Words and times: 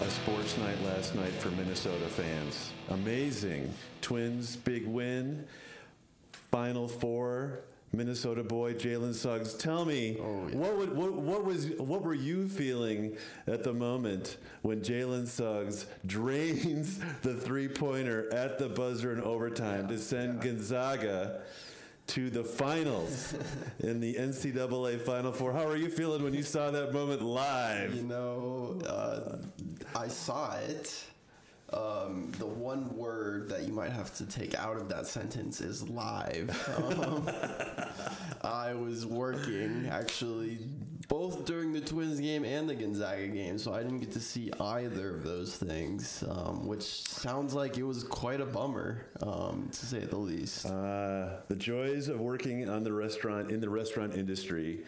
a 0.00 0.10
sports 0.10 0.56
night 0.58 0.80
last 0.84 1.14
night 1.14 1.32
for 1.32 1.50
Minnesota 1.50 2.06
fans. 2.06 2.70
Amazing. 2.88 3.72
Twins, 4.00 4.56
big 4.56 4.86
win. 4.86 5.44
Final 6.50 6.88
four. 6.88 7.60
Minnesota 7.92 8.44
boy 8.44 8.74
Jalen 8.74 9.12
Suggs. 9.14 9.54
Tell 9.54 9.84
me, 9.84 10.16
Oh, 10.20 10.46
yeah. 10.48 10.54
what, 10.56 10.76
would, 10.76 10.96
what, 10.96 11.12
what 11.12 11.44
was 11.44 11.70
what 11.70 12.02
were 12.02 12.14
you 12.14 12.48
feeling 12.48 13.16
at 13.48 13.64
the 13.64 13.72
moment 13.72 14.36
when 14.62 14.80
Jalen 14.80 15.26
Suggs 15.26 15.86
drains 16.06 17.00
the 17.22 17.34
three 17.34 17.66
pointer 17.66 18.32
at 18.32 18.58
the 18.58 18.68
buzzer 18.68 19.12
in 19.12 19.20
overtime 19.20 19.88
to 19.88 19.98
send 19.98 20.40
Gonzaga 20.40 21.40
to 22.10 22.28
the 22.28 22.42
finals 22.42 23.34
in 23.78 24.00
the 24.00 24.14
NCAA 24.14 25.00
Final 25.00 25.30
Four? 25.30 25.52
How 25.52 25.66
are 25.66 25.76
you 25.76 25.88
feeling 25.88 26.24
when 26.24 26.34
you 26.34 26.42
saw 26.42 26.70
that 26.72 26.92
moment 26.92 27.22
live? 27.22 27.94
You 27.94 28.02
know, 28.02 28.80
uh, 28.84 29.36
I 29.96 30.08
saw 30.08 30.56
it. 30.56 31.04
Um, 31.72 32.32
the 32.36 32.46
one 32.46 32.96
word 32.96 33.48
that 33.50 33.62
you 33.62 33.72
might 33.72 33.92
have 33.92 34.12
to 34.16 34.26
take 34.26 34.56
out 34.56 34.76
of 34.76 34.88
that 34.88 35.06
sentence 35.06 35.60
is 35.60 35.88
live. 35.88 36.50
Um, 36.80 37.30
I 38.42 38.74
was 38.74 39.06
working 39.06 39.88
actually 39.90 40.58
both 41.10 41.44
during 41.44 41.72
the 41.72 41.80
Twins 41.80 42.20
game 42.20 42.44
and 42.44 42.68
the 42.68 42.74
Gonzaga 42.74 43.26
game, 43.26 43.58
so 43.58 43.74
I 43.74 43.82
didn't 43.82 43.98
get 43.98 44.12
to 44.12 44.20
see 44.20 44.52
either 44.60 45.16
of 45.16 45.24
those 45.24 45.56
things, 45.56 46.22
um, 46.30 46.68
which 46.68 46.84
sounds 46.84 47.52
like 47.52 47.76
it 47.76 47.82
was 47.82 48.04
quite 48.04 48.40
a 48.40 48.46
bummer, 48.46 49.06
um, 49.20 49.68
to 49.72 49.86
say 49.86 49.98
the 49.98 50.16
least. 50.16 50.66
Uh, 50.66 51.40
the 51.48 51.56
joys 51.56 52.08
of 52.08 52.20
working 52.20 52.68
on 52.70 52.84
the 52.84 52.92
restaurant 52.92 53.50
in 53.50 53.60
the 53.60 53.68
restaurant 53.68 54.14
industry, 54.14 54.84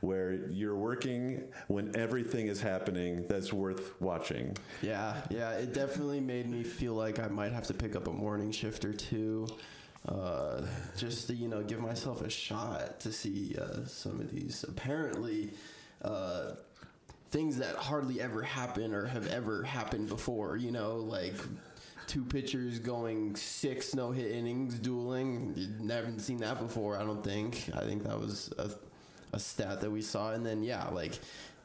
where 0.00 0.48
you're 0.48 0.74
working 0.74 1.44
when 1.68 1.94
everything 1.94 2.46
is 2.46 2.62
happening 2.62 3.26
that's 3.28 3.52
worth 3.52 4.00
watching. 4.00 4.56
Yeah, 4.80 5.14
yeah, 5.28 5.50
it 5.50 5.74
definitely 5.74 6.20
made 6.20 6.48
me 6.48 6.62
feel 6.62 6.94
like 6.94 7.18
I 7.18 7.28
might 7.28 7.52
have 7.52 7.66
to 7.66 7.74
pick 7.74 7.94
up 7.94 8.08
a 8.08 8.12
morning 8.12 8.50
shift 8.50 8.86
or 8.86 8.94
two, 8.94 9.46
uh, 10.08 10.62
just 10.96 11.26
to 11.26 11.34
you 11.34 11.48
know 11.48 11.62
give 11.62 11.80
myself 11.80 12.22
a 12.22 12.30
shot 12.30 13.00
to 13.00 13.12
see 13.12 13.56
uh, 13.60 13.84
some 13.86 14.20
of 14.20 14.30
these 14.30 14.64
apparently 14.68 15.50
uh, 16.02 16.52
things 17.30 17.58
that 17.58 17.74
hardly 17.76 18.20
ever 18.20 18.42
happen 18.42 18.94
or 18.94 19.06
have 19.06 19.26
ever 19.28 19.62
happened 19.62 20.08
before. 20.08 20.56
You 20.56 20.70
know, 20.70 20.96
like 20.96 21.34
two 22.06 22.24
pitchers 22.24 22.78
going 22.78 23.34
six 23.34 23.94
no 23.94 24.12
hit 24.12 24.30
innings 24.30 24.78
dueling. 24.78 25.76
Never 25.80 26.18
seen 26.18 26.38
that 26.38 26.60
before. 26.60 26.96
I 26.96 27.04
don't 27.04 27.24
think. 27.24 27.68
I 27.74 27.80
think 27.80 28.04
that 28.04 28.18
was 28.18 28.52
a, 28.58 28.70
a 29.32 29.40
stat 29.40 29.80
that 29.80 29.90
we 29.90 30.02
saw, 30.02 30.32
and 30.32 30.46
then 30.46 30.62
yeah, 30.62 30.88
like 30.88 31.18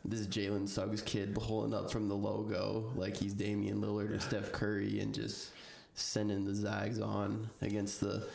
this 0.03 0.25
Jalen 0.25 0.67
Suggs 0.67 1.01
kid 1.01 1.35
pulling 1.35 1.73
up 1.73 1.91
from 1.91 2.07
the 2.07 2.15
logo 2.15 2.91
like 2.95 3.15
he's 3.15 3.33
Damian 3.33 3.81
Lillard 3.81 4.15
or 4.15 4.19
Steph 4.19 4.51
Curry 4.51 4.99
and 4.99 5.13
just 5.13 5.51
sending 5.95 6.45
the 6.45 6.55
Zags 6.55 6.99
on 6.99 7.49
against 7.61 7.99
the 8.01 8.27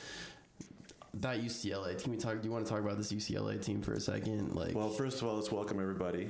that 1.14 1.40
UCLA 1.42 1.96
team. 1.98 2.12
We 2.12 2.18
talk. 2.18 2.40
Do 2.40 2.46
you 2.46 2.52
want 2.52 2.66
to 2.66 2.70
talk 2.70 2.80
about 2.80 2.98
this 2.98 3.12
UCLA 3.12 3.62
team 3.62 3.80
for 3.82 3.94
a 3.94 4.00
second? 4.00 4.54
Like, 4.54 4.74
Well, 4.74 4.90
first 4.90 5.22
of 5.22 5.28
all, 5.28 5.36
let's 5.36 5.50
welcome 5.50 5.80
everybody. 5.80 6.28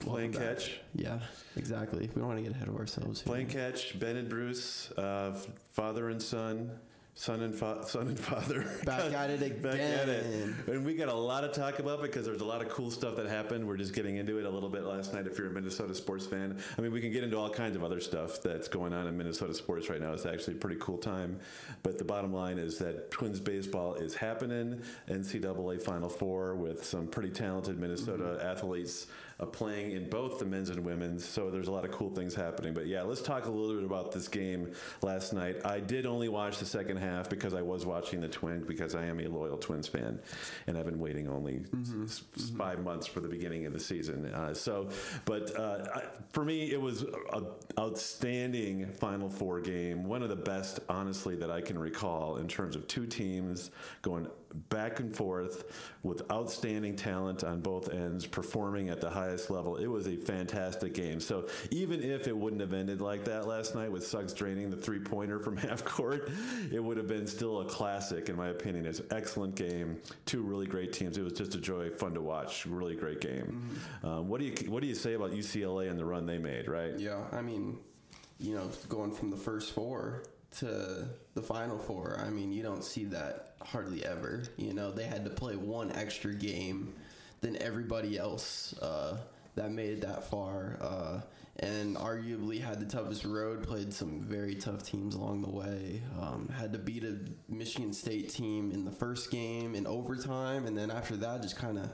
Playing 0.00 0.32
catch. 0.32 0.80
Yeah, 0.94 1.20
exactly. 1.56 2.00
We 2.14 2.20
don't 2.20 2.26
want 2.26 2.38
to 2.38 2.42
get 2.42 2.52
ahead 2.52 2.68
of 2.68 2.76
ourselves. 2.76 3.20
here. 3.20 3.26
Playing 3.26 3.46
catch, 3.46 3.98
Ben 3.98 4.16
and 4.16 4.28
Bruce, 4.28 4.90
uh, 4.92 5.32
father 5.70 6.10
and 6.10 6.20
son, 6.20 6.72
son 7.14 7.42
and 7.42 7.54
fa- 7.54 7.84
son 7.86 8.08
and 8.08 8.18
father. 8.30 8.64
Back 8.84 9.12
at 9.12 9.30
it 9.30 9.62
Back 9.62 9.74
at 9.74 10.08
it. 10.08 10.26
again. 10.26 10.56
And 10.66 10.84
we 10.84 10.94
got 10.94 11.08
a 11.08 11.14
lot 11.14 11.42
to 11.42 11.48
talk 11.48 11.78
about 11.78 12.02
because 12.02 12.24
there's 12.24 12.40
a 12.40 12.44
lot 12.44 12.62
of 12.62 12.68
cool 12.70 12.90
stuff 12.90 13.16
that 13.16 13.26
happened. 13.26 13.66
We're 13.66 13.76
just 13.76 13.94
getting 13.94 14.16
into 14.16 14.38
it 14.38 14.46
a 14.46 14.50
little 14.50 14.68
bit 14.68 14.84
last 14.84 15.12
night 15.12 15.26
if 15.26 15.38
you're 15.38 15.48
a 15.48 15.50
Minnesota 15.50 15.94
sports 15.94 16.26
fan. 16.26 16.58
I 16.76 16.80
mean, 16.80 16.92
we 16.92 17.00
can 17.00 17.12
get 17.12 17.22
into 17.22 17.36
all 17.38 17.50
kinds 17.50 17.76
of 17.76 17.84
other 17.84 18.00
stuff 18.00 18.42
that's 18.42 18.68
going 18.68 18.92
on 18.92 19.06
in 19.06 19.16
Minnesota 19.16 19.54
sports 19.54 19.88
right 19.90 20.00
now. 20.00 20.12
It's 20.12 20.26
actually 20.26 20.54
a 20.54 20.58
pretty 20.58 20.78
cool 20.80 20.98
time. 20.98 21.38
But 21.82 21.98
the 21.98 22.04
bottom 22.04 22.32
line 22.32 22.58
is 22.58 22.78
that 22.78 23.10
Twins 23.10 23.40
baseball 23.40 23.94
is 23.94 24.14
happening. 24.14 24.80
NCAA 25.08 25.82
Final 25.82 26.08
Four 26.08 26.54
with 26.54 26.84
some 26.84 27.06
pretty 27.06 27.30
talented 27.30 27.78
Minnesota 27.78 28.24
mm-hmm. 28.24 28.46
athletes 28.46 29.06
uh, 29.40 29.46
playing 29.46 29.92
in 29.92 30.08
both 30.10 30.38
the 30.38 30.44
men's 30.44 30.70
and 30.70 30.84
women's. 30.84 31.24
So 31.24 31.50
there's 31.50 31.68
a 31.68 31.72
lot 31.72 31.84
of 31.84 31.90
cool 31.90 32.10
things 32.10 32.34
happening. 32.34 32.74
But 32.74 32.86
yeah, 32.86 33.02
let's 33.02 33.22
talk 33.22 33.46
a 33.46 33.50
little 33.50 33.74
bit 33.76 33.84
about 33.84 34.12
this 34.12 34.28
game 34.28 34.72
last 35.02 35.32
night. 35.32 35.56
I 35.64 35.80
did 35.80 36.06
only 36.06 36.28
watch 36.28 36.58
the 36.58 36.64
second 36.66 36.98
half 36.98 37.28
because 37.28 37.54
I 37.54 37.62
was 37.62 37.84
watching 37.86 38.20
the 38.20 38.28
Twins 38.28 38.66
because 38.66 38.94
I 38.94 39.04
am 39.06 39.20
a 39.20 39.28
loyal 39.28 39.56
Twins 39.58 39.88
fan, 39.88 40.18
and 40.66 40.76
I've 40.78 40.84
been 40.86 40.98
waiting 40.98 41.28
only 41.28 41.62
s- 42.04 42.22
s- 42.36 42.50
five 42.56 42.82
months 42.82 43.06
for 43.06 43.20
the 43.20 43.28
beginning 43.28 43.66
of 43.66 43.72
the 43.72 43.80
season. 43.80 44.26
Uh, 44.26 44.54
so, 44.54 44.88
but 45.24 45.56
uh, 45.58 45.84
I, 45.94 46.02
for 46.32 46.44
me, 46.44 46.72
it 46.72 46.80
was 46.80 47.02
an 47.32 47.46
outstanding 47.78 48.86
Final 48.86 49.28
Four 49.28 49.60
game. 49.60 50.04
One 50.04 50.22
of 50.22 50.28
the 50.28 50.36
best, 50.36 50.80
honestly, 50.88 51.36
that 51.36 51.50
I 51.50 51.60
can 51.60 51.78
recall 51.78 52.36
in 52.36 52.48
terms 52.48 52.76
of 52.76 52.86
two 52.88 53.06
teams 53.06 53.70
going 54.02 54.26
back 54.68 55.00
and 55.00 55.14
forth 55.14 55.64
with 56.02 56.30
outstanding 56.30 56.96
talent 56.96 57.44
on 57.44 57.60
both 57.60 57.90
ends, 57.90 58.26
performing 58.26 58.88
at 58.88 59.00
the 59.00 59.10
highest 59.10 59.50
level. 59.50 59.76
It 59.76 59.86
was 59.86 60.06
a 60.06 60.16
fantastic 60.16 60.94
game. 60.94 61.20
So 61.20 61.48
even 61.70 62.02
if 62.02 62.26
it 62.26 62.36
wouldn't 62.36 62.60
have 62.60 62.72
ended 62.72 63.00
like 63.00 63.24
that 63.24 63.46
last 63.46 63.74
night 63.74 63.90
with 63.90 64.06
Suggs 64.06 64.32
draining 64.32 64.70
the 64.70 64.76
three 64.76 65.00
pointer 65.00 65.38
from 65.38 65.56
half 65.58 65.84
court, 65.84 66.30
it 66.70 66.80
would 66.80 66.96
have 66.96 67.08
been 67.08 67.26
still 67.26 67.60
a 67.60 67.64
classic, 67.64 68.28
in 68.28 68.36
my 68.36 68.48
opinion. 68.48 68.86
It's 68.86 69.00
an 69.00 69.06
excellent 69.10 69.54
game. 69.54 70.00
Two 70.26 70.42
really 70.42 70.66
great 70.66 70.92
teams. 70.92 71.16
It 71.16 71.22
was 71.22 71.34
just 71.34 71.54
a 71.54 71.58
joy, 71.58 71.90
fun 71.90 72.14
to 72.14 72.20
watch. 72.20 72.66
Really 72.66 72.96
great 72.96 73.20
game. 73.20 73.70
Um, 74.02 74.28
what 74.28 74.40
do 74.40 74.46
you 74.46 74.70
what 74.70 74.82
do 74.82 74.88
you 74.88 74.94
say 74.94 75.14
about 75.14 75.32
UCLA 75.32 75.90
and 75.90 75.98
the 75.98 76.04
run 76.04 76.26
they 76.26 76.38
made? 76.38 76.68
Right? 76.68 76.98
Yeah, 76.98 77.22
I 77.32 77.42
mean, 77.42 77.78
you 78.38 78.54
know, 78.54 78.70
going 78.88 79.12
from 79.12 79.30
the 79.30 79.36
first 79.36 79.72
four 79.72 80.24
to 80.58 81.08
the 81.34 81.42
final 81.42 81.78
four, 81.78 82.20
I 82.24 82.30
mean, 82.30 82.52
you 82.52 82.62
don't 82.62 82.84
see 82.84 83.04
that 83.06 83.54
hardly 83.62 84.04
ever. 84.04 84.44
You 84.56 84.74
know, 84.74 84.90
they 84.90 85.04
had 85.04 85.24
to 85.24 85.30
play 85.30 85.56
one 85.56 85.92
extra 85.92 86.34
game 86.34 86.94
than 87.40 87.60
everybody 87.60 88.18
else 88.18 88.74
uh, 88.80 89.18
that 89.54 89.70
made 89.70 89.90
it 89.90 90.00
that 90.02 90.28
far, 90.28 90.78
uh, 90.80 91.20
and 91.60 91.96
arguably 91.96 92.60
had 92.60 92.80
the 92.80 92.86
toughest 92.86 93.24
road. 93.24 93.62
Played 93.62 93.92
some 93.92 94.20
very 94.20 94.54
tough 94.54 94.82
teams 94.82 95.14
along 95.14 95.42
the 95.42 95.50
way. 95.50 96.02
Um, 96.20 96.48
had 96.56 96.72
to 96.72 96.78
beat 96.78 97.04
a 97.04 97.18
Michigan 97.48 97.92
State 97.92 98.30
team 98.30 98.70
in 98.70 98.84
the 98.84 98.92
first 98.92 99.30
game 99.30 99.74
in 99.74 99.86
overtime, 99.86 100.66
and 100.66 100.76
then 100.76 100.90
after 100.90 101.16
that, 101.16 101.42
just 101.42 101.56
kind 101.56 101.78
of 101.78 101.92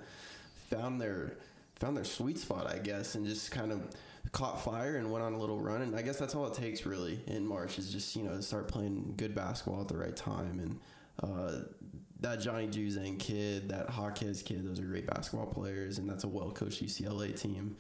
found 0.71 1.01
their 1.01 1.39
found 1.77 1.97
their 1.97 2.05
sweet 2.05 2.39
spot, 2.39 2.67
I 2.67 2.79
guess, 2.79 3.15
and 3.15 3.25
just 3.25 3.51
kind 3.51 3.73
of 3.73 3.83
caught 4.33 4.63
fire 4.63 4.97
and 4.97 5.11
went 5.11 5.25
on 5.25 5.33
a 5.33 5.39
little 5.39 5.61
run. 5.61 5.83
And 5.83 5.97
I 5.97 6.03
guess 6.03 6.19
that's 6.19 6.35
all 6.35 6.47
it 6.47 6.55
takes 6.55 6.85
really 6.87 7.21
in 7.27 7.47
March 7.47 7.79
is 7.79 7.91
just 7.91 8.15
you 8.17 8.25
know 8.25 8.33
to 8.37 8.43
start 8.43 8.69
playing 8.69 9.15
good 9.17 9.35
basketball 9.35 9.81
at 9.81 9.89
the 9.89 9.97
right 9.97 10.17
time. 10.17 10.59
And 10.61 10.81
uh, 11.23 11.63
that 12.21 12.41
Johnny 12.41 12.69
Juzang 12.69 13.19
kid, 13.19 13.69
that 13.69 13.89
Hawkes 13.89 14.43
kid, 14.43 14.69
those 14.69 14.81
are 14.81 14.85
great 14.85 15.07
basketball 15.07 15.47
players, 15.47 15.99
and 15.99 16.09
that's 16.09 16.25
a 16.25 16.29
well 16.29 16.51
coached 16.51 16.85
UCLA 16.85 17.39
team. 17.39 17.77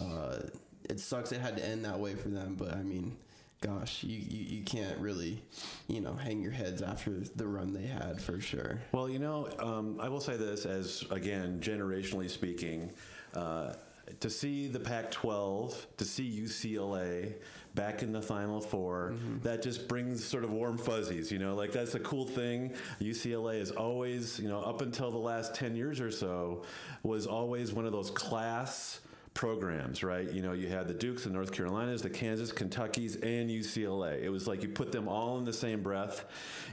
Uh, 0.00 0.40
it 0.88 1.00
sucks 1.00 1.32
it 1.32 1.40
had 1.40 1.56
to 1.56 1.64
end 1.64 1.84
that 1.84 1.98
way 1.98 2.14
for 2.14 2.28
them, 2.28 2.54
but 2.58 2.74
I 2.74 2.82
mean. 2.82 3.16
Gosh, 3.60 4.04
you, 4.04 4.16
you, 4.16 4.58
you 4.58 4.62
can't 4.62 4.96
really, 4.98 5.42
you 5.88 6.00
know, 6.00 6.14
hang 6.14 6.40
your 6.40 6.52
heads 6.52 6.80
after 6.80 7.18
the 7.34 7.44
run 7.44 7.72
they 7.72 7.88
had 7.88 8.20
for 8.20 8.40
sure. 8.40 8.78
Well, 8.92 9.08
you 9.08 9.18
know, 9.18 9.48
um, 9.58 9.98
I 10.00 10.08
will 10.08 10.20
say 10.20 10.36
this 10.36 10.64
as, 10.64 11.04
again, 11.10 11.58
generationally 11.60 12.30
speaking, 12.30 12.92
uh, 13.34 13.72
to 14.20 14.30
see 14.30 14.68
the 14.68 14.80
Pac 14.80 15.10
12, 15.10 15.86
to 15.96 16.04
see 16.04 16.42
UCLA 16.42 17.34
back 17.74 18.02
in 18.02 18.12
the 18.12 18.22
Final 18.22 18.60
4 18.60 19.12
mm-hmm. 19.12 19.38
that 19.42 19.62
just 19.62 19.86
brings 19.86 20.24
sort 20.24 20.44
of 20.44 20.50
warm 20.50 20.76
fuzzies, 20.76 21.30
you 21.30 21.38
know, 21.38 21.54
like 21.54 21.72
that's 21.72 21.94
a 21.94 22.00
cool 22.00 22.26
thing. 22.26 22.74
UCLA 23.00 23.60
is 23.60 23.70
always, 23.70 24.38
you 24.40 24.48
know, 24.48 24.60
up 24.60 24.80
until 24.82 25.10
the 25.10 25.18
last 25.18 25.54
10 25.54 25.76
years 25.76 26.00
or 26.00 26.10
so, 26.10 26.62
was 27.02 27.26
always 27.26 27.72
one 27.72 27.86
of 27.86 27.92
those 27.92 28.10
class 28.10 29.00
programs, 29.38 30.02
right? 30.02 30.28
You 30.32 30.42
know, 30.42 30.52
you 30.52 30.66
had 30.66 30.88
the 30.88 30.94
Dukes, 30.94 31.22
the 31.22 31.30
North 31.30 31.52
Carolinas, 31.52 32.02
the 32.02 32.10
Kansas, 32.10 32.50
Kentuckies, 32.50 33.14
and 33.22 33.48
UCLA. 33.48 34.20
It 34.20 34.30
was 34.30 34.48
like 34.48 34.64
you 34.64 34.68
put 34.68 34.90
them 34.90 35.06
all 35.06 35.38
in 35.38 35.44
the 35.44 35.52
same 35.52 35.80
breath. 35.80 36.24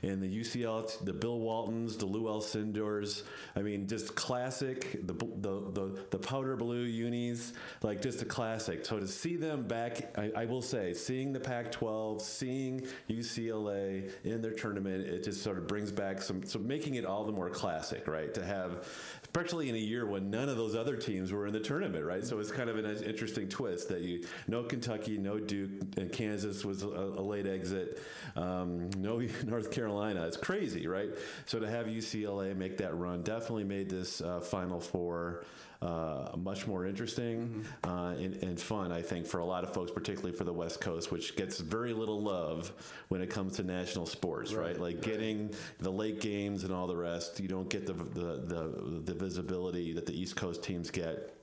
And 0.01 0.19
the 0.19 0.39
UCL, 0.39 1.05
the 1.05 1.13
Bill 1.13 1.37
Waltons, 1.37 1.95
the 1.95 2.07
Lou 2.07 2.23
Alcindors, 2.23 3.21
I 3.55 3.61
mean, 3.61 3.85
just 3.85 4.15
classic, 4.15 4.99
the, 5.05 5.13
the, 5.13 5.71
the, 5.73 6.05
the 6.09 6.17
powder 6.17 6.55
blue 6.55 6.85
unis, 6.85 7.53
like 7.83 8.01
just 8.01 8.23
a 8.23 8.25
classic. 8.25 8.83
So 8.83 8.99
to 8.99 9.07
see 9.07 9.35
them 9.35 9.67
back, 9.67 10.17
I, 10.17 10.31
I 10.35 10.45
will 10.45 10.63
say, 10.63 10.95
seeing 10.95 11.33
the 11.33 11.39
Pac 11.39 11.71
12, 11.71 12.19
seeing 12.19 12.87
UCLA 13.07 14.11
in 14.23 14.41
their 14.41 14.53
tournament, 14.53 15.05
it 15.05 15.23
just 15.23 15.43
sort 15.43 15.59
of 15.59 15.67
brings 15.67 15.91
back 15.91 16.19
some, 16.19 16.43
so 16.43 16.57
making 16.57 16.95
it 16.95 17.05
all 17.05 17.25
the 17.25 17.31
more 17.31 17.51
classic, 17.51 18.07
right? 18.07 18.33
To 18.33 18.43
have, 18.43 18.87
especially 19.21 19.69
in 19.69 19.75
a 19.75 19.77
year 19.77 20.07
when 20.07 20.31
none 20.31 20.49
of 20.49 20.57
those 20.57 20.75
other 20.75 20.95
teams 20.95 21.31
were 21.31 21.45
in 21.45 21.53
the 21.53 21.59
tournament, 21.59 22.03
right? 22.03 22.25
So 22.25 22.39
it's 22.39 22.54
kind 22.55 22.69
of 22.69 22.77
an 22.77 23.03
interesting 23.03 23.47
twist 23.47 23.89
that 23.89 24.01
you 24.01 24.25
no 24.47 24.63
Kentucky, 24.63 25.17
no 25.17 25.39
Duke, 25.39 25.71
and 25.97 26.11
Kansas 26.11 26.63
was 26.65 26.83
a, 26.83 26.87
a 26.87 27.21
late 27.21 27.45
exit, 27.45 28.01
um, 28.35 28.89
no 28.97 29.19
North 29.45 29.71
Carolina. 29.71 30.25
It's 30.25 30.37
crazy, 30.37 30.87
right? 30.87 31.09
So 31.45 31.59
to 31.59 31.69
have 31.69 31.87
UCLA 31.87 32.55
make 32.55 32.77
that 32.77 32.95
run 32.95 33.21
definitely 33.23 33.65
made 33.65 33.89
this 33.89 34.21
uh, 34.21 34.39
Final 34.39 34.79
Four. 34.79 35.43
Uh, 35.81 36.31
much 36.37 36.65
more 36.65 36.85
interesting 36.87 37.65
Mm-hmm. 37.85 37.89
uh, 37.89 38.11
and, 38.13 38.41
and 38.43 38.59
fun, 38.59 38.91
I 38.91 39.01
think, 39.03 39.27
for 39.27 39.39
a 39.39 39.45
lot 39.45 39.63
of 39.63 39.73
folks, 39.73 39.91
particularly 39.91 40.35
for 40.35 40.43
the 40.45 40.53
West 40.53 40.79
Coast, 40.81 41.11
which 41.11 41.35
gets 41.35 41.59
very 41.59 41.93
little 41.93 42.21
love 42.21 42.71
when 43.09 43.21
it 43.21 43.29
comes 43.29 43.57
to 43.57 43.63
national 43.63 44.05
sports, 44.07 44.53
right? 44.53 44.67
Right, 44.67 44.79
Like 44.79 44.95
right. 44.95 45.03
getting 45.03 45.53
the 45.79 45.91
late 45.91 46.21
games 46.21 46.63
and 46.63 46.73
all 46.73 46.87
the 46.87 46.95
rest. 46.95 47.39
You 47.39 47.49
don't 47.49 47.69
get 47.69 47.85
the 47.85 47.93
the, 47.93 48.41
the, 48.47 49.01
the 49.03 49.13
visibility 49.13 49.91
that 49.93 50.05
the 50.07 50.19
East 50.19 50.35
Coast 50.37 50.63
teams 50.63 50.89
get. 50.89 51.34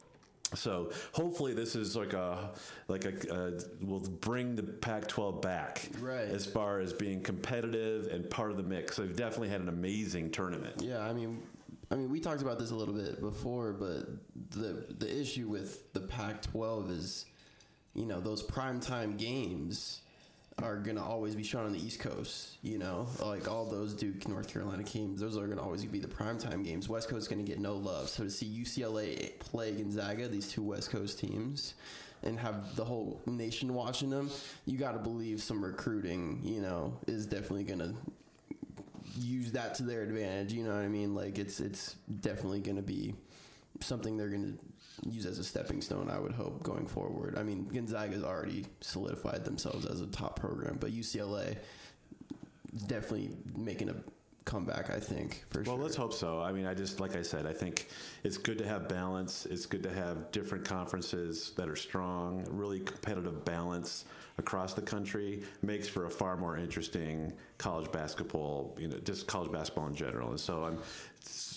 So 0.55 0.91
hopefully 1.13 1.55
this 1.55 1.75
is 1.75 1.97
like 1.97 2.13
a 2.13 2.51
like 2.89 3.05
a 3.05 3.33
uh, 3.35 3.61
will 3.81 4.01
bring 4.01 4.55
the 4.55 4.63
Pac-12 4.63 5.41
back 5.43 5.89
Right. 6.01 6.29
as 6.29 6.45
far 6.47 6.81
as 6.81 6.93
being 6.93 7.23
competitive 7.23 8.07
and 8.13 8.29
part 8.29 8.51
of 8.51 8.57
the 8.57 8.63
mix. 8.63 8.97
So 8.97 9.03
they've 9.03 9.17
definitely 9.17 9.49
had 9.49 9.61
an 9.63 9.69
amazing 9.69 10.31
tournament. 10.31 10.83
Yeah, 10.83 11.01
I 11.01 11.13
mean, 11.13 11.43
I 11.91 11.95
mean, 11.97 12.11
we 12.11 12.21
talked 12.21 12.43
about 12.43 12.59
this 12.59 12.71
a 12.71 12.75
little 12.75 12.95
bit 12.95 13.21
before, 13.21 13.73
but 13.73 14.07
the 14.51 14.85
the 14.99 15.21
issue 15.21 15.49
with 15.49 15.93
the 15.95 16.01
Pac-12 16.01 16.91
is, 16.91 17.25
you 17.95 18.05
know, 18.07 18.21
those 18.21 18.43
primetime 18.43 19.17
games 19.19 20.02
are 20.59 20.77
gonna 20.77 21.05
always 21.05 21.35
be 21.35 21.43
shown 21.43 21.67
on 21.67 21.73
the 21.73 21.85
East 21.85 22.01
Coast. 22.01 22.59
You 22.63 22.79
know, 22.79 23.07
like 23.21 23.49
all 23.49 23.67
those 23.67 23.95
Duke, 23.95 24.29
North 24.29 24.53
Carolina 24.53 24.83
games, 24.83 25.21
those 25.21 25.37
are 25.37 25.47
gonna 25.47 25.63
always 25.63 25.85
be 25.85 25.99
the 25.99 26.09
primetime 26.09 26.65
games. 26.65 26.89
West 26.89 27.09
Coast 27.09 27.23
is 27.23 27.29
gonna 27.29 27.43
get 27.43 27.59
no 27.59 27.75
love. 27.75 28.09
So 28.09 28.25
to 28.25 28.31
see 28.31 28.47
UCLA 28.47 29.39
play 29.39 29.73
Gonzaga, 29.73 30.29
these 30.29 30.49
two 30.49 30.63
West 30.63 30.91
Coast 30.91 31.19
teams. 31.19 31.75
And 32.25 32.39
have 32.39 32.77
the 32.77 32.85
whole 32.85 33.21
nation 33.27 33.75
watching 33.75 34.09
them. 34.09 34.31
You 34.65 34.79
got 34.79 34.93
to 34.93 35.01
believe 35.01 35.43
some 35.43 35.65
recruiting, 35.65 36.41
you 36.45 36.61
know, 36.61 36.97
is 37.09 37.27
definitely 37.27 37.65
gonna 37.65 37.95
use 39.19 39.51
that 39.53 39.75
to 39.77 39.83
their 39.83 40.03
advantage. 40.03 40.53
You 40.53 40.63
know 40.65 40.75
what 40.75 40.85
I 40.85 40.89
mean? 40.89 41.17
Like 41.17 41.39
it's 41.39 41.61
it's 41.61 41.97
definitely 42.21 42.61
to 42.77 42.83
be 42.83 43.15
something 43.81 44.17
they're 44.17 44.29
going 44.29 44.57
to 44.57 44.72
use 45.09 45.27
as 45.27 45.39
a 45.39 45.45
stepping 45.45 45.81
stone. 45.81 46.09
I 46.11 46.19
would 46.19 46.33
hope 46.33 46.63
going 46.63 46.87
forward. 46.87 47.37
I 47.39 47.43
mean, 47.43 47.69
Gonzaga's 47.69 48.23
already 48.23 48.67
solidified 48.81 49.45
themselves 49.45 49.87
as 49.87 50.01
a 50.01 50.07
top 50.07 50.39
program, 50.39 50.77
but 50.81 50.93
UCLA 50.93 51.57
definitely 52.87 53.31
making 53.57 53.89
a 53.89 53.95
comeback. 54.45 54.91
I 54.91 54.99
think 54.99 55.45
for 55.51 55.63
Well, 55.63 55.77
sure. 55.77 55.85
let's 55.85 55.97
hope 55.97 56.13
so. 56.13 56.41
I 56.41 56.53
mean, 56.53 56.67
I 56.67 56.75
just 56.75 57.01
like 57.01 57.17
I 57.17 57.23
said, 57.23 57.47
I 57.47 57.53
think 57.53 57.89
it's 58.25 58.39
good 58.39 58.59
to 58.59 58.67
have 58.67 58.89
balance. 58.89 59.47
It's 59.47 59.67
good 59.67 59.83
to 59.85 59.93
have 59.93 60.31
different 60.33 60.65
conferences 60.65 61.53
that 61.57 61.69
are 61.69 61.77
strong, 61.77 62.45
really 62.51 62.81
competitive 62.81 63.45
balance 63.45 64.05
across 64.39 64.73
the 64.75 64.83
country 64.83 65.43
makes 65.63 65.87
for 65.87 66.07
a 66.07 66.11
far 66.11 66.37
more 66.37 66.57
interesting 66.57 67.33
college 67.59 67.91
basketball, 67.93 68.75
you 68.79 68.89
know, 68.89 68.97
just 68.99 69.27
college 69.27 69.53
basketball 69.53 69.87
in 69.87 69.95
general. 69.95 70.31
And 70.31 70.41
so 70.41 70.65
I'm 70.65 70.79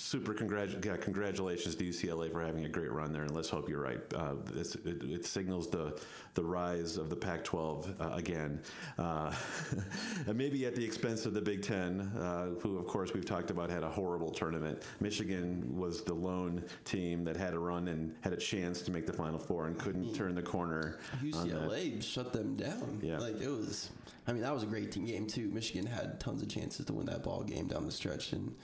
super 0.05 0.35
congratu- 0.35 0.83
yeah, 0.85 0.95
congratulations 0.97 1.73
to 1.75 1.83
UCLA 1.83 2.31
for 2.31 2.41
having 2.41 2.65
a 2.65 2.69
great 2.69 2.91
run 2.91 3.11
there, 3.11 3.23
and 3.23 3.31
let's 3.31 3.49
hope 3.49 3.67
you're 3.67 3.81
right. 3.81 3.99
Uh, 4.13 4.35
it, 4.55 5.03
it 5.03 5.25
signals 5.25 5.69
the 5.69 5.99
the 6.35 6.43
rise 6.43 6.97
of 6.97 7.09
the 7.09 7.15
Pac-12 7.15 7.99
uh, 7.99 8.15
again, 8.15 8.61
uh, 8.99 9.33
and 10.27 10.37
maybe 10.37 10.65
at 10.65 10.75
the 10.75 10.83
expense 10.83 11.25
of 11.25 11.33
the 11.33 11.41
Big 11.41 11.63
Ten, 11.63 12.01
uh, 12.19 12.49
who 12.59 12.77
of 12.77 12.85
course 12.85 13.13
we've 13.13 13.25
talked 13.25 13.49
about 13.49 13.69
had 13.69 13.83
a 13.83 13.89
horrible 13.89 14.29
tournament. 14.29 14.83
Michigan 14.99 15.75
was 15.75 16.03
the 16.03 16.13
lone 16.13 16.63
team 16.83 17.23
that 17.23 17.35
had 17.35 17.53
a 17.53 17.59
run 17.59 17.87
and 17.87 18.15
had 18.21 18.33
a 18.33 18.37
chance 18.37 18.81
to 18.83 18.91
make 18.91 19.07
the 19.07 19.13
Final 19.13 19.39
Four 19.39 19.67
and 19.67 19.77
couldn't 19.79 20.13
turn 20.13 20.35
the 20.35 20.43
corner. 20.43 20.99
UCLA 21.23 22.03
shut 22.03 22.31
them 22.31 22.55
down. 22.55 22.99
Yeah. 23.01 23.17
Like 23.17 23.41
it 23.41 23.49
was. 23.49 23.89
I 24.27 24.33
mean, 24.33 24.41
that 24.41 24.53
was 24.53 24.63
a 24.63 24.67
great 24.67 24.91
team 24.91 25.05
game 25.05 25.25
too. 25.27 25.49
Michigan 25.49 25.85
had 25.85 26.19
tons 26.19 26.41
of 26.41 26.49
chances 26.49 26.85
to 26.85 26.93
win 26.93 27.05
that 27.07 27.23
ball 27.23 27.43
game 27.43 27.67
down 27.67 27.85
the 27.85 27.91
stretch, 27.91 28.33
and 28.33 28.55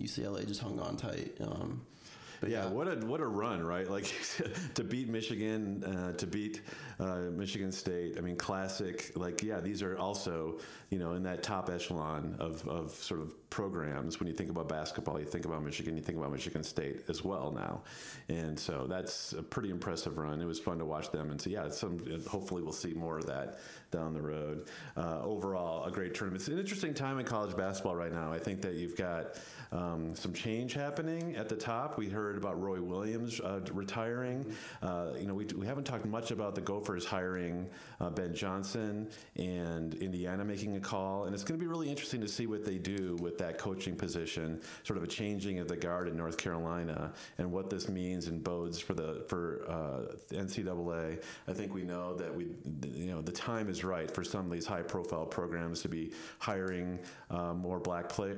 UCLA 0.00 0.46
just 0.46 0.60
hung 0.60 0.78
on 0.80 0.96
tight. 0.96 1.36
Um, 1.40 1.82
but 2.40 2.50
yeah, 2.50 2.66
what 2.66 2.86
a 2.86 3.04
what 3.04 3.20
a 3.20 3.26
run, 3.26 3.64
right? 3.64 3.88
Like 3.98 4.12
to 4.74 4.84
beat 4.84 5.08
Michigan, 5.08 5.82
uh, 5.82 6.12
to 6.12 6.26
beat 6.26 6.62
uh, 7.00 7.22
Michigan 7.32 7.72
State. 7.72 8.16
I 8.16 8.20
mean, 8.20 8.36
classic. 8.36 9.12
Like, 9.16 9.42
yeah, 9.42 9.60
these 9.60 9.82
are 9.82 9.98
also 9.98 10.60
you 10.90 10.98
know 10.98 11.14
in 11.14 11.22
that 11.24 11.42
top 11.42 11.68
echelon 11.68 12.36
of 12.38 12.66
of 12.68 12.92
sort 12.92 13.20
of 13.20 13.47
programs. 13.50 14.20
When 14.20 14.26
you 14.26 14.34
think 14.34 14.50
about 14.50 14.68
basketball, 14.68 15.18
you 15.18 15.26
think 15.26 15.44
about 15.44 15.62
Michigan, 15.62 15.96
you 15.96 16.02
think 16.02 16.18
about 16.18 16.32
Michigan 16.32 16.62
State 16.62 17.04
as 17.08 17.24
well 17.24 17.50
now, 17.50 17.82
and 18.28 18.58
so 18.58 18.86
that's 18.88 19.32
a 19.32 19.42
pretty 19.42 19.70
impressive 19.70 20.18
run. 20.18 20.40
It 20.40 20.46
was 20.46 20.58
fun 20.58 20.78
to 20.78 20.84
watch 20.84 21.10
them, 21.10 21.30
and 21.30 21.40
so 21.40 21.50
yeah, 21.50 21.68
some 21.68 21.98
hopefully 22.28 22.62
we'll 22.62 22.72
see 22.72 22.94
more 22.94 23.18
of 23.18 23.26
that 23.26 23.58
down 23.90 24.12
the 24.12 24.20
road. 24.20 24.68
Uh, 24.96 25.22
overall, 25.22 25.84
a 25.84 25.90
great 25.90 26.14
tournament. 26.14 26.42
It's 26.42 26.48
an 26.48 26.58
interesting 26.58 26.94
time 26.94 27.18
in 27.18 27.24
college 27.24 27.56
basketball 27.56 27.96
right 27.96 28.12
now. 28.12 28.32
I 28.32 28.38
think 28.38 28.60
that 28.62 28.74
you've 28.74 28.96
got 28.96 29.36
um, 29.72 30.14
some 30.14 30.32
change 30.32 30.74
happening 30.74 31.36
at 31.36 31.48
the 31.48 31.56
top. 31.56 31.98
We 31.98 32.08
heard 32.08 32.36
about 32.36 32.60
Roy 32.60 32.80
Williams 32.82 33.40
uh, 33.40 33.60
retiring. 33.72 34.54
Uh, 34.82 35.12
you 35.18 35.26
know, 35.26 35.34
we, 35.34 35.46
we 35.46 35.66
haven't 35.66 35.84
talked 35.84 36.04
much 36.04 36.30
about 36.30 36.54
the 36.54 36.60
Gophers 36.60 37.04
hiring 37.04 37.68
uh, 38.00 38.10
Ben 38.10 38.34
Johnson 38.34 39.08
and 39.36 39.94
Indiana 39.94 40.44
making 40.44 40.76
a 40.76 40.80
call, 40.80 41.24
and 41.24 41.34
it's 41.34 41.44
going 41.44 41.58
to 41.58 41.62
be 41.62 41.68
really 41.68 41.88
interesting 41.88 42.20
to 42.20 42.28
see 42.28 42.46
what 42.46 42.64
they 42.64 42.78
do 42.78 43.16
with 43.20 43.37
that 43.38 43.58
coaching 43.58 43.96
position, 43.96 44.60
sort 44.84 44.96
of 44.96 45.02
a 45.02 45.06
changing 45.06 45.58
of 45.58 45.68
the 45.68 45.76
guard 45.76 46.08
in 46.08 46.16
North 46.16 46.36
Carolina, 46.36 47.12
and 47.38 47.50
what 47.50 47.70
this 47.70 47.88
means 47.88 48.28
and 48.28 48.42
bodes 48.42 48.78
for 48.78 48.94
the 48.94 49.24
for 49.28 49.64
uh, 49.68 50.14
the 50.28 50.36
NCAA. 50.36 51.22
I 51.46 51.52
think 51.52 51.74
we 51.74 51.82
know 51.82 52.14
that 52.14 52.34
we, 52.34 52.48
you 52.92 53.06
know, 53.06 53.20
the 53.20 53.32
time 53.32 53.68
is 53.68 53.84
right 53.84 54.10
for 54.10 54.24
some 54.24 54.46
of 54.46 54.52
these 54.52 54.66
high-profile 54.66 55.26
programs 55.26 55.80
to 55.82 55.88
be 55.88 56.12
hiring 56.38 56.98
uh, 57.30 57.54
more 57.54 57.78
black 57.78 58.08
play, 58.08 58.34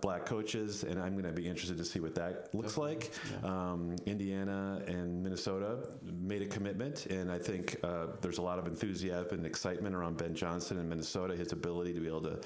black 0.00 0.26
coaches, 0.26 0.84
and 0.84 1.00
I'm 1.00 1.12
going 1.12 1.24
to 1.24 1.32
be 1.32 1.46
interested 1.46 1.78
to 1.78 1.84
see 1.84 2.00
what 2.00 2.14
that 2.14 2.54
looks 2.54 2.76
like. 2.76 3.12
Um, 3.44 3.96
Indiana 4.06 4.82
and 4.86 5.22
Minnesota 5.22 5.88
made 6.02 6.42
a 6.42 6.46
commitment, 6.46 7.06
and 7.06 7.30
I 7.30 7.38
think 7.38 7.76
uh, 7.82 8.06
there's 8.20 8.38
a 8.38 8.42
lot 8.42 8.58
of 8.58 8.66
enthusiasm 8.66 9.38
and 9.38 9.46
excitement 9.46 9.94
around 9.94 10.16
Ben 10.16 10.34
Johnson 10.34 10.78
in 10.78 10.88
Minnesota, 10.88 11.34
his 11.34 11.52
ability 11.52 11.92
to 11.94 12.00
be 12.00 12.08
able 12.08 12.22
to 12.22 12.40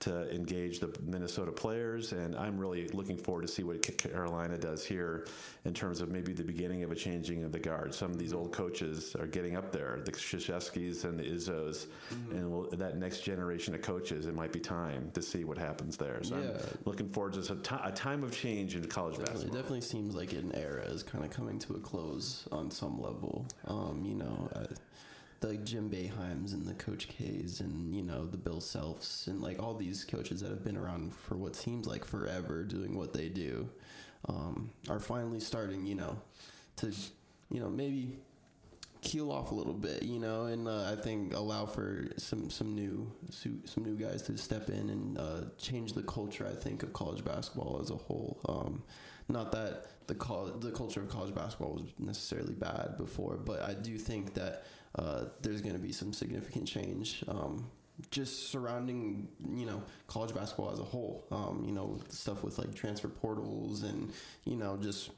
to 0.00 0.34
engage 0.34 0.80
the 0.80 0.94
Minnesota 1.04 1.52
players, 1.52 2.12
and 2.12 2.34
I'm 2.34 2.58
really 2.58 2.88
looking 2.88 3.18
forward 3.18 3.42
to 3.42 3.48
see 3.48 3.62
what 3.62 3.82
Carolina 3.82 4.56
does 4.56 4.84
here 4.84 5.26
in 5.66 5.74
terms 5.74 6.00
of 6.00 6.10
maybe 6.10 6.32
the 6.32 6.42
beginning 6.42 6.82
of 6.82 6.90
a 6.90 6.94
changing 6.94 7.44
of 7.44 7.52
the 7.52 7.58
guard. 7.58 7.94
Some 7.94 8.10
of 8.10 8.18
these 8.18 8.32
old 8.32 8.50
coaches 8.50 9.14
are 9.16 9.26
getting 9.26 9.56
up 9.56 9.72
there, 9.72 10.00
the 10.04 10.12
Krzyzewskis 10.12 11.04
and 11.04 11.18
the 11.18 11.24
Izzos, 11.24 11.86
and 12.30 12.50
we'll, 12.50 12.70
that 12.70 12.96
next 12.96 13.20
generation 13.20 13.74
of 13.74 13.82
coaches. 13.82 14.26
It 14.26 14.34
might 14.34 14.52
be 14.52 14.60
time 14.60 15.10
to 15.12 15.20
see 15.20 15.44
what 15.44 15.58
happens 15.58 15.98
there. 15.98 16.22
So 16.22 16.36
Yeah. 16.36 16.48
I'm 16.48 16.78
looking 16.86 17.10
forward 17.10 17.34
to 17.34 17.80
a 17.84 17.92
time 17.92 18.24
of 18.24 18.34
change 18.34 18.74
in 18.74 18.86
college 18.86 19.18
Definitely, 19.18 19.46
it 19.46 19.52
definitely 19.52 19.80
seems 19.82 20.14
like 20.14 20.32
an 20.32 20.52
era 20.54 20.82
is 20.84 21.02
kind 21.02 21.24
of 21.24 21.30
coming 21.30 21.58
to 21.60 21.74
a 21.74 21.78
close 21.78 22.48
on 22.50 22.70
some 22.70 23.00
level. 23.00 23.46
Um, 23.66 24.02
you 24.04 24.14
know, 24.14 24.48
uh, 24.54 24.64
the 25.40 25.56
Jim 25.56 25.88
Boeheims 25.90 26.52
and 26.52 26.66
the 26.66 26.74
Coach 26.74 27.08
K's 27.08 27.60
and 27.60 27.94
you 27.94 28.02
know 28.02 28.26
the 28.26 28.36
Bill 28.36 28.60
Selfs 28.60 29.26
and 29.26 29.40
like 29.40 29.62
all 29.62 29.74
these 29.74 30.04
coaches 30.04 30.40
that 30.40 30.50
have 30.50 30.64
been 30.64 30.76
around 30.76 31.14
for 31.14 31.36
what 31.36 31.56
seems 31.56 31.86
like 31.86 32.04
forever 32.04 32.62
doing 32.62 32.96
what 32.96 33.12
they 33.12 33.28
do 33.28 33.68
um, 34.28 34.70
are 34.88 35.00
finally 35.00 35.40
starting. 35.40 35.86
You 35.86 35.94
know, 35.94 36.20
to 36.76 36.92
you 37.50 37.60
know 37.60 37.70
maybe 37.70 38.18
keel 39.02 39.32
off 39.32 39.50
a 39.50 39.54
little 39.54 39.72
bit, 39.72 40.02
you 40.02 40.18
know, 40.18 40.44
and 40.44 40.68
uh, 40.68 40.90
I 40.92 40.96
think 40.96 41.34
allow 41.34 41.64
for 41.66 42.06
some 42.18 42.50
some 42.50 42.74
new 42.74 43.10
some 43.30 43.84
new 43.84 43.96
guys 43.96 44.22
to 44.22 44.36
step 44.36 44.68
in 44.68 44.90
and 44.90 45.18
uh, 45.18 45.40
change 45.58 45.94
the 45.94 46.02
culture. 46.02 46.46
I 46.46 46.54
think 46.54 46.82
of 46.82 46.92
college 46.92 47.24
basketball 47.24 47.80
as 47.80 47.90
a 47.90 47.96
whole. 47.96 48.40
Um, 48.46 48.82
not 49.28 49.52
that 49.52 49.86
the 50.06 50.14
col- 50.14 50.46
the 50.58 50.70
culture 50.70 51.00
of 51.00 51.08
college 51.08 51.34
basketball 51.34 51.74
was 51.74 51.84
necessarily 51.98 52.54
bad 52.54 52.96
before, 52.98 53.36
but 53.36 53.62
I 53.62 53.74
do 53.74 53.96
think 53.96 54.34
that 54.34 54.64
uh, 54.96 55.24
there's 55.42 55.60
going 55.60 55.74
to 55.74 55.80
be 55.80 55.92
some 55.92 56.12
significant 56.12 56.66
change. 56.66 57.24
Um, 57.28 57.70
just 58.10 58.50
surrounding, 58.50 59.28
you 59.54 59.66
know, 59.66 59.82
college 60.06 60.34
basketball 60.34 60.70
as 60.70 60.80
a 60.80 60.84
whole. 60.84 61.26
Um, 61.30 61.64
you 61.66 61.72
know, 61.72 62.00
stuff 62.08 62.42
with 62.42 62.58
like 62.58 62.74
transfer 62.74 63.08
portals 63.08 63.82
and 63.82 64.10
you 64.44 64.56
know 64.56 64.78
just 64.78 65.10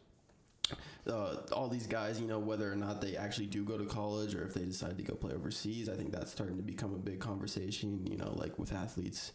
uh, 1.07 1.37
all 1.53 1.69
these 1.69 1.87
guys, 1.87 2.21
you 2.21 2.27
know, 2.27 2.39
whether 2.39 2.71
or 2.73 2.77
not 2.77 3.01
they 3.01 3.17
actually 3.17 3.47
do 3.47 3.65
go 3.65 3.79
to 3.79 3.85
college 3.85 4.35
or 4.35 4.45
if 4.45 4.55
they 4.55 4.65
decide 4.65 4.97
to 4.97 5.03
go 5.03 5.15
play 5.15 5.33
overseas, 5.33 5.89
I 5.89 5.95
think 5.95 6.13
that's 6.13 6.31
starting 6.31 6.57
to 6.57 6.63
become 6.63 6.95
a 6.95 6.99
big 6.99 7.21
conversation, 7.21 8.07
you 8.07 8.17
know, 8.17 8.33
like 8.37 8.59
with 8.59 8.73
athletes 8.73 9.33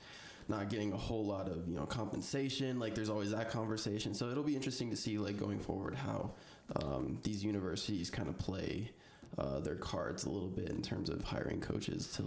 not 0.50 0.70
getting 0.70 0.94
a 0.94 0.98
whole 0.98 1.26
lot 1.26 1.50
of, 1.50 1.68
you 1.68 1.76
know, 1.76 1.86
compensation. 1.86 2.80
Like 2.80 2.96
there's 2.96 3.10
always 3.10 3.32
that 3.32 3.50
conversation. 3.50 4.14
So 4.14 4.30
it'll 4.30 4.44
be 4.44 4.56
interesting 4.56 4.90
to 4.92 4.96
see, 4.96 5.18
like, 5.18 5.38
going 5.38 5.60
forward, 5.60 5.96
how 5.96 6.32
um, 6.78 7.20
these 7.24 7.44
universities 7.44 8.10
kind 8.10 8.30
of 8.30 8.38
play 8.38 8.92
uh, 9.38 9.60
their 9.60 9.76
cards 9.76 10.26
a 10.26 10.30
little 10.30 10.50
bit 10.50 10.70
in 10.70 10.82
terms 10.82 11.10
of 11.10 11.24
hiring 11.24 11.62
coaches 11.62 12.08
to 12.14 12.26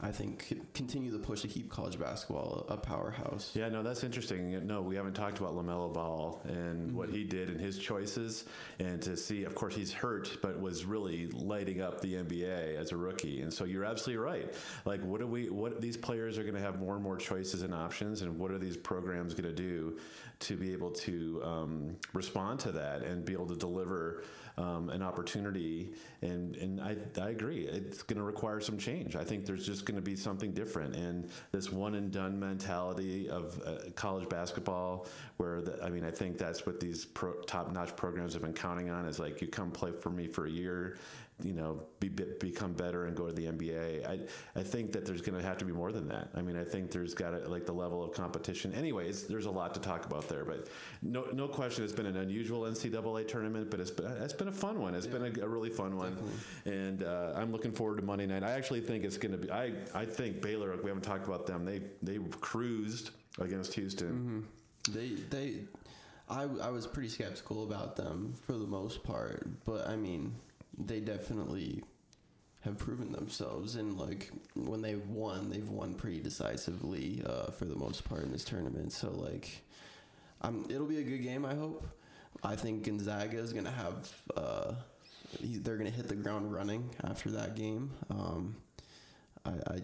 I 0.00 0.10
think 0.10 0.52
continue 0.74 1.10
the 1.10 1.18
push 1.18 1.42
to 1.42 1.48
keep 1.48 1.70
college 1.70 1.98
basketball 1.98 2.66
a 2.68 2.76
powerhouse. 2.76 3.52
Yeah, 3.54 3.68
no, 3.68 3.82
that's 3.82 4.02
interesting. 4.02 4.66
No, 4.66 4.82
we 4.82 4.96
haven't 4.96 5.14
talked 5.14 5.38
about 5.38 5.54
LaMelo 5.54 5.94
Ball 5.94 6.42
and 6.44 6.92
what 6.92 7.08
he 7.08 7.22
did 7.22 7.48
and 7.48 7.60
his 7.60 7.78
choices, 7.78 8.44
and 8.80 9.00
to 9.02 9.16
see, 9.16 9.44
of 9.44 9.54
course, 9.54 9.74
he's 9.74 9.92
hurt, 9.92 10.38
but 10.42 10.60
was 10.60 10.84
really 10.84 11.28
lighting 11.28 11.80
up 11.80 12.00
the 12.00 12.14
NBA 12.14 12.76
as 12.76 12.90
a 12.90 12.96
rookie. 12.96 13.42
And 13.42 13.52
so 13.52 13.64
you're 13.64 13.84
absolutely 13.84 14.22
right. 14.22 14.52
Like, 14.84 15.02
what 15.04 15.20
do 15.20 15.26
we? 15.26 15.48
What 15.48 15.80
these 15.80 15.96
players 15.96 16.38
are 16.38 16.42
going 16.42 16.56
to 16.56 16.60
have 16.60 16.80
more 16.80 16.94
and 16.94 17.02
more 17.02 17.16
choices 17.16 17.62
and 17.62 17.72
options, 17.72 18.22
and 18.22 18.38
what 18.38 18.50
are 18.50 18.58
these 18.58 18.76
programs 18.76 19.32
going 19.32 19.48
to 19.48 19.54
do 19.54 19.98
to 20.40 20.56
be 20.56 20.72
able 20.72 20.90
to 20.90 21.40
um, 21.44 21.96
respond 22.12 22.58
to 22.60 22.72
that 22.72 23.02
and 23.02 23.24
be 23.24 23.32
able 23.32 23.46
to 23.46 23.56
deliver? 23.56 24.24
Um, 24.56 24.88
an 24.90 25.02
opportunity, 25.02 25.94
and 26.22 26.54
and 26.54 26.80
I, 26.80 26.94
I 27.20 27.30
agree. 27.30 27.66
It's 27.66 28.04
going 28.04 28.18
to 28.18 28.22
require 28.22 28.60
some 28.60 28.78
change. 28.78 29.16
I 29.16 29.24
think 29.24 29.46
there's 29.46 29.66
just 29.66 29.84
going 29.84 29.96
to 29.96 30.02
be 30.02 30.14
something 30.14 30.52
different, 30.52 30.94
and 30.94 31.28
this 31.50 31.72
one 31.72 31.96
and 31.96 32.12
done 32.12 32.38
mentality 32.38 33.28
of 33.28 33.60
uh, 33.66 33.90
college 33.96 34.28
basketball, 34.28 35.08
where 35.38 35.60
the, 35.60 35.82
I 35.82 35.90
mean, 35.90 36.04
I 36.04 36.12
think 36.12 36.38
that's 36.38 36.66
what 36.66 36.78
these 36.78 37.08
top 37.48 37.72
notch 37.72 37.96
programs 37.96 38.32
have 38.34 38.42
been 38.42 38.52
counting 38.52 38.90
on 38.90 39.06
is 39.06 39.18
like 39.18 39.40
you 39.40 39.48
come 39.48 39.72
play 39.72 39.90
for 39.90 40.10
me 40.10 40.28
for 40.28 40.46
a 40.46 40.50
year, 40.50 40.98
you 41.42 41.52
know, 41.52 41.82
be, 41.98 42.08
become 42.08 42.72
better 42.72 43.06
and 43.06 43.16
go 43.16 43.26
to 43.26 43.32
the 43.32 43.46
NBA. 43.46 44.06
I 44.08 44.20
I 44.58 44.62
think 44.62 44.92
that 44.92 45.04
there's 45.04 45.20
going 45.20 45.40
to 45.40 45.44
have 45.44 45.58
to 45.58 45.64
be 45.64 45.72
more 45.72 45.90
than 45.90 46.06
that. 46.08 46.28
I 46.34 46.42
mean, 46.42 46.56
I 46.56 46.62
think 46.62 46.92
there's 46.92 47.12
got 47.12 47.30
to 47.30 47.48
like 47.48 47.66
the 47.66 47.72
level 47.72 48.04
of 48.04 48.12
competition. 48.12 48.72
Anyways, 48.72 49.24
there's 49.26 49.46
a 49.46 49.50
lot 49.50 49.74
to 49.74 49.80
talk 49.80 50.06
about 50.06 50.28
there, 50.28 50.44
but 50.44 50.68
no 51.02 51.24
no 51.32 51.48
question, 51.48 51.82
it's 51.82 51.92
been 51.92 52.06
an 52.06 52.16
unusual 52.16 52.62
NCAA 52.62 53.26
tournament, 53.26 53.70
but 53.70 53.80
it's 53.80 53.90
been 53.90 54.06
it's 54.06 54.32
been 54.32 54.48
a 54.48 54.52
fun 54.52 54.80
one. 54.80 54.94
It's 54.94 55.06
yeah. 55.06 55.12
been 55.18 55.40
a, 55.40 55.44
a, 55.44 55.48
really 55.48 55.70
fun 55.70 55.96
one, 55.96 56.14
Definitely. 56.14 56.72
and 56.72 57.02
uh, 57.02 57.32
I'm 57.34 57.50
looking 57.50 57.72
forward 57.72 57.96
to 57.96 58.04
Monday 58.04 58.26
night. 58.26 58.44
I 58.44 58.52
actually 58.52 58.80
think 58.80 59.04
it's 59.04 59.18
going 59.18 59.32
to 59.32 59.38
be. 59.38 59.50
I 59.50 59.72
I 59.92 60.04
think 60.04 60.40
Baylor. 60.40 60.76
We 60.76 60.88
haven't 60.88 61.02
talked 61.02 61.26
about 61.26 61.46
them. 61.46 61.64
They 61.64 61.82
they 62.02 62.18
cruised 62.40 63.10
against 63.40 63.74
Houston. 63.74 64.46
Mm-hmm. 64.86 64.94
They 64.94 65.08
they. 65.30 65.60
I, 66.26 66.44
I 66.44 66.70
was 66.70 66.86
pretty 66.86 67.10
skeptical 67.10 67.64
about 67.64 67.96
them 67.96 68.34
for 68.46 68.52
the 68.54 68.66
most 68.66 69.04
part, 69.04 69.46
but 69.66 69.86
I 69.86 69.94
mean, 69.94 70.34
they 70.78 71.00
definitely 71.00 71.82
have 72.62 72.78
proven 72.78 73.12
themselves 73.12 73.76
and 73.76 73.98
like 73.98 74.30
when 74.54 74.80
they've 74.80 75.06
won 75.08 75.50
they've 75.50 75.68
won 75.68 75.94
pretty 75.94 76.20
decisively 76.20 77.22
uh, 77.26 77.50
for 77.50 77.66
the 77.66 77.76
most 77.76 78.04
part 78.04 78.22
in 78.22 78.32
this 78.32 78.44
tournament 78.44 78.92
so 78.92 79.10
like 79.10 79.62
I'm, 80.40 80.64
it'll 80.70 80.86
be 80.86 80.98
a 80.98 81.02
good 81.02 81.22
game 81.22 81.44
i 81.44 81.54
hope 81.54 81.86
i 82.42 82.56
think 82.56 82.84
gonzaga 82.84 83.38
is 83.38 83.52
going 83.52 83.66
to 83.66 83.70
have 83.70 84.12
uh, 84.36 84.72
they're 85.40 85.76
going 85.76 85.90
to 85.90 85.96
hit 85.96 86.08
the 86.08 86.14
ground 86.14 86.52
running 86.52 86.90
after 87.04 87.30
that 87.32 87.54
game 87.54 87.90
um, 88.10 88.56
I, 89.44 89.50
I 89.74 89.82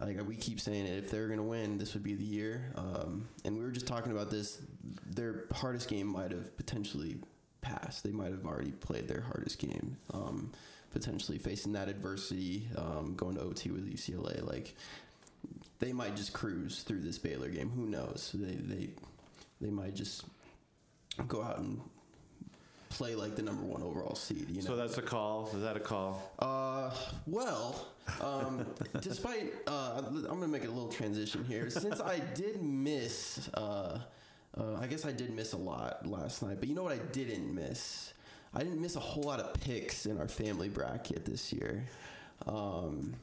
like 0.00 0.26
we 0.26 0.36
keep 0.36 0.60
saying 0.60 0.86
it, 0.86 0.96
if 0.96 1.10
they're 1.10 1.26
going 1.26 1.38
to 1.38 1.44
win, 1.44 1.78
this 1.78 1.94
would 1.94 2.04
be 2.04 2.14
the 2.14 2.24
year. 2.24 2.72
Um, 2.76 3.28
and 3.44 3.58
we 3.58 3.64
were 3.64 3.70
just 3.70 3.86
talking 3.86 4.12
about 4.12 4.30
this. 4.30 4.60
Their 5.06 5.46
hardest 5.52 5.88
game 5.88 6.06
might 6.06 6.30
have 6.30 6.56
potentially 6.56 7.18
past. 7.68 8.04
They 8.04 8.10
might 8.10 8.30
have 8.30 8.46
already 8.46 8.72
played 8.72 9.08
their 9.08 9.20
hardest 9.20 9.58
game, 9.58 9.96
um, 10.12 10.52
potentially 10.92 11.38
facing 11.38 11.72
that 11.72 11.88
adversity, 11.88 12.68
um, 12.76 13.14
going 13.16 13.36
to 13.36 13.42
OT 13.42 13.70
with 13.70 13.90
UCLA. 13.90 14.46
Like 14.46 14.74
they 15.78 15.92
might 15.92 16.16
just 16.16 16.32
cruise 16.32 16.82
through 16.82 17.00
this 17.00 17.18
Baylor 17.18 17.48
game. 17.48 17.70
Who 17.70 17.86
knows? 17.86 18.32
They 18.34 18.54
they 18.54 18.88
they 19.60 19.70
might 19.70 19.94
just 19.94 20.24
go 21.26 21.42
out 21.42 21.58
and 21.58 21.80
play 22.90 23.14
like 23.14 23.36
the 23.36 23.42
number 23.42 23.62
one 23.62 23.82
overall 23.82 24.14
seed. 24.14 24.48
You 24.48 24.62
know. 24.62 24.68
So 24.68 24.76
that's 24.76 24.98
a 24.98 25.02
call. 25.02 25.50
Is 25.54 25.62
that 25.62 25.76
a 25.76 25.80
call? 25.80 26.32
Uh, 26.38 26.90
well, 27.26 27.86
um, 28.20 28.66
despite 29.00 29.52
uh, 29.66 30.02
I'm 30.06 30.22
gonna 30.22 30.48
make 30.48 30.64
a 30.64 30.68
little 30.68 30.88
transition 30.88 31.44
here. 31.44 31.70
Since 31.70 32.00
I 32.00 32.20
did 32.34 32.62
miss 32.62 33.48
uh, 33.54 34.00
uh, 34.56 34.76
I 34.80 34.86
guess 34.86 35.04
I 35.04 35.12
did 35.12 35.34
miss 35.34 35.52
a 35.52 35.58
lot 35.58 36.06
last 36.06 36.42
night, 36.42 36.56
but 36.60 36.68
you 36.68 36.74
know 36.74 36.82
what 36.82 36.92
I 36.92 36.98
didn't 36.98 37.54
miss? 37.54 38.12
I 38.54 38.60
didn't 38.60 38.80
miss 38.80 38.96
a 38.96 39.00
whole 39.00 39.24
lot 39.24 39.40
of 39.40 39.60
picks 39.60 40.06
in 40.06 40.18
our 40.18 40.28
family 40.28 40.68
bracket 40.68 41.24
this 41.24 41.52
year. 41.52 41.84
Um, 42.46 43.14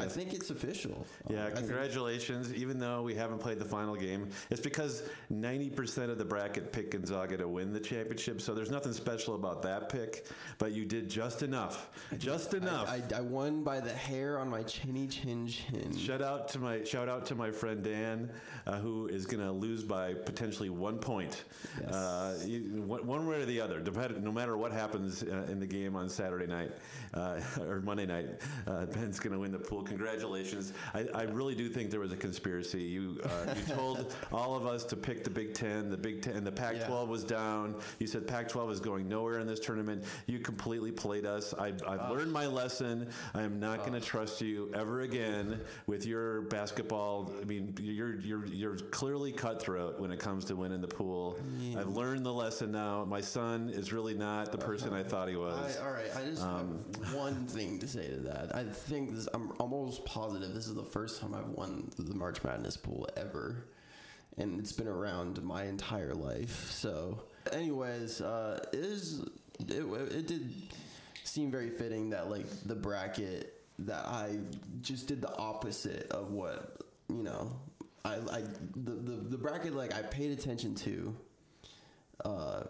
I 0.00 0.06
think 0.06 0.32
it's 0.32 0.50
official. 0.50 1.06
Yeah, 1.28 1.46
uh, 1.46 1.50
congratulations. 1.50 2.52
Even 2.54 2.78
though 2.78 3.02
we 3.02 3.14
haven't 3.14 3.38
played 3.38 3.58
the 3.58 3.64
final 3.64 3.94
game, 3.94 4.28
it's 4.50 4.60
because 4.60 5.02
90% 5.32 6.10
of 6.10 6.18
the 6.18 6.24
bracket 6.24 6.72
picked 6.72 6.92
Gonzaga 6.92 7.36
to 7.36 7.48
win 7.48 7.72
the 7.72 7.80
championship. 7.80 8.40
So 8.40 8.54
there's 8.54 8.70
nothing 8.70 8.92
special 8.92 9.34
about 9.34 9.62
that 9.62 9.88
pick, 9.88 10.26
but 10.58 10.72
you 10.72 10.84
did 10.84 11.08
just 11.08 11.42
enough. 11.42 11.90
Just 12.18 12.54
enough. 12.54 12.88
I, 12.88 13.02
I, 13.14 13.18
I, 13.18 13.20
won 13.20 13.62
by 13.62 13.80
the 13.80 13.92
hair 13.92 14.38
on 14.38 14.48
my 14.48 14.62
chinny 14.62 15.06
chin 15.06 15.46
chin. 15.46 15.96
Shout 15.96 16.22
out 16.22 16.48
to 16.48 16.58
my 16.58 16.82
shout 16.84 17.08
out 17.08 17.26
to 17.26 17.34
my 17.34 17.50
friend 17.50 17.82
Dan, 17.82 18.30
uh, 18.66 18.78
who 18.78 19.06
is 19.06 19.26
going 19.26 19.44
to 19.44 19.52
lose 19.52 19.84
by 19.84 20.14
potentially 20.14 20.70
one 20.70 20.98
point. 20.98 21.44
Yes. 21.80 21.92
Uh, 21.92 22.38
you, 22.46 22.82
one 22.82 23.26
way 23.26 23.42
or 23.42 23.44
the 23.44 23.60
other, 23.60 23.80
no 23.80 24.32
matter 24.32 24.56
what 24.56 24.72
happens 24.72 25.22
uh, 25.22 25.46
in 25.48 25.60
the 25.60 25.66
game 25.66 25.96
on 25.96 26.08
Saturday 26.08 26.46
night 26.46 26.72
uh, 27.14 27.40
or 27.60 27.80
Monday 27.80 28.06
night, 28.06 28.28
uh, 28.66 28.86
Ben's 28.86 29.18
going 29.20 29.32
to 29.32 29.38
win 29.38 29.52
the 29.52 29.58
pool 29.58 29.82
congratulations. 29.90 30.72
I, 30.94 31.06
I, 31.14 31.22
really 31.22 31.56
do 31.56 31.68
think 31.68 31.90
there 31.90 32.00
was 32.00 32.12
a 32.12 32.16
conspiracy. 32.16 32.82
You 32.82 33.20
uh, 33.24 33.54
you 33.56 33.74
told 33.74 34.14
all 34.32 34.54
of 34.54 34.66
us 34.66 34.84
to 34.84 34.96
pick 34.96 35.24
the 35.24 35.30
Big 35.30 35.52
Ten. 35.52 35.90
The 35.90 35.96
Big 35.96 36.22
Ten, 36.22 36.44
the 36.44 36.52
Pac-12 36.52 36.88
yeah. 36.88 37.02
was 37.02 37.24
down. 37.24 37.74
You 37.98 38.06
said 38.06 38.26
Pac-12 38.26 38.70
is 38.70 38.80
going 38.80 39.08
nowhere 39.08 39.40
in 39.40 39.46
this 39.48 39.58
tournament. 39.58 40.04
You 40.26 40.38
completely 40.38 40.92
played 40.92 41.26
us. 41.26 41.52
I, 41.58 41.66
have 41.66 41.82
uh, 41.84 42.08
learned 42.10 42.32
my 42.32 42.46
lesson. 42.46 43.08
I 43.34 43.42
am 43.42 43.58
not 43.58 43.80
uh, 43.80 43.86
going 43.86 44.00
to 44.00 44.06
trust 44.06 44.40
you 44.40 44.70
ever 44.74 45.00
again 45.00 45.60
with 45.86 46.06
your 46.06 46.42
basketball. 46.42 47.32
I 47.40 47.44
mean, 47.44 47.74
you're 47.80 48.20
you're 48.20 48.46
you're 48.46 48.76
clearly 48.76 49.32
cutthroat 49.32 49.98
when 49.98 50.12
it 50.12 50.20
comes 50.20 50.44
to 50.46 50.56
winning 50.56 50.80
the 50.80 50.88
pool. 50.88 51.36
Yeah. 51.58 51.80
I've 51.80 51.88
learned 51.88 52.24
the 52.24 52.32
lesson 52.32 52.70
now. 52.70 53.04
My 53.04 53.20
son 53.20 53.70
is 53.70 53.92
really 53.92 54.14
not 54.14 54.52
the 54.52 54.58
person 54.58 54.94
I 54.94 55.02
thought 55.02 55.28
he 55.28 55.36
was. 55.36 55.78
I, 55.78 55.84
all 55.84 55.92
right, 55.92 56.10
I 56.16 56.24
just 56.24 56.42
um, 56.42 56.78
have 57.02 57.14
one 57.14 57.46
thing 57.46 57.78
to 57.80 57.88
say 57.88 58.06
to 58.08 58.16
that. 58.18 58.54
I 58.54 58.64
think 58.64 59.14
this, 59.14 59.28
I'm 59.34 59.52
almost 59.58 59.79
almost 59.80 60.04
positive 60.04 60.52
this 60.52 60.66
is 60.66 60.74
the 60.74 60.82
first 60.82 61.22
time 61.22 61.34
I've 61.34 61.48
won 61.48 61.90
the 61.98 62.14
March 62.14 62.44
Madness 62.44 62.76
pool 62.76 63.08
ever, 63.16 63.64
and 64.36 64.60
it's 64.60 64.72
been 64.72 64.86
around 64.86 65.42
my 65.42 65.64
entire 65.64 66.12
life. 66.14 66.70
So, 66.70 67.22
anyways, 67.50 68.20
uh, 68.20 68.62
it 68.74 68.78
is 68.78 69.20
it, 69.58 69.82
it 70.12 70.26
did 70.26 70.52
seem 71.24 71.50
very 71.50 71.70
fitting 71.70 72.10
that 72.10 72.28
like 72.28 72.44
the 72.66 72.74
bracket 72.74 73.54
that 73.78 74.04
I 74.04 74.36
just 74.82 75.06
did 75.06 75.22
the 75.22 75.34
opposite 75.36 76.10
of 76.10 76.30
what 76.30 76.82
you 77.08 77.22
know 77.22 77.50
I 78.04 78.16
I 78.16 78.42
the 78.76 78.92
the, 78.92 79.12
the 79.30 79.38
bracket 79.38 79.74
like 79.74 79.94
I 79.94 80.02
paid 80.02 80.30
attention 80.38 80.74
to. 80.74 81.16
Uh, 82.22 82.62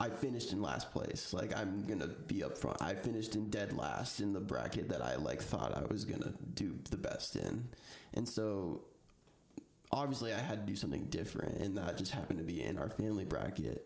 I 0.00 0.10
finished 0.10 0.52
in 0.52 0.62
last 0.62 0.92
place. 0.92 1.32
Like 1.32 1.56
I'm 1.56 1.84
gonna 1.86 2.08
be 2.08 2.44
up 2.44 2.56
front. 2.56 2.80
I 2.80 2.94
finished 2.94 3.34
in 3.34 3.50
dead 3.50 3.76
last 3.76 4.20
in 4.20 4.32
the 4.32 4.40
bracket 4.40 4.88
that 4.90 5.02
I 5.02 5.16
like 5.16 5.42
thought 5.42 5.76
I 5.76 5.84
was 5.90 6.04
gonna 6.04 6.32
do 6.54 6.78
the 6.90 6.96
best 6.96 7.36
in, 7.36 7.68
and 8.14 8.28
so 8.28 8.82
obviously 9.90 10.32
I 10.32 10.38
had 10.38 10.66
to 10.66 10.72
do 10.72 10.76
something 10.76 11.06
different, 11.06 11.58
and 11.60 11.76
that 11.78 11.96
just 11.98 12.12
happened 12.12 12.38
to 12.38 12.44
be 12.44 12.62
in 12.62 12.78
our 12.78 12.90
family 12.90 13.24
bracket. 13.24 13.84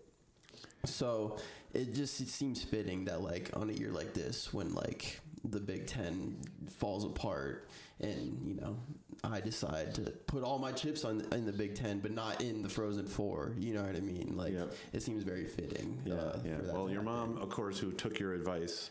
So 0.85 1.39
it 1.73 1.95
just 1.95 2.21
it 2.21 2.29
seems 2.29 2.63
fitting 2.63 3.07
that 3.07 3.23
like 3.23 3.51
on 3.55 3.71
a 3.71 3.73
year 3.73 3.91
like 3.91 4.15
this, 4.15 4.53
when 4.53 4.75
like 4.75 5.21
the 5.45 5.61
Big 5.61 5.87
Ten 5.87 6.37
falls 6.79 7.05
apart, 7.05 7.69
and 8.01 8.39
you 8.45 8.55
know 8.55 8.77
I 9.25 9.41
decide 9.41 9.95
to 9.95 10.03
put 10.27 10.43
all 10.43 10.59
my 10.59 10.73
chips 10.73 11.05
on 11.05 11.25
in 11.33 11.47
the 11.47 11.53
Big 11.53 11.75
Ten, 11.75 12.01
but 12.01 12.11
not 12.11 12.41
in 12.41 12.63
the 12.63 12.69
Frozen 12.69 13.07
Four. 13.07 13.55
You 13.59 13.75
know 13.75 13.83
what 13.83 13.97
I 13.97 14.01
mean? 14.01 14.35
Like 14.37 14.55
yep. 14.55 14.73
it 14.93 15.03
seems 15.03 15.23
very 15.23 15.47
fitting. 15.47 16.01
Yeah, 16.05 16.15
uh, 16.15 16.39
yeah. 16.45 16.73
Well, 16.73 16.91
your 16.91 17.03
mom, 17.03 17.39
of 17.39 17.49
course, 17.51 17.79
who 17.79 17.93
took 17.93 18.19
your 18.19 18.35
advice 18.35 18.91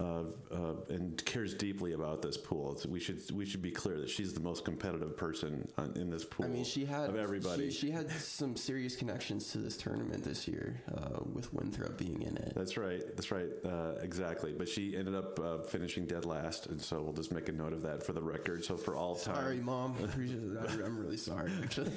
uh, 0.00 0.24
uh, 0.52 0.74
and 0.88 1.24
cares 1.24 1.54
deeply 1.54 1.92
about 1.92 2.22
this 2.22 2.36
pool. 2.36 2.78
we 2.88 3.00
should 3.00 3.20
we 3.32 3.44
should 3.44 3.62
be 3.62 3.70
clear 3.70 3.98
that 3.98 4.10
she's 4.10 4.32
the 4.32 4.40
most 4.40 4.64
competitive 4.64 5.16
person 5.16 5.68
on, 5.78 5.92
in 5.96 6.10
this 6.10 6.24
pool. 6.24 6.46
I 6.46 6.48
mean, 6.48 6.64
she 6.64 6.84
had 6.84 7.10
of 7.10 7.16
everybody. 7.16 7.70
She, 7.70 7.86
she, 7.86 7.90
had 7.90 8.10
some 8.10 8.56
serious 8.56 8.96
connections 8.96 9.52
to 9.52 9.58
this 9.58 9.76
tournament 9.76 10.24
this 10.24 10.48
year, 10.48 10.80
uh, 10.96 11.20
with 11.32 11.52
Winthrop 11.52 11.98
being 11.98 12.22
in 12.22 12.36
it. 12.36 12.52
That's 12.54 12.76
right. 12.76 13.02
That's 13.14 13.30
right. 13.30 13.50
Uh, 13.64 13.94
exactly. 14.02 14.54
But 14.56 14.68
she 14.68 14.96
ended 14.96 15.14
up 15.14 15.38
uh, 15.38 15.58
finishing 15.58 16.06
dead 16.06 16.24
last, 16.24 16.66
and 16.66 16.80
so 16.80 17.02
we'll 17.02 17.12
just 17.12 17.32
make 17.32 17.48
a 17.48 17.52
note 17.52 17.72
of 17.72 17.82
that 17.82 18.02
for 18.02 18.12
the 18.12 18.22
record. 18.22 18.64
So 18.64 18.76
for 18.76 18.96
all 18.96 19.14
time. 19.14 19.34
Sorry, 19.34 19.58
mom. 19.58 19.96
I'm 20.02 20.98
really 20.98 21.16
sorry. 21.16 21.50
Actually, 21.62 21.92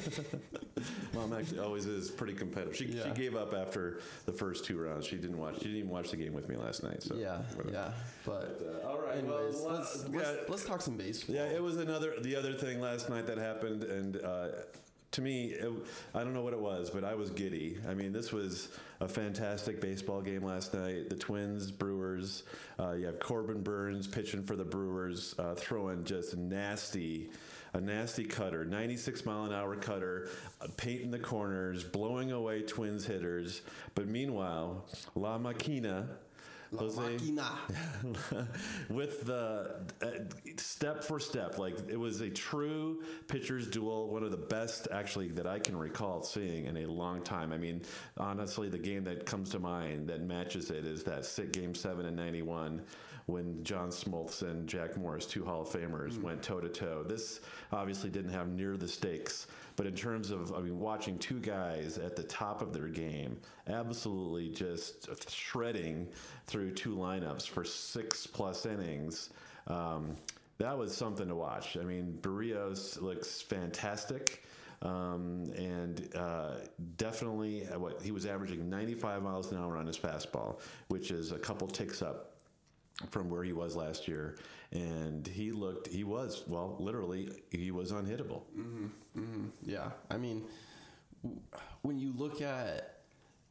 mom 1.13 1.33
actually 1.33 1.59
always 1.59 1.85
is 1.85 2.11
pretty 2.11 2.33
competitive. 2.33 2.75
She, 2.75 2.85
yeah. 2.85 3.03
she 3.03 3.11
gave 3.11 3.35
up 3.35 3.53
after 3.53 3.99
the 4.25 4.31
first 4.31 4.65
two 4.65 4.77
rounds. 4.77 5.05
She 5.05 5.15
didn't 5.15 5.37
watch. 5.37 5.55
She 5.55 5.65
didn't 5.65 5.77
even 5.77 5.89
watch 5.89 6.11
the 6.11 6.17
game 6.17 6.33
with 6.33 6.49
me 6.49 6.55
last 6.55 6.83
night. 6.83 7.01
So 7.03 7.15
yeah, 7.15 7.37
whatever. 7.55 7.73
yeah. 7.73 7.84
But, 8.25 8.61
uh, 8.83 8.87
all 8.87 8.99
right, 8.99 9.17
anyways, 9.17 9.55
well, 9.61 9.75
let's, 9.75 10.07
let's, 10.09 10.49
let's, 10.49 10.65
talk 10.65 10.81
some 10.81 10.97
baseball. 10.97 11.35
Yeah, 11.35 11.45
it 11.45 11.61
was 11.61 11.77
another 11.77 12.13
the 12.21 12.35
other 12.35 12.53
thing 12.53 12.81
last 12.81 13.09
night 13.09 13.27
that 13.27 13.37
happened, 13.37 13.83
and 13.83 14.17
uh, 14.17 14.47
to 15.15 15.21
me, 15.21 15.51
it, 15.51 15.71
I 16.13 16.23
don't 16.23 16.33
know 16.33 16.41
what 16.41 16.53
it 16.53 16.59
was, 16.59 16.89
but 16.89 17.05
I 17.05 17.15
was 17.15 17.29
giddy. 17.29 17.77
I 17.87 17.93
mean, 17.93 18.11
this 18.11 18.33
was 18.33 18.69
a 18.99 19.07
fantastic 19.07 19.79
baseball 19.79 20.21
game 20.21 20.43
last 20.43 20.73
night. 20.73 21.09
The 21.09 21.15
Twins, 21.15 21.71
Brewers. 21.71 22.43
Uh, 22.77 22.91
you 22.91 23.05
have 23.05 23.19
Corbin 23.19 23.61
Burnes 23.61 24.07
pitching 24.07 24.43
for 24.43 24.57
the 24.57 24.65
Brewers, 24.65 25.33
uh, 25.39 25.55
throwing 25.55 26.03
just 26.03 26.35
nasty, 26.35 27.29
a 27.73 27.79
nasty 27.79 28.25
cutter, 28.25 28.65
96 28.65 29.25
mile 29.25 29.45
an 29.45 29.53
hour 29.53 29.77
cutter, 29.77 30.29
uh, 30.59 30.67
painting 30.75 31.11
the 31.11 31.19
corners, 31.19 31.85
blowing 31.85 32.33
away 32.33 32.61
Twins 32.63 33.05
hitters. 33.05 33.61
But 33.95 34.07
meanwhile, 34.07 34.85
La 35.15 35.37
Maquina. 35.37 36.07
Jose- 36.79 37.17
with 38.89 39.25
the 39.25 39.85
uh, 40.01 40.07
step 40.57 41.03
for 41.03 41.19
step 41.19 41.57
like 41.57 41.75
it 41.89 41.97
was 41.99 42.21
a 42.21 42.29
true 42.29 43.03
pitcher's 43.27 43.67
duel 43.67 44.09
one 44.09 44.23
of 44.23 44.31
the 44.31 44.37
best 44.37 44.87
actually 44.91 45.27
that 45.29 45.47
i 45.47 45.59
can 45.59 45.77
recall 45.77 46.23
seeing 46.23 46.65
in 46.65 46.77
a 46.77 46.85
long 46.85 47.21
time. 47.21 47.51
I 47.51 47.57
mean 47.57 47.81
honestly 48.17 48.69
the 48.69 48.77
game 48.77 49.03
that 49.05 49.25
comes 49.25 49.49
to 49.51 49.59
mind 49.59 50.07
that 50.09 50.21
matches 50.21 50.69
it 50.71 50.85
is 50.85 51.03
that 51.03 51.25
sit 51.25 51.51
game 51.53 51.73
7 51.75 52.05
in 52.05 52.15
91 52.15 52.81
when 53.27 53.63
john 53.63 53.89
smoltz 53.89 54.41
and 54.43 54.67
jack 54.67 54.95
morris 54.97 55.25
two 55.25 55.43
hall 55.43 55.61
of 55.61 55.69
famers 55.69 56.21
went 56.21 56.43
toe 56.43 56.59
to 56.59 56.69
toe 56.69 57.03
this 57.03 57.39
obviously 57.71 58.09
didn't 58.09 58.31
have 58.31 58.47
near 58.49 58.77
the 58.77 58.87
stakes 58.87 59.47
but 59.75 59.85
in 59.85 59.95
terms 59.95 60.31
of, 60.31 60.53
I 60.53 60.59
mean, 60.59 60.79
watching 60.79 61.17
two 61.17 61.39
guys 61.39 61.97
at 61.97 62.15
the 62.15 62.23
top 62.23 62.61
of 62.61 62.73
their 62.73 62.87
game, 62.87 63.37
absolutely 63.67 64.49
just 64.49 65.07
shredding 65.29 66.07
through 66.45 66.71
two 66.71 66.95
lineups 66.95 67.47
for 67.47 67.63
six 67.63 68.25
plus 68.25 68.65
innings, 68.65 69.29
um, 69.67 70.15
that 70.57 70.77
was 70.77 70.95
something 70.95 71.27
to 71.27 71.35
watch. 71.35 71.77
I 71.77 71.83
mean, 71.83 72.17
Barrios 72.21 72.99
looks 73.01 73.41
fantastic. 73.41 74.43
Um, 74.81 75.51
and 75.55 76.09
uh, 76.15 76.55
definitely, 76.97 77.67
uh, 77.67 77.79
what 77.79 78.01
he 78.01 78.11
was 78.11 78.25
averaging 78.25 78.69
95 78.69 79.23
miles 79.23 79.51
an 79.51 79.57
hour 79.57 79.77
on 79.77 79.87
his 79.87 79.97
fastball, 79.97 80.59
which 80.89 81.11
is 81.11 81.31
a 81.31 81.39
couple 81.39 81.67
ticks 81.67 82.01
up 82.01 82.34
from 83.09 83.29
where 83.29 83.43
he 83.43 83.53
was 83.53 83.75
last 83.75 84.07
year. 84.07 84.37
And 84.71 85.25
he 85.27 85.51
looked, 85.51 85.87
he 85.87 86.03
was, 86.03 86.43
well, 86.47 86.75
literally, 86.79 87.29
he 87.49 87.71
was 87.71 87.91
unhittable. 87.91 88.43
Yeah, 89.63 89.91
I 90.09 90.17
mean, 90.17 90.45
when 91.81 91.99
you 91.99 92.13
look 92.15 92.41
at 92.41 92.91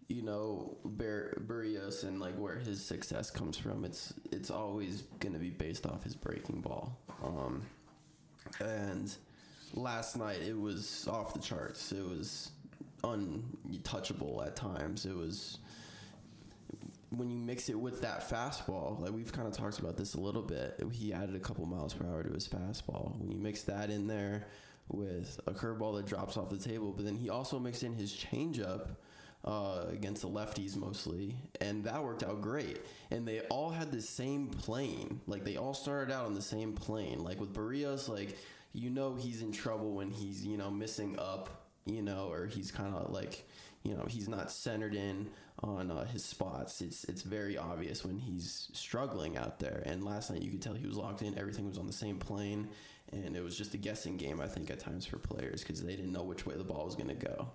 you 0.08 0.20
know 0.22 0.76
Bar- 0.84 1.34
Barrios 1.40 2.04
and 2.04 2.20
like 2.20 2.36
where 2.36 2.56
his 2.58 2.84
success 2.84 3.30
comes 3.30 3.56
from, 3.56 3.84
it's 3.84 4.12
it's 4.30 4.50
always 4.50 5.02
going 5.20 5.32
to 5.32 5.38
be 5.38 5.50
based 5.50 5.86
off 5.86 6.02
his 6.04 6.14
breaking 6.14 6.60
ball. 6.60 6.98
Um, 7.22 7.62
and 8.60 9.14
last 9.72 10.16
night 10.16 10.42
it 10.46 10.58
was 10.58 11.08
off 11.08 11.32
the 11.32 11.40
charts. 11.40 11.90
It 11.92 12.04
was 12.06 12.50
untouchable 13.02 14.42
at 14.46 14.56
times. 14.56 15.06
It 15.06 15.16
was 15.16 15.58
when 17.18 17.30
you 17.30 17.36
mix 17.36 17.68
it 17.68 17.78
with 17.78 18.02
that 18.02 18.28
fastball, 18.28 19.00
like 19.00 19.12
we've 19.12 19.32
kind 19.32 19.46
of 19.46 19.54
talked 19.54 19.78
about 19.78 19.96
this 19.96 20.14
a 20.14 20.20
little 20.20 20.42
bit, 20.42 20.80
he 20.92 21.12
added 21.12 21.34
a 21.34 21.40
couple 21.40 21.66
miles 21.66 21.94
per 21.94 22.06
hour 22.06 22.22
to 22.22 22.32
his 22.32 22.48
fastball. 22.48 23.18
When 23.18 23.30
you 23.30 23.38
mix 23.38 23.62
that 23.62 23.90
in 23.90 24.06
there 24.06 24.46
with 24.88 25.40
a 25.46 25.52
curveball 25.52 25.96
that 25.96 26.06
drops 26.06 26.36
off 26.36 26.50
the 26.50 26.58
table, 26.58 26.92
but 26.92 27.04
then 27.04 27.16
he 27.16 27.30
also 27.30 27.58
mixed 27.58 27.82
in 27.82 27.94
his 27.94 28.12
changeup 28.12 28.96
uh, 29.44 29.84
against 29.90 30.22
the 30.22 30.28
lefties 30.28 30.76
mostly, 30.76 31.36
and 31.60 31.84
that 31.84 32.02
worked 32.02 32.22
out 32.22 32.40
great. 32.40 32.80
And 33.10 33.26
they 33.28 33.40
all 33.42 33.70
had 33.70 33.92
the 33.92 34.00
same 34.00 34.48
plane, 34.48 35.20
like 35.26 35.44
they 35.44 35.56
all 35.56 35.74
started 35.74 36.12
out 36.12 36.26
on 36.26 36.34
the 36.34 36.42
same 36.42 36.72
plane. 36.72 37.22
Like 37.22 37.40
with 37.40 37.52
Barrios, 37.52 38.08
like 38.08 38.36
you 38.72 38.90
know 38.90 39.14
he's 39.14 39.42
in 39.42 39.52
trouble 39.52 39.92
when 39.92 40.10
he's 40.10 40.44
you 40.44 40.56
know 40.56 40.70
missing 40.70 41.18
up, 41.18 41.68
you 41.84 42.02
know, 42.02 42.30
or 42.30 42.46
he's 42.46 42.70
kind 42.70 42.94
of 42.94 43.10
like 43.10 43.46
you 43.82 43.94
know 43.94 44.04
he's 44.08 44.28
not 44.28 44.50
centered 44.50 44.94
in 44.94 45.28
on 45.64 45.90
uh, 45.90 46.04
his 46.06 46.24
spots. 46.24 46.80
It's 46.80 47.04
it's 47.04 47.22
very 47.22 47.56
obvious 47.56 48.04
when 48.04 48.18
he's 48.18 48.68
struggling 48.72 49.36
out 49.36 49.58
there. 49.58 49.82
And 49.86 50.04
last 50.04 50.30
night 50.30 50.42
you 50.42 50.50
could 50.50 50.62
tell 50.62 50.74
he 50.74 50.86
was 50.86 50.96
locked 50.96 51.22
in. 51.22 51.38
Everything 51.38 51.66
was 51.66 51.78
on 51.78 51.86
the 51.86 51.92
same 51.92 52.18
plane, 52.18 52.68
and 53.12 53.36
it 53.36 53.42
was 53.42 53.56
just 53.56 53.74
a 53.74 53.78
guessing 53.78 54.16
game. 54.16 54.40
I 54.40 54.46
think 54.46 54.70
at 54.70 54.78
times 54.78 55.06
for 55.06 55.18
players 55.18 55.62
because 55.62 55.82
they 55.82 55.96
didn't 55.96 56.12
know 56.12 56.22
which 56.22 56.46
way 56.46 56.54
the 56.56 56.64
ball 56.64 56.84
was 56.84 56.94
going 56.94 57.08
to 57.08 57.14
go. 57.14 57.48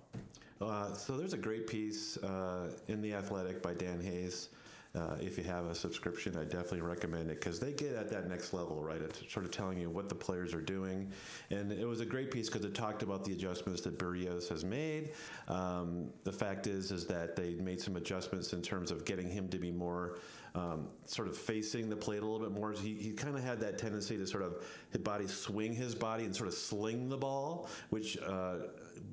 Uh, 0.60 0.92
so 0.92 1.16
there's 1.16 1.32
a 1.32 1.38
great 1.38 1.66
piece 1.66 2.18
uh, 2.18 2.70
in 2.88 3.00
the 3.00 3.14
Athletic 3.14 3.62
by 3.62 3.72
Dan 3.72 4.00
Hayes. 4.00 4.50
Uh, 4.92 5.14
if 5.20 5.38
you 5.38 5.44
have 5.44 5.66
a 5.66 5.74
subscription, 5.74 6.36
I 6.36 6.42
definitely 6.42 6.80
recommend 6.80 7.30
it 7.30 7.38
because 7.38 7.60
they 7.60 7.72
get 7.72 7.94
at 7.94 8.10
that 8.10 8.28
next 8.28 8.52
level, 8.52 8.82
right? 8.82 9.00
It's 9.00 9.32
sort 9.32 9.46
of 9.46 9.52
telling 9.52 9.78
you 9.78 9.88
what 9.88 10.08
the 10.08 10.16
players 10.16 10.52
are 10.52 10.60
doing, 10.60 11.12
and 11.50 11.70
it 11.70 11.86
was 11.86 12.00
a 12.00 12.06
great 12.06 12.32
piece 12.32 12.48
because 12.48 12.64
it 12.64 12.74
talked 12.74 13.04
about 13.04 13.24
the 13.24 13.32
adjustments 13.32 13.82
that 13.82 13.98
Barrios 13.98 14.48
has 14.48 14.64
made. 14.64 15.12
Um, 15.46 16.10
the 16.24 16.32
fact 16.32 16.66
is, 16.66 16.90
is 16.90 17.06
that 17.06 17.36
they 17.36 17.54
made 17.54 17.80
some 17.80 17.94
adjustments 17.94 18.52
in 18.52 18.62
terms 18.62 18.90
of 18.90 19.04
getting 19.04 19.30
him 19.30 19.48
to 19.50 19.58
be 19.58 19.70
more 19.70 20.18
um, 20.56 20.88
sort 21.04 21.28
of 21.28 21.36
facing 21.36 21.88
the 21.88 21.96
plate 21.96 22.22
a 22.22 22.26
little 22.26 22.40
bit 22.40 22.50
more. 22.50 22.72
He, 22.72 22.94
he 22.94 23.12
kind 23.12 23.36
of 23.36 23.44
had 23.44 23.60
that 23.60 23.78
tendency 23.78 24.16
to 24.16 24.26
sort 24.26 24.42
of 24.42 24.64
his 24.90 25.00
body 25.00 25.28
swing 25.28 25.72
his 25.72 25.94
body 25.94 26.24
and 26.24 26.34
sort 26.34 26.48
of 26.48 26.54
sling 26.54 27.08
the 27.08 27.16
ball, 27.16 27.68
which 27.90 28.18
uh, 28.18 28.56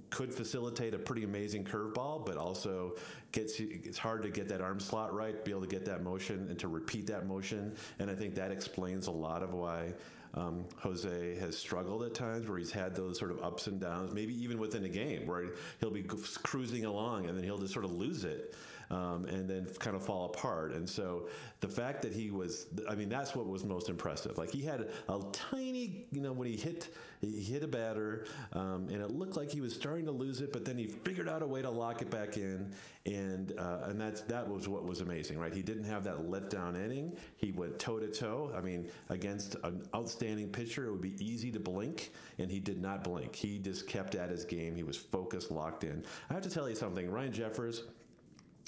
could 0.10 0.34
facilitate 0.34 0.93
a 0.93 1.00
pretty 1.00 1.23
amazing 1.23 1.63
curveball, 1.63 2.26
but 2.26 2.38
also 2.38 2.95
gets 3.32 3.60
it's 3.60 3.97
hard 3.97 4.23
to 4.23 4.30
get 4.30 4.47
that 4.50 4.62
arm 4.62 4.80
slot 4.80 5.13
right, 5.13 5.43
be 5.43 5.52
able 5.52 5.62
to 5.62 5.67
get 5.67 5.86
that 5.86 6.04
motion 6.04 6.47
and 6.50 6.58
to 6.60 6.67
repeat 6.67 7.08
that 7.08 7.28
motion. 7.28 7.76
And 8.00 8.10
I 8.10 8.15
think 8.15 8.36
that 8.36 8.52
explains 8.52 9.08
a 9.08 9.12
lot 9.12 9.43
of 9.43 9.54
why. 9.54 9.93
Um, 10.34 10.65
Jose 10.78 11.36
has 11.39 11.58
struggled 11.58 12.04
at 12.04 12.13
times 12.13 12.47
where 12.47 12.60
he's 12.60 12.71
had 12.71 12.95
those 12.95 13.17
sort 13.17 13.32
of 13.32 13.41
ups 13.41 13.67
and 13.67 13.80
downs, 13.80 14.13
maybe 14.13 14.36
even 14.43 14.60
within 14.60 14.84
a 14.86 14.89
game 14.89 15.26
where 15.26 15.45
he'll 15.80 15.89
be 15.89 16.04
cruising 16.04 16.86
along 16.86 17.28
and 17.28 17.36
then 17.36 17.43
he'll 17.43 17.58
just 17.58 17.73
sort 17.73 17.86
of 17.86 17.91
lose 17.91 18.23
it 18.23 18.54
um, 18.89 19.26
and 19.26 19.50
then 19.50 19.67
kind 19.80 19.95
of 19.95 20.04
fall 20.04 20.26
apart. 20.26 20.73
And 20.73 20.89
so 20.89 21.28
the 21.60 21.67
fact 21.67 22.02
that 22.04 22.13
he 22.13 22.32
was, 22.32 22.67
I 22.89 22.95
mean, 22.95 23.10
that's 23.10 23.36
what 23.36 23.47
was 23.47 23.63
most 23.63 23.89
impressive. 23.89 24.38
Like 24.38 24.52
he 24.52 24.62
had 24.62 24.89
a 25.10 25.19
tiny, 25.32 26.06
you 26.12 26.21
know, 26.21 26.32
when 26.32 26.47
he 26.47 26.56
hit, 26.56 26.89
he 27.21 27.41
hit 27.41 27.63
a 27.63 27.67
batter, 27.67 28.26
um, 28.54 28.88
and 28.89 29.02
it 29.02 29.12
looked 29.12 29.36
like 29.36 29.52
he 29.52 29.60
was 29.60 29.73
starting 29.73 30.06
to 30.06 30.12
lose 30.12 30.41
it, 30.41 30.54
but 30.54 30.65
then 30.65 30.78
he 30.78 30.88
figured 30.88 31.28
out 31.28 31.41
a 31.41 31.47
way 31.47 31.62
to 31.62 31.69
lock 31.69 32.02
it 32.02 32.12
back 32.12 32.38
in, 32.38 32.71
and 33.06 33.54
uh, 33.58 33.86
and 33.86 34.00
that's 34.00 34.21
that 34.21 34.47
was 34.47 34.67
what 34.67 34.86
was 34.86 35.02
amazing, 35.02 35.39
right? 35.39 35.54
He 35.54 35.63
didn't 35.63 35.86
have 35.86 36.04
that 36.04 36.30
letdown 36.30 36.76
inning. 36.76 37.17
He 37.38 37.52
went 37.52 37.80
toe 37.80 38.00
to 38.00 38.08
toe. 38.08 38.52
I 38.56 38.62
mean, 38.62 38.89
against 39.10 39.56
an 39.63 39.84
outstanding 39.95 40.50
pitcher, 40.50 40.88
it 40.88 40.91
would 40.91 41.02
be 41.02 41.15
easy 41.19 41.52
to 41.52 41.60
blink, 41.60 42.12
and 42.38 42.52
he 42.52 42.60
did 42.60 42.80
not 42.80 43.04
blink. 43.04 43.36
He 43.36 43.58
just 43.58 43.88
kept 43.88 44.13
at 44.15 44.30
his 44.30 44.45
game. 44.45 44.76
He 44.76 44.84
was 44.84 44.97
focused, 44.97 45.50
locked 45.50 45.84
in. 45.84 46.04
I 46.30 46.34
have 46.34 46.43
to 46.43 46.50
tell 46.50 46.69
you 46.69 46.76
something, 46.76 47.10
Ryan 47.10 47.32
Jeffers. 47.34 47.84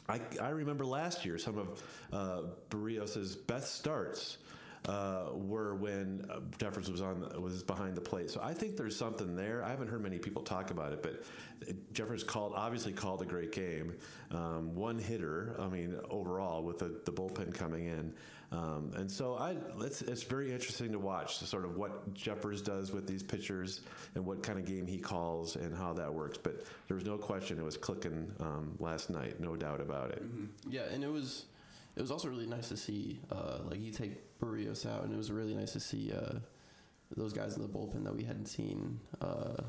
I, 0.09 0.19
I 0.41 0.49
remember 0.49 0.85
last 0.85 1.23
year 1.25 1.37
some 1.37 1.57
of 1.57 1.83
uh, 2.11 2.41
Barrios's 2.69 3.35
best 3.35 3.75
starts 3.75 4.37
uh, 4.87 5.25
were 5.33 5.75
when 5.75 6.25
uh, 6.29 6.39
Jeffers 6.57 6.89
was 6.89 7.01
on 7.01 7.21
was 7.41 7.63
behind 7.63 7.95
the 7.95 8.01
plate. 8.01 8.29
So 8.29 8.39
I 8.41 8.53
think 8.53 8.77
there's 8.77 8.95
something 8.95 9.35
there. 9.35 9.63
I 9.63 9.69
haven't 9.69 9.87
heard 9.87 10.01
many 10.01 10.19
people 10.19 10.41
talk 10.41 10.71
about 10.71 10.93
it, 10.93 11.03
but 11.03 11.23
Jeffers 11.93 12.23
called 12.23 12.53
obviously 12.55 12.93
called 12.93 13.21
a 13.21 13.25
great 13.25 13.51
game. 13.51 13.95
Um, 14.31 14.73
one 14.75 14.97
hitter, 14.97 15.55
I 15.59 15.67
mean 15.67 15.99
overall 16.09 16.63
with 16.63 16.79
the, 16.79 17.01
the 17.05 17.11
bullpen 17.11 17.53
coming 17.53 17.87
in, 17.87 18.13
um, 18.51 18.91
and 18.95 19.11
so 19.11 19.35
I 19.35 19.57
it's 19.81 20.01
it's 20.01 20.23
very 20.23 20.51
interesting 20.51 20.91
to 20.93 20.99
watch 20.99 21.37
sort 21.39 21.65
of 21.65 21.75
what 21.75 22.13
Jeffers 22.13 22.61
does 22.61 22.91
with 22.91 23.05
these 23.05 23.21
pitchers 23.21 23.81
and 24.15 24.25
what 24.25 24.41
kind 24.41 24.57
of 24.57 24.65
game 24.65 24.87
he 24.87 24.97
calls 24.97 25.55
and 25.55 25.75
how 25.75 25.93
that 25.93 26.13
works. 26.13 26.37
But 26.37 26.65
there 26.87 26.95
was 26.95 27.05
no 27.05 27.17
question 27.17 27.59
it 27.59 27.65
was 27.65 27.77
clicking 27.77 28.31
um, 28.39 28.75
last 28.79 29.09
night, 29.09 29.39
no 29.39 29.55
doubt 29.55 29.81
about 29.81 30.11
it. 30.11 30.23
Yeah, 30.69 30.83
and 30.91 31.03
it 31.03 31.11
was 31.11 31.45
it 31.95 32.01
was 32.01 32.11
also 32.11 32.29
really 32.29 32.47
nice 32.47 32.69
to 32.69 32.77
see 32.77 33.19
uh, 33.29 33.59
like 33.65 33.81
you 33.81 33.91
take 33.91 34.28
Barrios 34.39 34.85
out, 34.85 35.03
and 35.03 35.13
it 35.13 35.17
was 35.17 35.31
really 35.31 35.53
nice 35.53 35.73
to 35.73 35.79
see 35.79 36.11
uh, 36.13 36.39
those 37.15 37.33
guys 37.33 37.55
in 37.55 37.61
the 37.61 37.67
bullpen 37.67 38.03
that 38.03 38.15
we 38.15 38.23
hadn't 38.23 38.45
seen 38.45 38.99
uh, 39.21 39.61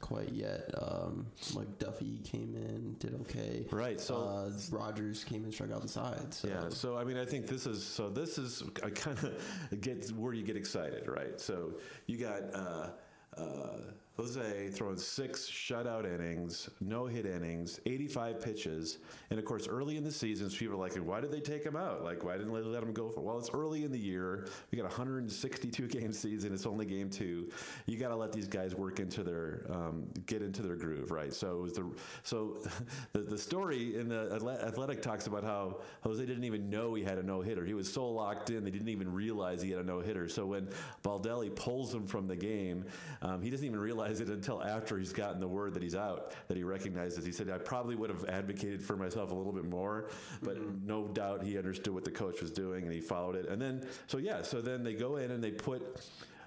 quite 0.00 0.30
yet. 0.32 0.70
Um, 0.80 1.26
like 1.54 1.78
Duffy 1.78 2.20
came 2.24 2.54
in, 2.54 2.96
did 2.98 3.14
okay. 3.22 3.66
Right, 3.70 4.00
so- 4.00 4.16
uh, 4.16 4.50
Rogers 4.70 5.24
came 5.24 5.44
in, 5.44 5.52
struck 5.52 5.72
out 5.72 5.82
the 5.82 5.88
side. 5.88 6.32
So. 6.32 6.48
Yeah, 6.48 6.68
so 6.68 6.96
I 6.96 7.04
mean, 7.04 7.16
I 7.16 7.24
think 7.24 7.46
this 7.46 7.66
is 7.66 7.84
so. 7.84 8.08
This 8.08 8.38
is 8.38 8.62
I 8.82 8.90
kind 8.90 9.18
of 9.18 9.80
get 9.80 10.10
where 10.12 10.32
you 10.34 10.42
get 10.44 10.56
excited, 10.56 11.08
right? 11.08 11.40
So 11.40 11.74
you 12.06 12.16
got 12.18 12.42
uh, 12.54 12.88
uh, 13.36 13.78
Jose 14.16 14.68
throwing 14.68 14.96
six 14.96 15.48
shutout 15.50 16.04
innings, 16.04 16.70
no 16.80 17.06
hit 17.06 17.26
innings, 17.26 17.80
85 17.84 18.40
pitches, 18.40 18.98
and 19.30 19.40
of 19.40 19.44
course, 19.44 19.66
early 19.66 19.96
in 19.96 20.04
the 20.04 20.12
season, 20.12 20.48
people 20.50 20.76
are 20.76 20.78
like, 20.78 20.94
"Why 20.94 21.20
did 21.20 21.32
they 21.32 21.40
take 21.40 21.64
him 21.64 21.74
out? 21.74 22.04
Like, 22.04 22.22
why 22.22 22.36
didn't 22.36 22.52
they 22.52 22.60
let 22.60 22.82
him 22.84 22.92
go 22.92 23.08
for?" 23.08 23.22
Well, 23.22 23.38
it's 23.38 23.50
early 23.52 23.82
in 23.82 23.90
the 23.90 23.98
year. 23.98 24.46
We 24.70 24.78
got 24.78 24.84
a 24.84 24.88
162 24.88 25.88
game 25.88 26.12
season. 26.12 26.54
It's 26.54 26.64
only 26.64 26.86
game 26.86 27.10
two. 27.10 27.50
You 27.86 27.98
got 27.98 28.10
to 28.10 28.16
let 28.16 28.32
these 28.32 28.46
guys 28.46 28.76
work 28.76 29.00
into 29.00 29.24
their 29.24 29.66
um, 29.68 30.06
get 30.26 30.42
into 30.42 30.62
their 30.62 30.76
groove, 30.76 31.10
right? 31.10 31.34
So 31.34 31.66
the 31.66 31.90
so 32.22 32.58
the, 33.12 33.20
the 33.20 33.38
story 33.38 33.96
in 33.96 34.08
the 34.08 34.30
Athletic 34.64 35.02
talks 35.02 35.26
about 35.26 35.42
how 35.42 35.80
Jose 36.02 36.24
didn't 36.24 36.44
even 36.44 36.70
know 36.70 36.94
he 36.94 37.02
had 37.02 37.18
a 37.18 37.22
no 37.22 37.40
hitter. 37.40 37.64
He 37.64 37.74
was 37.74 37.92
so 37.92 38.08
locked 38.08 38.50
in, 38.50 38.62
they 38.62 38.70
didn't 38.70 38.90
even 38.90 39.12
realize 39.12 39.60
he 39.60 39.70
had 39.70 39.80
a 39.80 39.84
no 39.84 39.98
hitter. 39.98 40.28
So 40.28 40.46
when 40.46 40.68
Baldelli 41.02 41.54
pulls 41.54 41.92
him 41.92 42.06
from 42.06 42.28
the 42.28 42.36
game, 42.36 42.84
um, 43.20 43.42
he 43.42 43.50
doesn't 43.50 43.66
even 43.66 43.80
realize 43.80 44.03
realize 44.04 44.20
it 44.20 44.32
until 44.32 44.62
after 44.62 44.98
he's 44.98 45.12
gotten 45.12 45.40
the 45.40 45.48
word 45.48 45.74
that 45.74 45.82
he's 45.82 45.94
out 45.94 46.34
that 46.48 46.56
he 46.56 46.64
recognizes. 46.64 47.24
He 47.24 47.32
said, 47.32 47.50
"I 47.50 47.58
probably 47.58 47.96
would 47.96 48.10
have 48.10 48.24
advocated 48.26 48.82
for 48.82 48.96
myself 48.96 49.30
a 49.30 49.34
little 49.34 49.52
bit 49.52 49.64
more, 49.64 50.08
but 50.42 50.56
mm-hmm. 50.56 50.86
no 50.86 51.08
doubt 51.08 51.42
he 51.42 51.58
understood 51.58 51.94
what 51.94 52.04
the 52.04 52.10
coach 52.10 52.40
was 52.40 52.50
doing 52.50 52.84
and 52.84 52.92
he 52.92 53.00
followed 53.00 53.36
it." 53.36 53.48
And 53.48 53.60
then, 53.60 53.86
so 54.06 54.18
yeah, 54.18 54.42
so 54.42 54.60
then 54.60 54.82
they 54.82 54.94
go 54.94 55.16
in 55.16 55.30
and 55.30 55.42
they 55.42 55.52
put. 55.52 56.00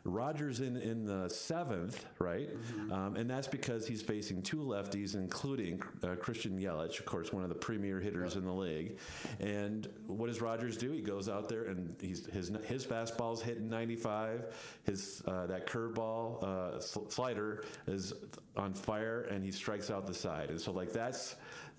Rogers 0.08 0.62
in, 0.62 0.78
in 0.78 1.06
the 1.06 1.30
seventh, 1.30 2.06
right? 2.20 2.50
Um, 2.91 3.15
and 3.15 3.30
that's 3.30 3.48
because 3.48 3.88
he's 3.88 4.02
facing 4.02 4.41
two 4.41 4.58
lefties, 4.58 5.15
including 5.15 5.82
uh, 6.04 6.15
Christian 6.15 6.58
Yelich, 6.60 7.00
of 7.00 7.06
course, 7.06 7.34
one 7.34 7.43
of 7.43 7.50
the 7.50 7.56
premier 7.56 8.00
hitters 8.00 8.36
in 8.36 8.46
the 8.46 8.52
league. 8.54 8.98
And 9.39 9.88
what 10.08 10.28
does 10.28 10.41
Rogers 10.41 10.78
do? 10.78 10.91
He 10.91 11.02
goes 11.02 11.28
out 11.30 11.50
there 11.50 11.65
and 11.65 11.96
he's 12.02 12.26
his 12.28 12.52
his 12.65 12.86
fastball's 12.86 13.41
hitting 13.41 13.70
95. 13.70 14.56
His 14.84 15.22
uh, 15.28 15.46
that 15.48 15.67
curveball 15.67 16.43
uh, 16.43 16.80
sl- 16.80 17.08
slider 17.10 17.65
is 17.88 18.13
on 18.56 18.74
fire, 18.74 19.22
and 19.30 19.43
he 19.43 19.52
strikes 19.52 19.91
out 19.91 20.08
the 20.08 20.13
side. 20.13 20.50
And 20.50 20.60
so, 20.60 20.72
like 20.72 20.91
that's 20.93 21.36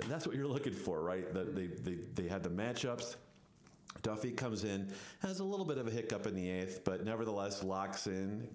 that's 0.06 0.26
what 0.26 0.36
you're 0.36 0.46
looking 0.46 0.72
for, 0.74 1.00
right? 1.02 1.32
That 1.32 1.54
they 1.54 1.66
they 1.66 1.98
they 2.14 2.28
had 2.28 2.42
the 2.42 2.50
matchups. 2.50 3.16
Duffy 4.02 4.30
comes 4.30 4.64
in, 4.64 4.92
has 5.20 5.40
a 5.40 5.44
little 5.44 5.66
bit 5.66 5.78
of 5.78 5.86
a 5.86 5.90
hiccup 5.90 6.26
in 6.26 6.34
the 6.34 6.48
eighth, 6.48 6.82
but 6.84 7.04
nevertheless 7.04 7.62
locks 7.62 8.06
in, 8.06 8.48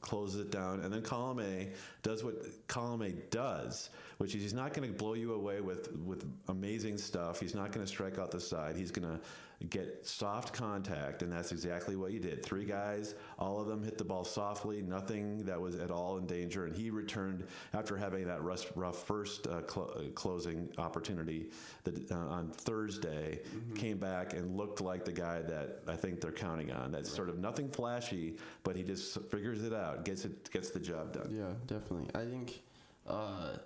closes 0.00 0.40
it 0.40 0.50
down, 0.50 0.80
and 0.80 0.92
then 0.92 1.02
Colome 1.02 1.68
does 2.02 2.24
what 2.24 2.34
Colome 2.68 3.14
does, 3.30 3.90
which 4.18 4.34
is 4.34 4.42
he's 4.42 4.54
not 4.54 4.72
going 4.72 4.88
to 4.88 4.96
blow 4.96 5.14
you 5.14 5.34
away 5.34 5.60
with 5.60 5.92
with 6.04 6.24
amazing 6.48 6.98
stuff. 6.98 7.40
He's 7.40 7.54
not 7.54 7.72
going 7.72 7.84
to 7.84 7.90
strike 7.90 8.18
out 8.18 8.30
the 8.30 8.40
side. 8.40 8.76
He's 8.76 8.90
going 8.90 9.08
to 9.08 9.20
get 9.68 10.06
soft 10.06 10.54
contact, 10.54 11.22
and 11.22 11.30
that's 11.30 11.52
exactly 11.52 11.94
what 11.94 12.12
you 12.12 12.18
did. 12.18 12.42
Three 12.44 12.64
guys, 12.64 13.14
all 13.38 13.60
of 13.60 13.66
them 13.66 13.82
hit 13.82 13.98
the 13.98 14.04
ball 14.04 14.24
softly, 14.24 14.80
nothing 14.80 15.44
that 15.44 15.60
was 15.60 15.76
at 15.76 15.90
all 15.90 16.16
in 16.16 16.26
danger, 16.26 16.64
and 16.64 16.74
he 16.74 16.90
returned 16.90 17.46
after 17.74 17.96
having 17.96 18.26
that 18.26 18.42
rough, 18.42 18.72
rough 18.74 19.06
first 19.06 19.46
uh, 19.46 19.60
cl- 19.68 19.92
uh, 19.96 20.10
closing 20.14 20.68
opportunity 20.78 21.50
that, 21.84 22.10
uh, 22.10 22.14
on 22.14 22.48
Thursday, 22.50 23.40
came 23.74 23.98
back 23.98 24.32
and 24.32 24.56
looked 24.56 24.80
like 24.80 25.04
the 25.04 25.12
guy 25.12 25.42
that 25.42 25.82
I 25.86 25.94
think 25.94 26.22
they're 26.22 26.32
counting 26.32 26.72
on. 26.72 26.90
That's 26.90 27.12
sort 27.12 27.28
of 27.28 27.38
nothing 27.38 27.68
flashy, 27.68 28.38
but 28.62 28.76
he 28.76 28.82
just 28.82 29.20
figures 29.30 29.62
it 29.62 29.74
out, 29.74 30.06
gets 30.06 30.24
it, 30.24 30.50
gets 30.50 30.70
the 30.70 30.80
job 30.80 31.12
done. 31.12 31.28
Yeah, 31.30 31.52
definitely. 31.66 32.08
I 32.14 32.24
think 32.24 32.62
uh, 33.06 33.58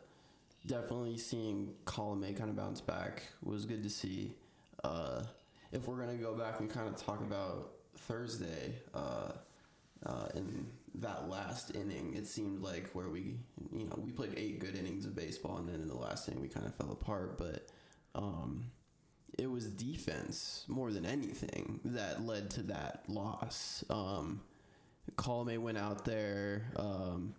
definitely 0.66 1.18
seeing 1.18 1.72
Colome 1.85 2.37
kind 2.37 2.50
of 2.50 2.57
bounce 2.57 2.80
back 2.80 3.22
was 3.42 3.64
good 3.64 3.85
to 3.85 3.90
see. 3.90 4.35
Uh, 4.83 5.22
if 5.74 5.88
we're 5.88 5.98
gonna 5.98 6.14
go 6.14 6.34
back 6.34 6.60
and 6.60 6.70
kind 6.70 6.88
of 6.88 6.96
talk 6.96 7.20
about 7.20 7.72
Thursday, 7.96 8.76
uh, 8.94 9.32
uh, 10.06 10.28
in 10.34 10.66
that 10.96 11.28
last 11.28 11.74
inning, 11.74 12.14
it 12.14 12.26
seemed 12.26 12.62
like 12.62 12.90
where 12.92 13.08
we, 13.08 13.37
you 13.72 13.84
know, 13.87 13.98
we 13.98 14.12
played 14.12 14.34
eight 14.37 14.60
good 14.60 14.76
innings 14.76 15.04
of 15.04 15.16
baseball, 15.16 15.58
and 15.58 15.68
then 15.68 15.80
in 15.80 15.88
the 15.88 15.96
last 15.96 16.28
inning 16.28 16.40
we 16.40 16.48
kind 16.48 16.66
of 16.66 16.74
fell 16.74 16.92
apart. 16.92 17.37
But 17.37 17.68
um, 18.14 18.66
it 19.37 19.50
was 19.50 19.66
defense 19.66 20.64
more 20.68 20.92
than 20.92 21.04
anything 21.04 21.80
that 21.84 22.24
led 22.24 22.50
to 22.50 22.62
that 22.62 23.04
loss. 23.08 23.82
Um, 23.90 24.40
Colome 25.16 25.58
went 25.58 25.78
out 25.78 26.04
there. 26.04 26.70
Um, 26.76 27.34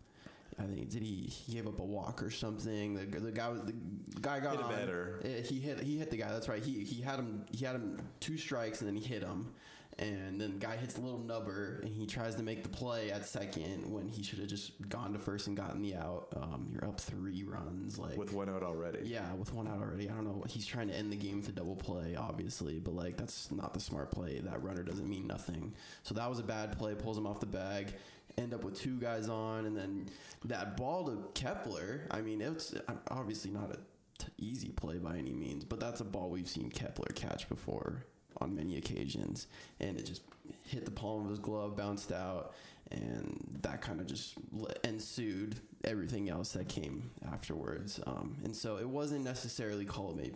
I 0.57 0.63
think 0.63 0.89
did 0.89 1.03
he, 1.03 1.23
he 1.27 1.53
gave 1.53 1.67
up 1.67 1.79
a 1.79 1.83
walk 1.83 2.23
or 2.23 2.29
something? 2.29 2.93
The, 2.95 3.19
the 3.19 3.31
guy 3.31 3.49
was 3.49 3.61
the 3.61 3.73
guy 4.21 4.39
got 4.39 4.55
Hit 4.55 4.63
on. 4.63 4.71
batter. 4.71 5.19
Eh, 5.23 5.41
He 5.41 5.59
hit 5.59 5.79
he 5.81 5.97
hit 5.97 6.09
the 6.11 6.17
guy. 6.17 6.31
That's 6.31 6.47
right. 6.47 6.63
He 6.63 6.83
he 6.83 7.01
had 7.01 7.19
him 7.19 7.45
he 7.51 7.65
had 7.65 7.75
him 7.75 7.99
two 8.19 8.37
strikes 8.37 8.79
and 8.81 8.87
then 8.87 8.95
he 8.95 9.03
hit 9.05 9.21
him. 9.23 9.49
And 9.97 10.41
then 10.41 10.51
the 10.51 10.59
guy 10.59 10.75
hits 10.75 10.97
a 10.97 11.01
little 11.01 11.19
nubber 11.19 11.79
and 11.81 11.93
he 11.95 12.05
tries 12.05 12.35
to 12.35 12.43
make 12.43 12.63
the 12.63 12.69
play 12.69 13.11
at 13.11 13.25
second 13.25 13.89
when 13.89 14.09
he 14.09 14.23
should 14.23 14.39
have 14.39 14.49
just 14.49 14.73
gone 14.89 15.13
to 15.13 15.19
first 15.19 15.47
and 15.47 15.55
gotten 15.55 15.81
the 15.81 15.95
out. 15.95 16.27
Um, 16.35 16.67
you're 16.69 16.83
up 16.83 16.99
three 16.99 17.43
runs 17.43 17.97
like 17.97 18.17
With 18.17 18.33
one 18.33 18.49
out 18.49 18.61
already. 18.61 19.07
yeah, 19.07 19.31
with 19.35 19.53
one 19.53 19.69
out 19.69 19.79
already. 19.81 20.09
I 20.09 20.13
don't 20.15 20.25
know. 20.25 20.43
He's 20.49 20.65
trying 20.65 20.89
to 20.89 20.93
end 20.93 21.13
the 21.13 21.15
game 21.15 21.37
with 21.37 21.47
a 21.47 21.53
double 21.53 21.77
play, 21.77 22.17
obviously, 22.17 22.77
but 22.79 22.93
like 22.93 23.15
that's 23.15 23.49
not 23.51 23.73
the 23.73 23.79
smart 23.79 24.11
play. 24.11 24.39
That 24.41 24.61
runner 24.61 24.83
doesn't 24.83 25.07
mean 25.07 25.27
nothing. 25.27 25.73
So 26.03 26.13
that 26.15 26.29
was 26.29 26.39
a 26.39 26.43
bad 26.43 26.77
play. 26.77 26.93
Pulls 26.93 27.17
him 27.17 27.25
off 27.25 27.39
the 27.39 27.45
bag. 27.45 27.93
End 28.37 28.53
up 28.53 28.63
with 28.63 28.75
two 28.75 28.99
guys 28.99 29.29
on, 29.29 29.65
and 29.65 29.77
then 29.77 30.09
that 30.45 30.75
ball 30.77 31.05
to 31.05 31.29
Kepler. 31.33 32.07
I 32.11 32.21
mean, 32.21 32.41
it's 32.41 32.75
obviously 33.09 33.51
not 33.51 33.71
a 33.71 33.79
t- 34.17 34.31
easy 34.37 34.69
play 34.69 34.97
by 34.97 35.17
any 35.17 35.33
means, 35.33 35.63
but 35.63 35.79
that's 35.79 36.01
a 36.01 36.05
ball 36.05 36.29
we've 36.29 36.49
seen 36.49 36.69
Kepler 36.69 37.07
catch 37.15 37.47
before 37.47 38.05
on 38.41 38.53
many 38.55 38.77
occasions, 38.77 39.47
and 39.79 39.97
it 39.97 40.05
just 40.05 40.23
hit 40.63 40.85
the 40.85 40.91
palm 40.91 41.23
of 41.23 41.29
his 41.29 41.39
glove, 41.39 41.77
bounced 41.77 42.11
out, 42.11 42.53
and 42.91 43.59
that 43.61 43.81
kind 43.81 43.99
of 43.99 44.07
just 44.07 44.35
ensued 44.83 45.59
everything 45.83 46.29
else 46.29 46.51
that 46.51 46.67
came 46.67 47.09
afterwards. 47.31 47.99
Um, 48.05 48.37
and 48.43 48.55
so 48.55 48.77
it 48.77 48.87
wasn't 48.87 49.23
necessarily 49.23 49.85
Colome 49.85 50.35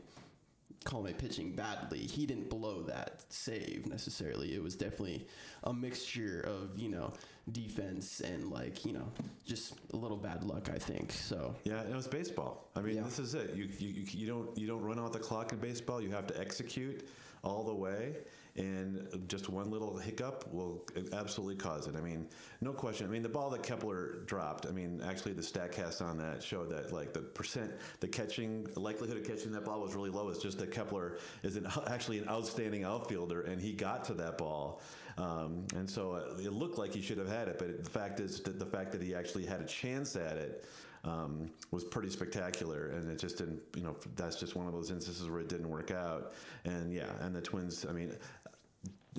Colome 0.85 1.17
pitching 1.17 1.51
badly. 1.51 1.99
He 1.99 2.25
didn't 2.25 2.49
blow 2.49 2.83
that 2.83 3.23
save 3.29 3.85
necessarily. 3.85 4.55
It 4.55 4.63
was 4.63 4.75
definitely 4.75 5.27
a 5.63 5.73
mixture 5.73 6.39
of 6.39 6.79
you 6.79 6.89
know 6.89 7.13
defense 7.51 8.21
and 8.21 8.49
like 8.51 8.85
you 8.85 8.93
know 8.93 9.12
just 9.45 9.73
a 9.93 9.95
little 9.95 10.17
bad 10.17 10.43
luck. 10.43 10.69
I 10.73 10.77
think 10.77 11.12
so. 11.12 11.55
Yeah, 11.63 11.81
it 11.81 11.95
was 11.95 12.07
baseball. 12.07 12.69
I 12.75 12.81
mean, 12.81 12.97
Yeah. 12.97 13.03
this 13.03 13.19
is 13.19 13.33
it. 13.35 13.55
You, 13.55 13.67
you 13.77 14.03
you- 14.12 14.27
don't 14.27 14.57
you 14.57 14.67
don't 14.67 14.81
run 14.83 14.99
out 14.99 15.13
the 15.13 15.19
clock 15.19 15.51
in 15.53 15.59
baseball. 15.59 16.01
You 16.01 16.12
have 16.12 16.27
to 16.27 16.39
execute 16.39 17.07
all 17.41 17.63
the 17.63 17.73
way, 17.73 18.17
and 18.57 19.07
just 19.29 19.47
one 19.47 19.71
little 19.71 19.97
hiccup 19.97 20.51
will 20.53 20.85
absolutely 21.13 21.55
cause 21.55 21.88
it. 21.88 21.95
I 21.95 22.01
mean, 22.01 22.27
no 22.59 22.73
question. 22.73 23.07
I 23.07 23.09
mean, 23.09 23.23
the 23.23 23.29
ball 23.29 23.49
that 23.51 23.63
Kepler 23.63 24.23
dropped. 24.25 24.65
I 24.65 24.71
mean, 24.71 25.01
actually, 25.07 25.31
the 25.33 25.41
Statcast 25.41 26.01
on 26.01 26.17
that 26.17 26.43
showed 26.43 26.69
that 26.71 26.91
like 26.91 27.13
the 27.13 27.21
percent, 27.21 27.71
the 28.01 28.09
catching 28.09 28.67
likelihood 28.75 29.17
of 29.17 29.23
catching 29.23 29.53
that 29.53 29.63
ball 29.63 29.79
was 29.79 29.95
really 29.95 30.09
low. 30.09 30.27
It's 30.27 30.41
just 30.41 30.57
that 30.59 30.71
Kepler 30.71 31.17
is 31.43 31.55
an, 31.55 31.65
actually 31.88 32.19
an 32.19 32.27
outstanding 32.27 32.83
outfielder, 32.83 33.41
and 33.43 33.62
he 33.62 33.71
got 33.71 34.03
to 34.05 34.13
that 34.15 34.38
ball. 34.38 34.81
Um, 35.19 35.65
and 35.75 35.89
so 35.89 36.13
uh, 36.13 36.38
it 36.38 36.53
looked 36.53 36.77
like 36.77 36.93
he 36.93 37.01
should 37.01 37.17
have 37.17 37.27
had 37.27 37.49
it, 37.49 37.60
but 37.60 37.84
the 37.84 37.89
fact 37.89 38.19
is 38.19 38.39
that 38.41 38.58
the 38.58 38.65
fact 38.65 38.91
that 38.93 39.01
he 39.01 39.13
actually 39.13 39.45
had 39.45 39.60
a 39.60 39.65
chance 39.65 40.15
at 40.15 40.38
it 40.38 40.65
um, 41.03 41.49
was 41.71 41.84
pretty 41.84 42.10
spectacular, 42.10 42.88
and 42.88 43.10
it 43.10 43.19
just 43.19 43.38
didn't. 43.38 43.62
You 43.75 43.84
know, 43.84 43.95
that's 44.15 44.39
just 44.39 44.55
one 44.55 44.67
of 44.67 44.73
those 44.73 44.91
instances 44.91 45.29
where 45.29 45.41
it 45.41 45.49
didn't 45.49 45.69
work 45.69 45.91
out. 45.91 46.34
And 46.63 46.93
yeah, 46.93 47.12
and 47.21 47.36
the 47.36 47.41
Twins. 47.41 47.86
I 47.88 47.91
mean. 47.91 48.15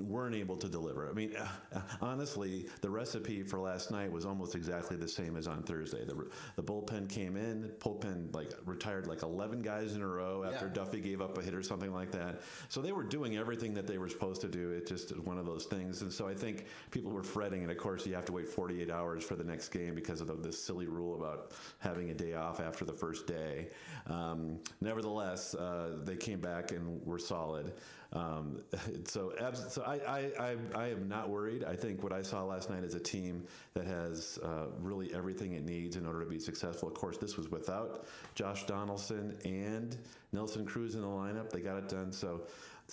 Weren't 0.01 0.35
able 0.35 0.57
to 0.57 0.69
deliver. 0.69 1.09
I 1.09 1.13
mean, 1.13 1.35
uh, 1.37 1.81
honestly, 2.01 2.67
the 2.81 2.91
recipe 2.91 3.43
for 3.43 3.59
last 3.61 3.91
night 3.91 4.11
was 4.11 4.25
almost 4.27 4.55
exactly 4.55 4.97
the 4.97 5.09
same 5.09 5.37
as 5.37 5.47
on 5.47 5.63
Thursday. 5.63 6.05
The, 6.05 6.27
the 6.57 6.63
bullpen 6.63 7.09
came 7.09 7.37
in, 7.37 7.71
bullpen 7.79 8.35
like 8.35 8.53
retired 8.65 9.07
like 9.07 9.23
11 9.23 9.63
guys 9.63 9.95
in 9.95 10.03
a 10.03 10.07
row 10.07 10.45
after 10.45 10.67
Yeah. 10.67 10.73
Duffy 10.73 11.01
gave 11.01 11.21
up 11.21 11.37
a 11.39 11.43
hit 11.43 11.55
or 11.55 11.63
something 11.63 11.93
like 11.93 12.11
that. 12.13 12.43
So 12.69 12.81
they 12.81 12.93
were 12.93 13.05
doing 13.05 13.37
everything 13.37 13.75
that 13.75 13.87
they 13.87 13.99
were 13.99 14.09
supposed 14.09 14.41
to 14.43 14.49
do. 14.49 14.71
It 14.71 14.87
just 14.87 15.11
is 15.11 15.19
one 15.19 15.39
of 15.39 15.47
those 15.47 15.65
things. 15.65 16.03
And 16.03 16.13
so 16.13 16.27
I 16.29 16.35
think 16.35 16.67
people 16.91 17.11
were 17.13 17.23
fretting. 17.23 17.63
And 17.63 17.71
of 17.71 17.79
course, 17.79 18.07
you 18.07 18.15
have 18.15 18.25
to 18.27 18.33
wait 18.33 18.49
48 18.49 18.91
hours 18.91 19.25
for 19.25 19.35
the 19.37 19.45
next 19.45 19.69
game 19.71 19.95
because 19.95 20.21
of 20.21 20.27
the, 20.27 20.35
this 20.35 20.63
silly 20.63 20.87
rule 20.87 21.15
about 21.15 21.53
having 21.79 22.11
a 22.11 22.15
day 22.15 22.35
off 22.35 22.61
after 22.61 22.85
the 22.85 22.93
first 22.93 23.27
day. 23.27 23.69
Um, 24.07 24.59
nevertheless, 24.81 25.55
uh, 25.55 25.99
they 26.05 26.17
came 26.17 26.41
back 26.41 26.73
and 26.73 27.05
were 27.05 27.19
solid. 27.19 27.73
Um, 28.13 28.63
so, 29.05 29.33
so 29.53 29.83
I, 29.83 29.95
I, 29.97 30.19
I, 30.41 30.57
I 30.75 30.89
am 30.89 31.09
not 31.09 31.29
worried. 31.29 31.65
I 31.65 31.77
think 31.77 32.03
what 32.03 32.13
I 32.13 32.23
saw 32.23 32.43
last 32.45 32.69
night 32.71 32.83
is 32.85 32.95
a 32.95 33.01
team 33.01 33.45
that 33.75 33.87
has 33.87 34.39
uh, 34.43 34.67
really 34.81 35.13
everything 35.15 35.53
it 35.53 35.65
needs 35.65 35.97
in 35.97 36.07
order 36.07 36.21
to 36.25 36.27
be 36.31 36.39
successful. 36.39 36.89
Of 36.89 36.95
course, 36.95 37.19
this 37.19 37.37
was 37.37 37.51
without 37.51 38.07
Josh 38.35 38.65
Donaldson 38.67 39.37
and 39.45 39.97
Nelson 40.33 40.65
Cruz 40.67 40.95
in 40.95 41.03
the 41.03 41.07
lineup. 41.07 41.51
They 41.51 41.61
got 41.61 41.77
it 41.79 41.89
done. 41.89 42.13
So, 42.13 42.43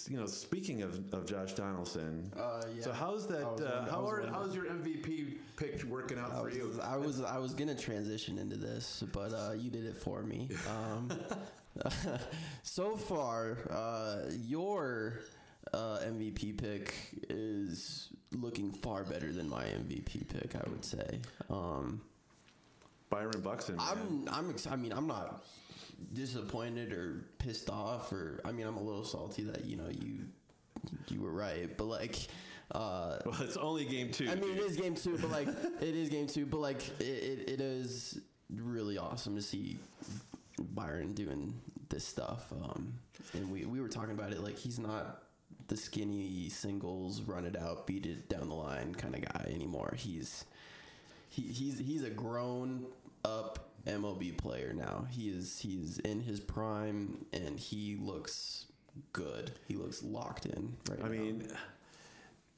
you 0.08 0.18
know, 0.18 0.28
speaking 0.28 0.84
of, 0.84 1.12
of 1.12 1.26
Josh 1.26 1.54
Donaldson, 1.54 2.32
Uh, 2.38 2.62
yeah. 2.76 2.84
so 2.84 2.92
how's 2.92 3.26
that? 3.28 3.44
Uh, 3.48 3.90
how 3.90 4.08
are, 4.08 4.28
how's 4.28 4.54
your 4.56 4.66
MVP 4.66 5.38
pick 5.56 5.82
working 5.86 6.20
out 6.20 6.32
I 6.32 6.38
for 6.38 6.46
was, 6.46 6.56
you? 6.56 6.80
I 6.84 6.98
was 6.98 7.22
I 7.24 7.38
was 7.40 7.56
gonna 7.56 7.74
transition 7.74 8.38
into 8.38 8.58
this, 8.58 9.04
but 9.12 9.34
uh, 9.34 9.54
you 9.58 9.72
did 9.72 9.86
it 9.86 9.98
for 9.98 10.22
me. 10.22 10.50
Um, 10.70 11.10
so 12.64 12.96
far, 12.96 13.58
uh, 13.70 14.30
your 14.32 15.20
uh, 15.74 16.00
MVP 16.04 16.58
pick 16.58 16.94
is 17.30 18.10
looking 18.32 18.72
far 18.72 19.04
better 19.04 19.32
than 19.32 19.50
my 19.50 19.64
MVP 19.64 20.28
pick. 20.28 20.56
I 20.56 20.70
would 20.70 20.86
say. 20.86 21.20
Um, 21.50 22.02
Byron 23.10 23.42
Buxton. 23.42 23.78
Man. 23.78 23.86
I'm 23.90 24.30
I'm 24.32 24.50
ex- 24.50 24.68
I 24.68 24.76
mean 24.76 24.92
I'm 24.92 25.08
not 25.08 25.44
disappointed 26.14 26.94
or 26.94 27.26
pissed 27.40 27.70
off 27.70 28.12
or 28.12 28.42
I 28.46 28.52
mean 28.52 28.68
I'm 28.68 28.78
a 28.78 28.84
little 28.84 29.04
salty 29.04 29.44
that 29.44 29.66
you 29.66 29.78
know 29.78 29.90
you 29.90 30.26
you 31.08 31.22
were 31.22 31.32
right, 31.32 31.76
but 31.78 31.86
like. 31.86 32.28
Uh, 32.70 33.18
well, 33.26 33.42
it's 33.44 33.56
only 33.56 33.86
game 33.86 34.12
two. 34.12 34.30
I 34.30 34.36
mean, 34.36 34.54
dude. 34.54 34.58
it 34.58 34.64
is 34.64 34.76
game 34.76 34.94
two, 34.94 35.18
but 35.18 35.32
like, 35.32 35.48
it 35.82 35.96
is 35.96 36.10
game 36.10 36.28
two, 36.28 36.46
but 36.46 36.60
like, 36.60 36.86
it, 37.00 37.04
it, 37.04 37.50
it 37.50 37.62
is 37.62 38.20
really 38.54 38.98
awesome 38.98 39.38
to 39.38 39.42
see 39.42 39.78
Byron 40.62 41.14
doing 41.14 41.60
this 41.90 42.06
stuff. 42.06 42.52
Um, 42.52 42.94
and 43.34 43.52
we, 43.52 43.66
we 43.66 43.82
were 43.82 43.90
talking 43.90 44.12
about 44.12 44.32
it, 44.32 44.42
like, 44.42 44.58
he's 44.58 44.80
not 44.80 45.24
the 45.68 45.78
skinny 45.78 46.50
singles, 46.50 47.22
run 47.22 47.46
it 47.46 47.58
out, 47.58 47.88
beat 47.88 48.06
it 48.06 48.30
down 48.30 48.50
the 48.50 48.56
line 48.56 48.96
kind 48.96 49.16
of 49.16 49.22
guy 49.22 49.52
anymore. 49.54 49.94
He's, 49.98 50.46
he, 51.30 51.42
he's, 51.44 51.80
he's 51.80 52.04
a 52.04 52.10
grown 52.10 52.86
up 53.26 53.68
MLB 53.86 54.38
player 54.38 54.74
now. 54.74 55.06
He 55.10 55.30
is 55.30 55.60
he's 55.60 56.00
in 56.00 56.22
his 56.22 56.40
prime 56.40 57.26
and 57.34 57.60
he 57.60 57.98
looks 58.00 58.66
good. 59.14 59.52
He 59.68 59.76
looks 59.76 60.04
locked 60.04 60.46
in 60.46 60.76
right 60.90 61.00
I 61.00 61.04
now. 61.04 61.10
mean, 61.10 61.48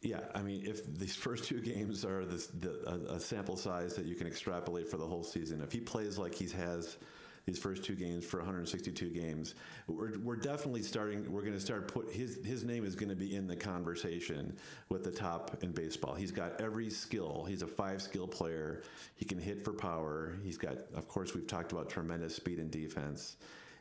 yeah, 0.01 0.21
I 0.33 0.41
mean, 0.41 0.65
if 0.65 0.85
these 0.97 1.15
first 1.15 1.43
two 1.45 1.61
games 1.61 2.05
are 2.05 2.25
this, 2.25 2.47
the, 2.47 2.81
a, 2.87 3.15
a 3.15 3.19
sample 3.19 3.57
size 3.57 3.95
that 3.95 4.05
you 4.05 4.15
can 4.15 4.27
extrapolate 4.27 4.89
for 4.89 4.97
the 4.97 5.05
whole 5.05 5.23
season, 5.23 5.61
if 5.61 5.71
he 5.71 5.79
plays 5.79 6.17
like 6.17 6.33
he 6.33 6.47
has 6.49 6.97
these 7.45 7.57
first 7.57 7.83
two 7.83 7.95
games 7.95 8.25
for 8.25 8.37
162 8.37 9.09
games, 9.09 9.55
we're, 9.87 10.17
we're 10.19 10.35
definitely 10.35 10.81
starting. 10.81 11.31
We're 11.31 11.41
going 11.41 11.53
to 11.53 11.59
start 11.59 11.87
put 11.87 12.11
his 12.11 12.39
his 12.45 12.63
name 12.63 12.85
is 12.85 12.95
going 12.95 13.09
to 13.09 13.15
be 13.15 13.35
in 13.35 13.47
the 13.47 13.55
conversation 13.55 14.55
with 14.89 15.03
the 15.03 15.11
top 15.11 15.57
in 15.61 15.71
baseball. 15.71 16.13
He's 16.13 16.31
got 16.31 16.59
every 16.61 16.89
skill. 16.89 17.45
He's 17.47 17.61
a 17.61 17.67
five 17.67 18.01
skill 18.01 18.27
player. 18.27 18.83
He 19.15 19.25
can 19.25 19.39
hit 19.39 19.63
for 19.63 19.73
power. 19.73 20.35
He's 20.43 20.57
got, 20.57 20.77
of 20.95 21.07
course, 21.07 21.33
we've 21.33 21.47
talked 21.47 21.71
about 21.71 21.89
tremendous 21.89 22.35
speed 22.35 22.59
and 22.59 22.71
defense. 22.71 23.37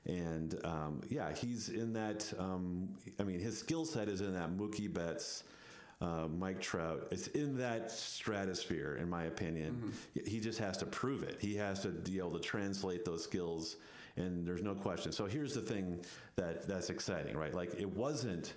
And 0.07 0.59
um, 0.65 1.03
yeah, 1.09 1.33
he's 1.33 1.69
in 1.69 1.93
that. 1.93 2.33
Um, 2.39 2.89
I 3.19 3.25
mean, 3.25 3.41
his 3.41 3.59
skill 3.59 3.85
set 3.85 4.09
is 4.09 4.21
in 4.21 4.33
that 4.35 4.57
Mookie 4.57 4.93
Betts, 4.93 5.45
uh, 6.01 6.29
Mike 6.29 6.61
Trout. 6.61 7.09
It's 7.11 7.27
in 7.29 7.57
that 7.59 7.91
stratosphere, 7.91 8.97
in 9.01 9.09
my 9.09 9.25
opinion. 9.25 9.93
He 10.27 10.41
just 10.41 10.59
has 10.59 10.77
to 10.79 10.87
prove 10.87 11.23
it. 11.23 11.39
He 11.41 11.57
has 11.57 11.81
to 11.81 11.89
be 11.89 12.19
able 12.19 12.33
to 12.33 12.41
translate 12.41 13.05
those 13.05 13.25
skills, 13.25 13.77
and 14.17 14.47
there's 14.47 14.63
no 14.63 14.75
question. 14.75 15.13
So 15.13 15.27
here's 15.27 15.55
the 15.55 15.61
thing 15.61 16.05
that 16.37 16.67
that's 16.69 16.91
exciting, 16.91 17.37
right? 17.37 17.55
Like 17.55 17.75
it 17.79 17.89
wasn't. 17.89 18.55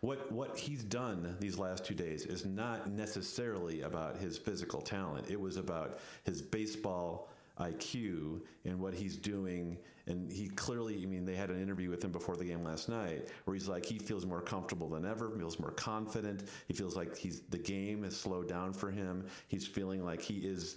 What 0.00 0.30
what 0.32 0.56
he's 0.56 0.82
done 0.84 1.36
these 1.40 1.58
last 1.58 1.84
two 1.84 1.94
days 1.94 2.24
is 2.24 2.44
not 2.44 2.90
necessarily 2.90 3.82
about 3.82 4.16
his 4.16 4.38
physical 4.38 4.80
talent. 4.80 5.28
It 5.28 5.40
was 5.40 5.56
about 5.56 5.98
his 6.24 6.40
baseball 6.42 7.28
IQ 7.62 8.40
and 8.64 8.78
what 8.78 8.94
he's 8.94 9.16
doing. 9.16 9.78
And 10.06 10.32
he 10.32 10.48
clearly, 10.48 11.00
I 11.00 11.06
mean, 11.06 11.24
they 11.24 11.36
had 11.36 11.48
an 11.50 11.62
interview 11.62 11.88
with 11.88 12.02
him 12.02 12.10
before 12.10 12.36
the 12.36 12.44
game 12.44 12.64
last 12.64 12.88
night 12.88 13.28
where 13.44 13.54
he's 13.54 13.68
like, 13.68 13.86
he 13.86 13.98
feels 13.98 14.26
more 14.26 14.40
comfortable 14.40 14.88
than 14.88 15.06
ever, 15.06 15.30
feels 15.30 15.60
more 15.60 15.70
confident. 15.70 16.42
He 16.66 16.74
feels 16.74 16.96
like 16.96 17.16
he's 17.16 17.42
the 17.50 17.58
game 17.58 18.02
has 18.02 18.16
slowed 18.16 18.48
down 18.48 18.72
for 18.72 18.90
him. 18.90 19.24
He's 19.46 19.64
feeling 19.66 20.04
like 20.04 20.20
he 20.20 20.38
is 20.38 20.76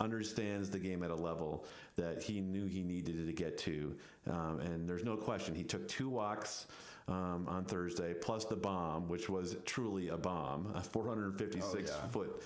understands 0.00 0.70
the 0.70 0.78
game 0.78 1.02
at 1.02 1.10
a 1.10 1.14
level 1.14 1.66
that 1.96 2.22
he 2.22 2.40
knew 2.40 2.66
he 2.66 2.82
needed 2.82 3.26
to 3.26 3.32
get 3.32 3.58
to. 3.58 3.94
Um, 4.30 4.60
and 4.60 4.88
there's 4.88 5.04
no 5.04 5.16
question, 5.16 5.54
he 5.54 5.64
took 5.64 5.86
two 5.88 6.08
walks. 6.08 6.66
Um, 7.08 7.46
on 7.48 7.64
Thursday, 7.64 8.14
plus 8.14 8.44
the 8.44 8.54
bomb, 8.54 9.08
which 9.08 9.28
was 9.28 9.56
truly 9.64 10.10
a 10.10 10.16
bomb, 10.16 10.72
a 10.76 10.80
456 10.80 11.74
Oh, 11.74 11.78
yeah. 12.00 12.08
foot, 12.10 12.42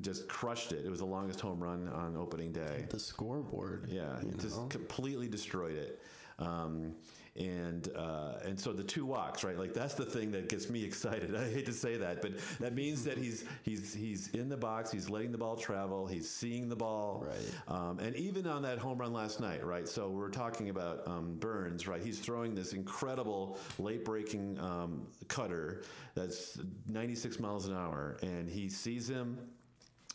just 0.00 0.28
crushed 0.28 0.72
it. 0.72 0.84
It 0.84 0.90
was 0.90 1.00
the 1.00 1.06
longest 1.06 1.40
home 1.40 1.62
run 1.62 1.88
on 1.88 2.16
opening 2.16 2.52
day. 2.52 2.86
the 2.88 2.98
scoreboard. 2.98 3.88
Yeah, 3.90 4.16
just 4.38 4.58
know? 4.58 4.66
completely 4.66 5.28
destroyed 5.28 5.76
it. 5.76 6.00
Um, 6.38 6.94
and 7.34 7.88
uh, 7.96 8.34
and 8.44 8.60
so 8.60 8.72
the 8.72 8.82
two 8.82 9.06
walks, 9.06 9.42
right? 9.42 9.58
Like 9.58 9.72
that's 9.72 9.94
the 9.94 10.04
thing 10.04 10.30
that 10.32 10.50
gets 10.50 10.68
me 10.68 10.84
excited. 10.84 11.34
I 11.36 11.50
hate 11.50 11.64
to 11.66 11.72
say 11.72 11.96
that, 11.96 12.20
but 12.20 12.32
that 12.60 12.74
means 12.74 13.04
that 13.04 13.16
he's 13.16 13.44
he's 13.62 13.94
he's 13.94 14.28
in 14.28 14.50
the 14.50 14.56
box. 14.56 14.90
He's 14.90 15.08
letting 15.08 15.32
the 15.32 15.38
ball 15.38 15.56
travel. 15.56 16.06
He's 16.06 16.28
seeing 16.28 16.68
the 16.68 16.76
ball. 16.76 17.26
Right. 17.26 17.74
Um, 17.74 17.98
and 18.00 18.14
even 18.16 18.46
on 18.46 18.62
that 18.62 18.78
home 18.78 18.98
run 18.98 19.14
last 19.14 19.40
night, 19.40 19.64
right? 19.64 19.88
So 19.88 20.10
we're 20.10 20.28
talking 20.28 20.68
about 20.68 21.06
um, 21.06 21.36
Burnes, 21.38 21.88
right? 21.88 22.02
He's 22.02 22.18
throwing 22.18 22.54
this 22.54 22.74
incredible 22.74 23.58
late 23.78 24.04
breaking 24.04 24.58
um, 24.60 25.06
cutter 25.28 25.84
that's 26.14 26.58
96 26.86 27.40
miles 27.40 27.66
an 27.66 27.74
hour, 27.74 28.18
and 28.22 28.48
he 28.48 28.68
sees 28.68 29.08
him. 29.08 29.38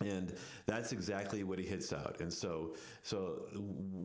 And 0.01 0.33
that's 0.65 0.91
exactly 0.91 1.43
what 1.43 1.57
he 1.57 1.65
hits 1.65 1.91
out. 1.91 2.17
And 2.19 2.31
so, 2.31 2.75
so 3.03 3.47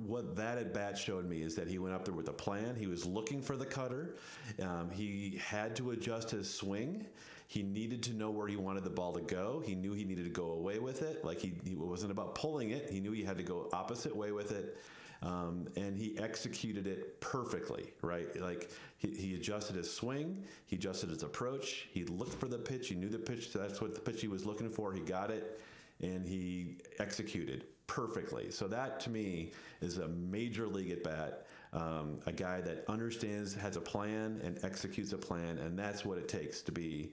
what 0.06 0.36
that 0.36 0.58
at 0.58 0.72
bat 0.72 0.96
showed 0.96 1.28
me 1.28 1.42
is 1.42 1.54
that 1.56 1.68
he 1.68 1.78
went 1.78 1.94
up 1.94 2.04
there 2.04 2.14
with 2.14 2.28
a 2.28 2.32
plan. 2.32 2.74
He 2.76 2.86
was 2.86 3.04
looking 3.04 3.42
for 3.42 3.56
the 3.56 3.66
cutter. 3.66 4.16
Um, 4.62 4.90
he 4.90 5.38
had 5.44 5.76
to 5.76 5.90
adjust 5.90 6.30
his 6.30 6.52
swing. 6.52 7.06
He 7.46 7.62
needed 7.62 8.02
to 8.04 8.14
know 8.14 8.30
where 8.30 8.48
he 8.48 8.56
wanted 8.56 8.84
the 8.84 8.90
ball 8.90 9.12
to 9.12 9.20
go. 9.20 9.62
He 9.64 9.74
knew 9.74 9.92
he 9.92 10.04
needed 10.04 10.24
to 10.24 10.30
go 10.30 10.52
away 10.52 10.78
with 10.78 11.02
it. 11.02 11.22
Like 11.24 11.38
he, 11.38 11.52
he 11.64 11.74
wasn't 11.74 12.10
about 12.10 12.34
pulling 12.34 12.70
it. 12.70 12.88
He 12.88 12.98
knew 12.98 13.12
he 13.12 13.22
had 13.22 13.36
to 13.36 13.42
go 13.42 13.68
opposite 13.74 14.16
way 14.16 14.32
with 14.32 14.52
it. 14.52 14.78
Um, 15.22 15.68
and 15.76 15.96
he 15.96 16.18
executed 16.18 16.86
it 16.86 17.20
perfectly, 17.20 17.92
right? 18.02 18.34
Like 18.40 18.70
he, 18.98 19.08
he 19.08 19.34
adjusted 19.36 19.76
his 19.76 19.92
swing, 19.92 20.42
he 20.66 20.74
adjusted 20.74 21.10
his 21.10 21.22
approach, 21.22 21.86
he 21.92 22.04
looked 22.04 22.34
for 22.40 22.48
the 22.48 22.58
pitch, 22.58 22.88
he 22.88 22.96
knew 22.96 23.08
the 23.08 23.20
pitch, 23.20 23.52
that's 23.52 23.80
what 23.80 23.94
the 23.94 24.00
pitch 24.00 24.20
he 24.20 24.26
was 24.26 24.44
looking 24.44 24.68
for, 24.68 24.92
he 24.92 25.00
got 25.00 25.30
it, 25.30 25.60
and 26.02 26.26
he 26.26 26.78
executed 26.98 27.64
perfectly. 27.86 28.50
So 28.50 28.68
that 28.68 29.00
to 29.00 29.10
me 29.10 29.52
is 29.80 29.98
a 29.98 30.08
major 30.08 30.66
league 30.66 30.90
at 30.90 31.02
bat. 31.02 31.46
Um, 31.72 32.18
a 32.26 32.32
guy 32.32 32.60
that 32.60 32.84
understands, 32.88 33.54
has 33.54 33.76
a 33.76 33.80
plan, 33.80 34.40
and 34.44 34.62
executes 34.62 35.12
a 35.14 35.18
plan, 35.18 35.56
and 35.56 35.78
that's 35.78 36.04
what 36.04 36.18
it 36.18 36.28
takes 36.28 36.60
to 36.62 36.72
be 36.72 37.12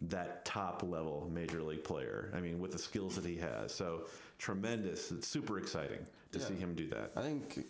that 0.00 0.44
top 0.46 0.82
level 0.82 1.28
major 1.30 1.62
league 1.62 1.84
player. 1.84 2.32
I 2.34 2.40
mean, 2.40 2.58
with 2.58 2.70
the 2.72 2.78
skills 2.78 3.16
that 3.16 3.26
he 3.26 3.36
has. 3.36 3.74
So 3.74 4.06
tremendous. 4.38 5.10
It's 5.10 5.28
super 5.28 5.58
exciting 5.58 6.06
to 6.32 6.38
Yeah. 6.38 6.44
see 6.46 6.54
him 6.54 6.74
do 6.74 6.86
that. 6.88 7.12
I 7.16 7.22
think 7.22 7.66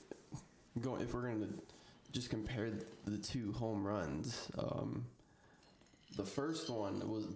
going 0.80 1.00
if 1.02 1.12
we're 1.14 1.22
going 1.22 1.40
to 1.40 1.48
just 2.12 2.30
compare 2.30 2.70
the 3.04 3.18
two 3.18 3.52
home 3.52 3.84
runs, 3.84 4.48
um, 4.58 5.06
the 6.16 6.24
first 6.24 6.70
one 6.70 7.08
was 7.10 7.26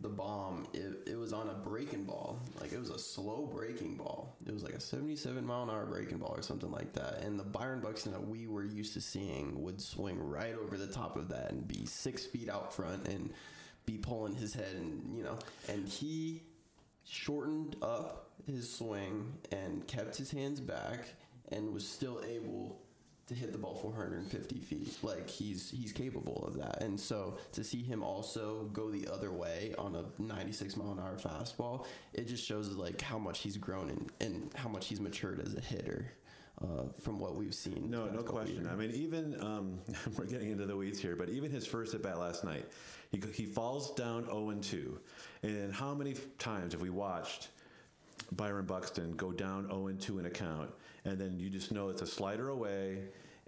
the 0.00 0.08
bomb. 0.08 0.66
It, 0.72 1.08
it 1.08 1.18
was 1.18 1.32
on 1.32 1.48
a 1.48 1.54
breaking 1.54 2.04
ball, 2.04 2.40
like 2.60 2.72
it 2.72 2.78
was 2.78 2.90
a 2.90 2.98
slow 2.98 3.50
breaking 3.52 3.96
ball. 3.96 4.36
It 4.46 4.52
was 4.52 4.62
like 4.62 4.74
a 4.74 4.80
77 4.80 5.44
mile 5.44 5.64
an 5.64 5.70
hour 5.70 5.86
breaking 5.86 6.18
ball 6.18 6.34
or 6.36 6.42
something 6.42 6.70
like 6.70 6.92
that. 6.94 7.22
And 7.22 7.38
the 7.38 7.44
Byron 7.44 7.80
Buxton 7.80 8.12
that 8.12 8.26
we 8.26 8.46
were 8.46 8.64
used 8.64 8.94
to 8.94 9.00
seeing 9.00 9.62
would 9.62 9.80
swing 9.80 10.18
right 10.18 10.54
over 10.54 10.76
the 10.76 10.86
top 10.86 11.16
of 11.16 11.28
that 11.28 11.50
and 11.50 11.66
be 11.66 11.86
six 11.86 12.24
feet 12.24 12.48
out 12.48 12.72
front 12.72 13.06
and 13.08 13.30
be 13.86 13.98
pulling 13.98 14.34
his 14.34 14.54
head 14.54 14.74
and 14.74 15.16
you 15.16 15.22
know. 15.22 15.38
And 15.68 15.86
he 15.86 16.42
shortened 17.04 17.76
up 17.82 18.30
his 18.46 18.72
swing 18.72 19.32
and 19.52 19.86
kept 19.86 20.16
his 20.16 20.30
hands 20.30 20.60
back 20.60 21.14
and 21.50 21.72
was 21.72 21.86
still 21.86 22.22
able 22.26 22.80
to 23.30 23.36
hit 23.36 23.52
the 23.52 23.58
ball 23.58 23.76
450 23.76 24.58
feet 24.58 24.98
like 25.04 25.30
he's 25.30 25.70
he's 25.70 25.92
capable 25.92 26.44
of 26.48 26.54
that 26.58 26.82
and 26.82 26.98
so 26.98 27.38
to 27.52 27.62
see 27.62 27.80
him 27.80 28.02
also 28.02 28.64
go 28.72 28.90
the 28.90 29.06
other 29.06 29.30
way 29.30 29.72
on 29.78 29.94
a 29.94 30.04
96 30.20 30.76
mile 30.76 30.90
an 30.90 30.98
hour 30.98 31.16
fastball 31.16 31.86
it 32.12 32.26
just 32.26 32.44
shows 32.44 32.68
like 32.74 33.00
how 33.00 33.18
much 33.18 33.38
he's 33.38 33.56
grown 33.56 33.88
and, 33.88 34.10
and 34.20 34.50
how 34.56 34.68
much 34.68 34.88
he's 34.88 35.00
matured 35.00 35.40
as 35.46 35.54
a 35.54 35.60
hitter 35.60 36.10
uh, 36.60 36.82
from 37.00 37.20
what 37.20 37.36
we've 37.36 37.54
seen 37.54 37.88
No, 37.88 38.06
no 38.06 38.22
question. 38.22 38.56
years. 38.56 38.66
I 38.66 38.74
mean, 38.74 38.90
even 38.90 39.40
um, 39.40 39.78
we're 40.18 40.26
getting 40.26 40.50
into 40.50 40.66
the 40.66 40.76
weeds 40.76 40.98
here, 41.00 41.14
but 41.16 41.28
even 41.30 41.50
his 41.52 41.66
first 41.66 41.94
at 41.94 42.02
bat 42.02 42.18
last 42.18 42.44
night, 42.44 42.66
he 43.10 43.22
he 43.32 43.46
falls 43.46 43.94
down 43.94 44.26
0 44.26 44.50
and 44.50 44.62
2, 44.62 45.00
and 45.44 45.72
how 45.72 45.94
many 45.94 46.14
times 46.38 46.74
have 46.74 46.82
we 46.82 46.90
watched 46.90 47.48
Byron 48.32 48.66
Buxton 48.66 49.12
go 49.12 49.32
down 49.32 49.66
0 49.68 49.88
and 49.88 50.00
2 50.00 50.18
in 50.18 50.26
a 50.26 50.30
count, 50.30 50.70
and 51.04 51.18
then 51.18 51.38
you 51.38 51.50
just 51.50 51.72
know 51.72 51.88
it's 51.88 52.02
a 52.02 52.06
slider 52.06 52.50
away, 52.50 52.98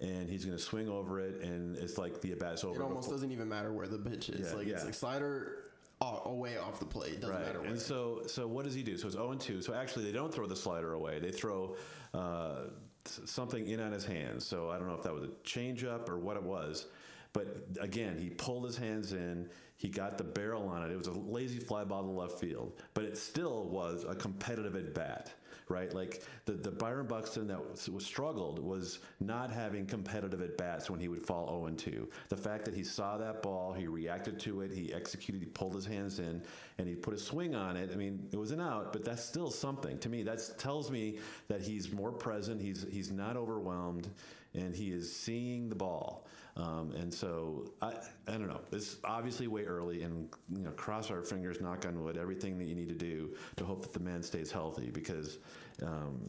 and 0.00 0.28
he's 0.28 0.44
going 0.44 0.56
to 0.56 0.62
swing 0.62 0.88
over 0.88 1.20
it, 1.20 1.40
and 1.42 1.76
it's 1.76 1.98
like 1.98 2.20
the 2.20 2.32
at 2.32 2.38
bat's 2.40 2.64
over. 2.64 2.80
it 2.80 2.82
almost 2.82 3.02
before- 3.02 3.14
doesn't 3.14 3.30
even 3.32 3.48
matter 3.48 3.72
where 3.72 3.86
the 3.86 3.98
pitch 3.98 4.28
is 4.28 4.50
Yeah, 4.50 4.56
like 4.56 4.66
it's 4.66 4.80
yeah. 4.80 4.86
like 4.86 4.94
slider 4.94 5.58
away 6.00 6.56
off 6.56 6.80
the 6.80 6.84
plate 6.86 7.20
doesn't 7.20 7.36
Right. 7.36 7.46
matter 7.46 7.60
where 7.60 7.68
And 7.70 7.78
so, 7.80 8.22
so 8.26 8.48
what 8.48 8.64
does 8.64 8.74
he 8.74 8.82
do? 8.82 8.98
So 8.98 9.06
it's 9.06 9.14
0 9.14 9.30
and 9.30 9.40
2. 9.40 9.62
So 9.62 9.72
actually, 9.72 10.04
they 10.04 10.10
don't 10.12 10.34
throw 10.34 10.46
the 10.48 10.56
slider 10.56 10.94
away. 10.94 11.20
They 11.20 11.30
throw 11.30 11.76
uh, 12.12 12.64
something 13.04 13.68
in 13.68 13.78
on 13.80 13.92
his 13.92 14.04
hands. 14.04 14.44
So 14.44 14.68
I 14.68 14.78
don't 14.78 14.88
know 14.88 14.94
if 14.94 15.02
that 15.04 15.14
was 15.14 15.22
a 15.24 15.28
changeup 15.44 16.08
or 16.08 16.18
what 16.18 16.36
it 16.36 16.42
was. 16.42 16.86
But 17.32 17.66
again, 17.80 18.18
he 18.18 18.30
pulled 18.30 18.64
his 18.64 18.76
hands 18.76 19.12
in. 19.12 19.48
He 19.82 19.88
got 19.88 20.16
the 20.16 20.22
barrel 20.22 20.68
on 20.68 20.84
it. 20.84 20.92
It 20.92 20.96
was 20.96 21.08
a 21.08 21.12
lazy 21.12 21.58
fly 21.58 21.82
ball 21.82 22.04
to 22.04 22.08
left 22.08 22.38
field, 22.38 22.80
but 22.94 23.02
it 23.02 23.18
still 23.18 23.64
was 23.64 24.04
a 24.08 24.14
competitive 24.14 24.76
at 24.76 24.94
bat, 24.94 25.32
right? 25.68 25.92
Like 25.92 26.22
the, 26.44 26.52
the 26.52 26.70
Byron 26.70 27.08
Buxton 27.08 27.48
that 27.48 27.58
was, 27.58 27.88
was 27.88 28.06
struggled 28.06 28.60
was 28.60 29.00
not 29.18 29.50
having 29.50 29.84
competitive 29.84 30.40
at 30.40 30.56
bats 30.56 30.88
when 30.88 31.00
he 31.00 31.08
would 31.08 31.20
fall 31.20 31.48
0 31.48 31.66
and 31.66 31.76
2. 31.76 32.08
The 32.28 32.36
fact 32.36 32.64
that 32.66 32.74
he 32.74 32.84
saw 32.84 33.18
that 33.18 33.42
ball, 33.42 33.72
he 33.72 33.88
reacted 33.88 34.38
to 34.42 34.60
it, 34.60 34.70
he 34.72 34.94
executed, 34.94 35.42
he 35.42 35.48
pulled 35.48 35.74
his 35.74 35.84
hands 35.84 36.20
in, 36.20 36.44
and 36.78 36.86
he 36.86 36.94
put 36.94 37.12
a 37.12 37.18
swing 37.18 37.56
on 37.56 37.76
it. 37.76 37.90
I 37.92 37.96
mean, 37.96 38.28
it 38.30 38.38
was 38.38 38.52
an 38.52 38.60
out, 38.60 38.92
but 38.92 39.04
that's 39.04 39.24
still 39.24 39.50
something 39.50 39.98
to 39.98 40.08
me. 40.08 40.22
That 40.22 40.48
tells 40.58 40.92
me 40.92 41.18
that 41.48 41.60
he's 41.60 41.90
more 41.90 42.12
present. 42.12 42.60
He's 42.60 42.86
he's 42.88 43.10
not 43.10 43.36
overwhelmed, 43.36 44.08
and 44.54 44.76
he 44.76 44.92
is 44.92 45.12
seeing 45.12 45.68
the 45.68 45.74
ball. 45.74 46.24
Um, 46.56 46.92
and 46.92 47.12
so 47.12 47.72
I 47.80 47.94
I 48.28 48.32
don't 48.32 48.48
know. 48.48 48.60
It's 48.72 48.96
obviously 49.04 49.46
way 49.46 49.64
early, 49.64 50.02
and 50.02 50.28
you 50.54 50.64
know, 50.64 50.70
cross 50.72 51.10
our 51.10 51.22
fingers, 51.22 51.60
knock 51.60 51.86
on 51.86 52.02
wood, 52.02 52.16
everything 52.18 52.58
that 52.58 52.66
you 52.66 52.74
need 52.74 52.88
to 52.88 52.94
do 52.94 53.34
to 53.56 53.64
hope 53.64 53.82
that 53.82 53.92
the 53.92 54.00
man 54.00 54.22
stays 54.22 54.50
healthy 54.50 54.90
because. 54.90 55.38
Um, 55.82 56.28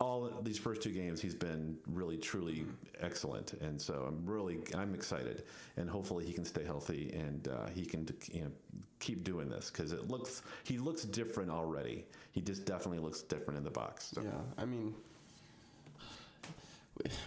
all 0.00 0.28
these 0.42 0.58
first 0.58 0.82
two 0.82 0.90
games, 0.90 1.20
he's 1.20 1.34
been 1.34 1.78
really, 1.86 2.16
truly 2.16 2.66
excellent, 3.00 3.52
and 3.60 3.80
so 3.80 4.04
I'm 4.08 4.26
really, 4.26 4.58
I'm 4.76 4.94
excited, 4.94 5.44
and 5.76 5.88
hopefully 5.88 6.24
he 6.26 6.32
can 6.32 6.44
stay 6.44 6.64
healthy 6.64 7.12
and 7.14 7.46
uh, 7.46 7.68
he 7.72 7.84
can, 7.84 8.08
you 8.32 8.40
know, 8.42 8.50
keep 8.98 9.22
doing 9.22 9.48
this 9.48 9.70
because 9.70 9.92
it 9.92 10.08
looks, 10.08 10.42
he 10.64 10.76
looks 10.76 11.04
different 11.04 11.50
already. 11.50 12.04
He 12.32 12.40
just 12.40 12.64
definitely 12.64 12.98
looks 12.98 13.22
different 13.22 13.58
in 13.58 13.64
the 13.64 13.70
box. 13.70 14.10
So. 14.12 14.22
Yeah, 14.22 14.30
I 14.58 14.64
mean, 14.64 14.92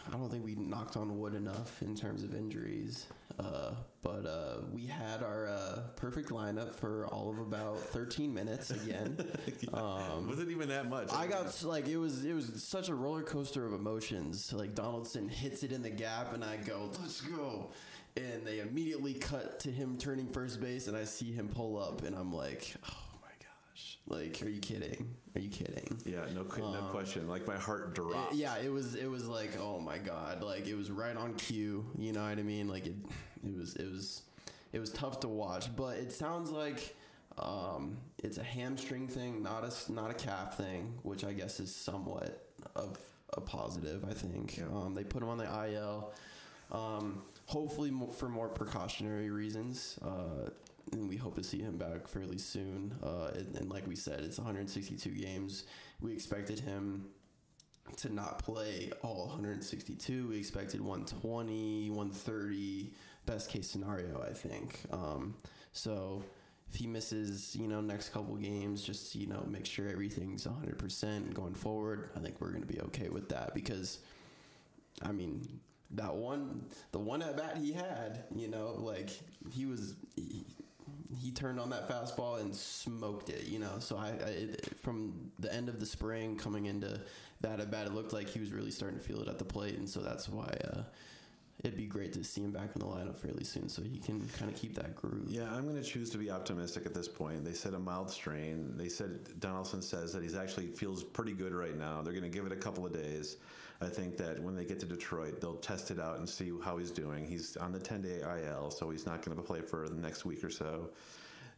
I 0.08 0.12
don't 0.18 0.30
think 0.30 0.46
we 0.46 0.56
knocked 0.56 0.96
on 0.96 1.18
wood 1.18 1.34
enough 1.34 1.82
in 1.82 1.96
terms 1.96 2.24
of 2.24 2.36
injuries. 2.36 3.08
Uh, 3.38 3.74
but 4.02 4.26
uh, 4.26 4.58
we 4.72 4.86
had 4.86 5.22
our 5.24 5.48
uh, 5.48 5.80
perfect 5.96 6.30
lineup 6.30 6.74
for 6.74 7.08
all 7.08 7.30
of 7.30 7.40
about 7.40 7.80
13 7.80 8.34
minutes 8.34 8.70
again. 8.72 9.18
um, 9.74 10.28
Was 10.28 10.40
it 10.40 10.50
even 10.50 10.70
that 10.70 10.90
much? 10.90 11.12
I 11.12 11.28
got 11.28 11.64
like 11.64 11.88
it 11.88 11.98
was 11.98 12.24
it 12.24 12.34
was 12.34 12.64
such 12.64 12.90
a 12.90 12.96
roller 12.96 13.24
coaster 13.24 13.66
of 13.66 13.74
emotions. 13.74 14.54
Like 14.54 14.76
Donaldson 14.76 15.28
hits 15.28 15.64
it 15.64 15.72
in 15.72 15.82
the 15.82 15.90
gap, 15.90 16.34
and 16.34 16.44
I 16.44 16.58
go, 16.58 16.90
"Let's 17.02 17.22
go!" 17.22 17.72
And 18.16 18.46
they 18.46 18.60
immediately 18.60 19.16
cut 19.16 19.60
to 19.62 19.72
him 19.72 19.98
turning 19.98 20.28
first 20.28 20.62
base, 20.62 20.88
and 20.88 20.96
I 20.96 21.04
see 21.04 21.34
him 21.34 21.50
pull 21.50 21.78
up, 21.82 22.04
and 22.04 22.16
I'm 22.16 22.32
like, 22.32 22.74
"Oh 22.90 23.05
gosh!" 23.76 23.98
Like, 24.08 24.42
are 24.42 24.50
you 24.50 24.60
kidding? 24.60 25.16
Are 25.36 25.42
you 25.42 25.50
kidding? 25.50 26.00
Yeah, 26.06 26.26
no, 26.34 26.44
no 26.44 26.88
question. 26.92 27.28
Like 27.28 27.48
my 27.48 27.58
heart 27.58 27.94
dropped. 27.94 28.34
Um, 28.34 28.38
Yeah, 28.38 28.58
it 28.58 28.72
was 28.72 28.96
it 28.96 29.08
was 29.08 29.28
like, 29.28 29.58
oh 29.60 29.80
my 29.80 29.98
god, 29.98 30.42
like 30.42 30.68
it 30.68 30.76
was 30.76 30.92
right 30.92 31.16
on 31.16 31.34
cue. 31.36 31.86
You 31.98 32.14
know 32.14 32.24
what 32.24 32.40
I 32.40 32.44
mean? 32.44 32.68
Like 32.68 32.86
it 32.88 32.96
it 33.46 33.58
was 33.58 33.76
it 33.76 33.90
was 33.90 34.24
it 34.74 34.80
was 34.80 34.92
tough 34.92 35.20
to 35.22 35.28
watch, 35.28 35.76
but 35.76 35.98
it 35.98 36.12
sounds 36.12 36.52
like 36.52 36.96
um, 37.38 37.98
it's 38.24 38.38
a 38.38 38.44
hamstring 38.44 39.08
thing, 39.08 39.44
not 39.44 39.64
a 39.64 39.92
not 39.92 40.12
a 40.12 40.14
calf 40.14 40.58
thing, 40.58 40.94
which 41.04 41.24
I 41.24 41.34
guess 41.34 41.60
is 41.60 41.74
somewhat 41.76 42.48
of 42.76 42.98
a 43.34 43.42
positive. 43.42 44.06
I 44.10 44.14
think 44.14 44.62
um, 44.72 44.94
they 44.94 45.04
put 45.04 45.22
him 45.22 45.30
on 45.30 45.38
the 45.38 45.70
IL. 45.70 46.14
Um, 46.72 47.22
hopefully 47.46 47.92
for 48.18 48.28
more 48.28 48.50
precautionary 48.50 49.30
reasons. 49.30 50.00
Uh, 50.04 50.50
and 50.92 51.10
we 51.10 51.18
hope 51.18 51.36
to 51.36 51.44
see 51.44 51.60
him 51.60 51.78
back 51.78 52.08
fairly 52.08 52.38
soon. 52.38 52.96
Uh, 53.04 53.32
and, 53.34 53.56
and 53.56 53.70
like 53.70 53.88
we 53.88 53.96
said, 53.96 54.22
it's 54.22 54.38
162 54.38 55.10
games. 55.10 55.64
We 56.02 56.14
expected 56.14 56.60
him 56.60 57.06
to 57.98 58.14
not 58.14 58.40
play 58.40 58.92
all 59.02 59.28
162. 59.28 60.28
We 60.28 60.38
expected 60.38 60.82
120, 60.82 61.90
130, 61.90 62.94
best 63.26 63.50
case 63.50 63.70
scenario, 63.70 64.24
I 64.28 64.34
think. 64.34 64.80
Um, 64.92 65.36
so 65.72 66.24
if 66.70 66.76
he 66.76 66.88
misses, 66.88 67.56
you 67.56 67.68
know, 67.68 67.82
next 67.82 68.10
couple 68.10 68.36
games, 68.36 68.84
just 68.84 69.16
you 69.16 69.28
know, 69.28 69.46
make 69.48 69.66
sure 69.66 69.88
everything's 69.88 70.46
100% 70.46 71.34
going 71.34 71.54
forward. 71.54 72.10
I 72.16 72.20
think 72.20 72.42
we're 72.42 72.50
going 72.50 72.66
to 72.66 72.74
be 72.74 72.82
okay 72.82 73.10
with 73.10 73.30
that 73.30 73.54
because, 73.54 74.00
I 75.04 75.12
mean, 75.12 75.60
that 75.92 76.16
one, 76.16 76.66
the 76.92 77.00
one 77.00 77.22
at 77.22 77.38
bat 77.38 77.58
he 77.58 77.72
had, 77.72 78.26
you 78.36 78.48
know, 78.48 78.76
like 78.80 79.10
he 79.54 79.66
was. 79.66 79.96
He, 80.16 80.46
he 81.20 81.32
turned 81.32 81.60
on 81.60 81.70
that 81.70 81.90
fastball 81.90 82.40
and 82.40 82.56
smoked 82.56 83.30
it, 83.30 83.46
you 83.46 83.60
know. 83.60 83.80
So 83.80 83.98
I, 83.98 84.10
I 84.10 84.30
it, 84.30 84.78
from 84.78 85.32
the 85.40 85.54
end 85.54 85.70
of 85.70 85.80
the 85.80 85.86
spring 85.86 86.38
coming 86.38 86.66
into 86.66 87.02
that 87.42 87.60
at 87.60 87.72
bat, 87.72 87.88
it 87.88 87.94
looked 87.94 88.14
like 88.14 88.30
he 88.30 88.40
was 88.40 88.52
really 88.52 88.72
starting 88.72 89.00
to 89.00 89.04
feel 89.04 89.22
it 89.22 89.28
at 89.28 89.40
the 89.40 89.46
plate, 89.46 89.78
and 89.78 89.90
so 89.90 90.00
that's 90.00 90.30
why 90.30 90.56
uh, 90.74 90.82
it'd 91.64 91.78
be 91.78 91.86
great 91.86 92.14
to 92.14 92.24
see 92.24 92.42
him 92.42 92.52
back 92.52 92.70
in 92.76 92.80
the 92.80 92.86
lineup 92.86 93.18
fairly 93.18 93.44
soon, 93.44 93.70
so 93.70 93.82
he 93.82 94.00
can 94.00 94.28
kind 94.38 94.52
of 94.52 94.58
keep 94.58 94.76
that 94.76 94.96
groove. 94.96 95.28
Yeah, 95.28 95.52
I'm 95.52 95.64
going 95.64 95.82
to 95.82 95.84
choose 95.84 96.10
to 96.12 96.18
be 96.18 96.30
optimistic 96.30 96.86
at 96.86 96.94
this 96.94 97.08
point. 97.08 97.44
They 97.44 97.54
said 97.54 97.74
a 97.74 97.80
mild 97.80 98.10
strain. 98.10 98.74
They 98.76 98.90
said 98.90 99.40
Donaldson 99.40 99.82
says 99.82 100.14
that 100.14 100.24
he's 100.24 100.36
actually 100.36 100.68
feels 100.68 101.04
pretty 101.04 101.34
good 101.34 101.54
right 101.54 101.78
now. 101.78 102.02
They're 102.02 102.14
going 102.14 102.24
to 102.24 102.30
give 102.30 102.46
it 102.46 102.52
a 102.52 102.58
couple 102.58 102.86
of 102.86 102.94
days. 102.94 103.38
I 103.82 103.88
think 103.88 104.18
that 104.18 104.42
when 104.42 104.56
they 104.56 104.66
get 104.66 104.80
to 104.82 104.86
Detroit, 104.86 105.42
they'll 105.42 105.56
test 105.56 105.92
it 105.92 106.00
out 106.00 106.18
and 106.18 106.28
see 106.28 106.52
how 106.64 106.78
he's 106.78 106.92
doing. 106.92 107.28
He's 107.28 107.58
on 107.58 107.72
the 107.72 107.80
10 107.80 108.02
day 108.02 108.22
IL, 108.22 108.72
so 108.72 108.90
he's 108.90 109.06
not 109.06 109.24
going 109.24 109.36
to 109.36 109.44
play 109.44 109.62
for 109.62 109.90
the 109.90 109.96
next 109.96 110.26
week 110.26 110.44
or 110.44 110.50
so. 110.50 110.90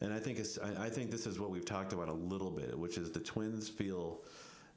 And 0.01 0.13
I 0.13 0.19
think 0.19 0.39
it's, 0.39 0.57
I 0.59 0.89
think 0.89 1.11
this 1.11 1.25
is 1.25 1.39
what 1.39 1.49
we've 1.49 1.65
talked 1.65 1.93
about 1.93 2.07
a 2.07 2.13
little 2.13 2.51
bit, 2.51 2.77
which 2.77 2.97
is 2.97 3.11
the 3.11 3.19
Twins 3.19 3.67
feel. 3.67 4.21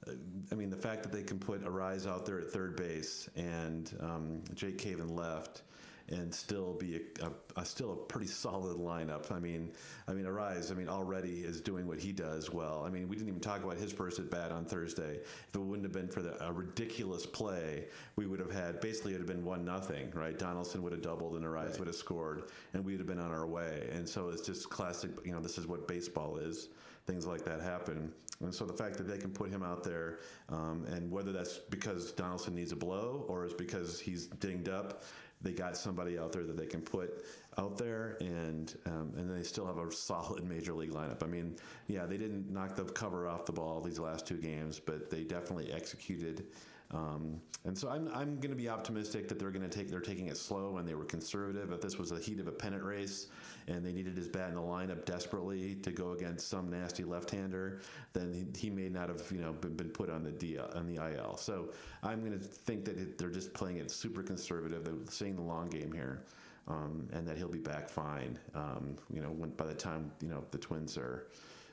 uh, 0.07 0.13
I 0.51 0.55
mean, 0.55 0.71
the 0.71 0.77
fact 0.77 1.03
that 1.03 1.13
they 1.13 1.23
can 1.23 1.39
put 1.39 1.63
Arraez 1.63 2.07
out 2.07 2.25
there 2.25 2.41
at 2.41 2.51
third 2.51 2.77
base 2.77 3.29
and 3.37 3.93
um, 4.01 4.43
Jake 4.55 4.79
Cave 4.79 5.01
in 5.01 5.15
left, 5.15 5.63
and 6.11 6.35
still 6.35 6.75
be 6.75 6.97
a, 6.97 7.27
a, 7.27 7.61
a 7.61 7.65
still 7.65 7.93
a 7.93 7.97
pretty 7.97 8.27
solid 8.27 8.77
lineup. 8.77 9.31
I 9.31 9.39
mean, 9.39 9.73
I 10.09 10.13
mean, 10.13 10.25
Arraez. 10.25 10.71
I 10.71 10.75
mean, 10.75 10.89
already 10.89 11.41
is 11.41 11.61
doing 11.61 11.87
what 11.87 11.99
he 11.99 12.13
does 12.13 12.53
well. 12.53 12.83
I 12.85 12.91
mean, 12.91 13.09
we 13.09 13.17
didn't 13.17 13.29
even 13.29 13.41
talk 13.41 13.63
about 13.63 13.77
his 13.77 13.93
first 13.93 14.19
at 14.19 14.31
bat 14.31 14.51
on 14.53 14.65
Thursday. 14.65 15.21
If 15.49 15.55
it 15.55 15.61
wouldn't 15.61 15.85
have 15.85 15.93
been 15.93 16.09
for 16.09 16.23
the, 16.23 16.43
a 16.45 16.53
ridiculous 16.53 17.27
play, 17.27 17.87
we 18.17 18.27
would 18.27 18.41
have 18.41 18.53
had 18.53 18.81
basically 18.81 19.13
it 19.13 19.21
would 19.21 19.29
have 19.29 19.37
been 19.37 19.45
one 19.45 19.65
nothing. 19.65 20.11
Right? 20.13 20.39
Donaldson 20.39 20.83
would 20.83 20.93
have 20.93 21.03
doubled 21.03 21.37
and 21.37 21.45
Arraez 21.45 21.61
Right. 21.61 21.79
would 21.79 21.89
have 21.89 21.97
scored, 21.97 22.51
and 22.73 22.85
we 22.85 22.93
would 22.93 23.01
have 23.01 23.07
been 23.07 23.21
on 23.21 23.33
our 23.33 23.47
way. 23.47 23.89
And 23.93 24.09
so 24.09 24.29
it's 24.31 24.43
just 24.43 24.71
classic. 24.71 25.11
You 25.25 25.33
know, 25.33 25.41
this 25.41 25.59
is 25.59 25.67
what 25.67 25.87
baseball 25.87 26.39
is. 26.39 26.69
Things 27.07 27.27
like 27.27 27.45
that 27.45 27.61
happen. 27.61 28.13
And 28.41 28.55
so 28.55 28.65
the 28.65 28.73
fact 28.73 28.97
that 28.97 29.07
they 29.07 29.19
can 29.19 29.31
put 29.31 29.51
him 29.51 29.63
out 29.63 29.85
there, 29.85 30.21
um, 30.49 30.85
and 30.87 31.11
whether 31.11 31.33
that's 31.33 31.59
because 31.59 32.13
Donaldson 32.13 32.55
needs 32.55 32.73
a 32.73 32.77
blow 32.77 33.25
or 33.29 33.45
it's 33.45 33.55
because 33.55 34.01
he's 34.01 34.27
dinged 34.27 34.69
up, 34.69 35.03
they 35.43 35.53
got 35.53 35.77
somebody 35.77 36.19
out 36.19 36.33
there 36.33 36.45
that 36.45 36.57
they 36.57 36.67
can 36.67 36.81
put 36.81 37.25
out 37.59 37.79
there, 37.79 38.17
and 38.21 38.77
um, 38.87 39.13
and 39.17 39.35
they 39.35 39.43
still 39.43 39.67
have 39.67 39.79
a 39.79 39.91
solid 39.91 40.45
major 40.45 40.75
league 40.75 40.93
lineup. 40.93 41.23
I 41.23 41.27
mean, 41.27 41.57
yeah, 41.87 42.07
they 42.07 42.17
didn't 42.17 42.51
knock 42.51 42.77
the 42.77 42.85
cover 42.85 43.29
off 43.29 43.47
the 43.47 43.53
ball 43.53 43.81
these 43.81 43.99
last 43.99 44.27
two 44.27 44.37
games, 44.37 44.79
but 44.79 45.11
they 45.11 45.23
definitely 45.23 45.73
executed. 45.73 46.47
Um, 46.93 47.41
and 47.65 47.77
so 47.77 47.89
I'm, 47.89 48.09
I'm 48.09 48.37
going 48.37 48.51
to 48.51 48.57
be 48.57 48.69
optimistic 48.69 49.29
that 49.29 49.39
they're 49.39 49.51
going 49.51 49.69
to 49.69 49.69
take 49.69 49.91
they're 49.91 50.01
taking 50.01 50.29
it 50.29 50.37
slow 50.37 50.79
and 50.79 50.89
they 50.89 50.95
were 50.95 51.05
conservative. 51.05 51.71
If 51.73 51.81
this 51.81 51.99
was 51.99 52.11
the 52.11 52.19
heat 52.19 52.41
of 52.41 52.49
a 52.49 52.53
pennant 52.53 52.83
race 52.83 53.29
and 53.69 53.85
they 53.85 53.93
needed 53.93 54.17
his 54.17 54.29
bat 54.29 54.49
in 54.49 54.55
the 54.55 54.61
lineup 54.61 55.05
desperately 55.05 55.77
to 55.77 55.93
go 55.93 56.13
against 56.13 56.49
some 56.49 56.71
nasty 56.71 57.05
left-hander, 57.05 57.81
then 58.13 58.33
he, 58.33 58.59
he 58.59 58.71
may 58.71 58.89
not 58.89 59.09
have 59.09 59.23
you 59.31 59.41
know 59.41 59.53
been, 59.53 59.77
been 59.77 59.91
put 59.91 60.11
on 60.11 60.25
the 60.25 60.33
DL, 60.33 60.75
on 60.75 60.87
the 60.87 60.97
IL. 61.13 61.37
So 61.37 61.71
I'm 62.03 62.21
going 62.21 62.39
to 62.39 62.45
think 62.45 62.85
that 62.87 62.99
it, 62.99 63.19
they're 63.19 63.31
just 63.31 63.53
playing 63.53 63.77
it 63.77 63.91
super 63.91 64.23
conservative. 64.23 64.85
They're 64.85 64.95
seeing 65.09 65.37
the 65.37 65.43
long 65.43 65.69
game 65.69 65.93
here. 65.93 66.25
Um, 66.69 67.09
and 67.13 67.27
that 67.27 67.37
he'll 67.37 67.49
be 67.49 67.59
back 67.59 67.89
fine. 67.89 68.39
Um, 68.55 68.97
you 69.13 69.21
know, 69.21 69.31
when, 69.31 69.51
by 69.51 69.67
the 69.67 69.75
time 69.75 70.13
you 70.21 70.29
know 70.29 70.45
the 70.53 70.59
Twins 70.59 70.97
are 70.97 71.27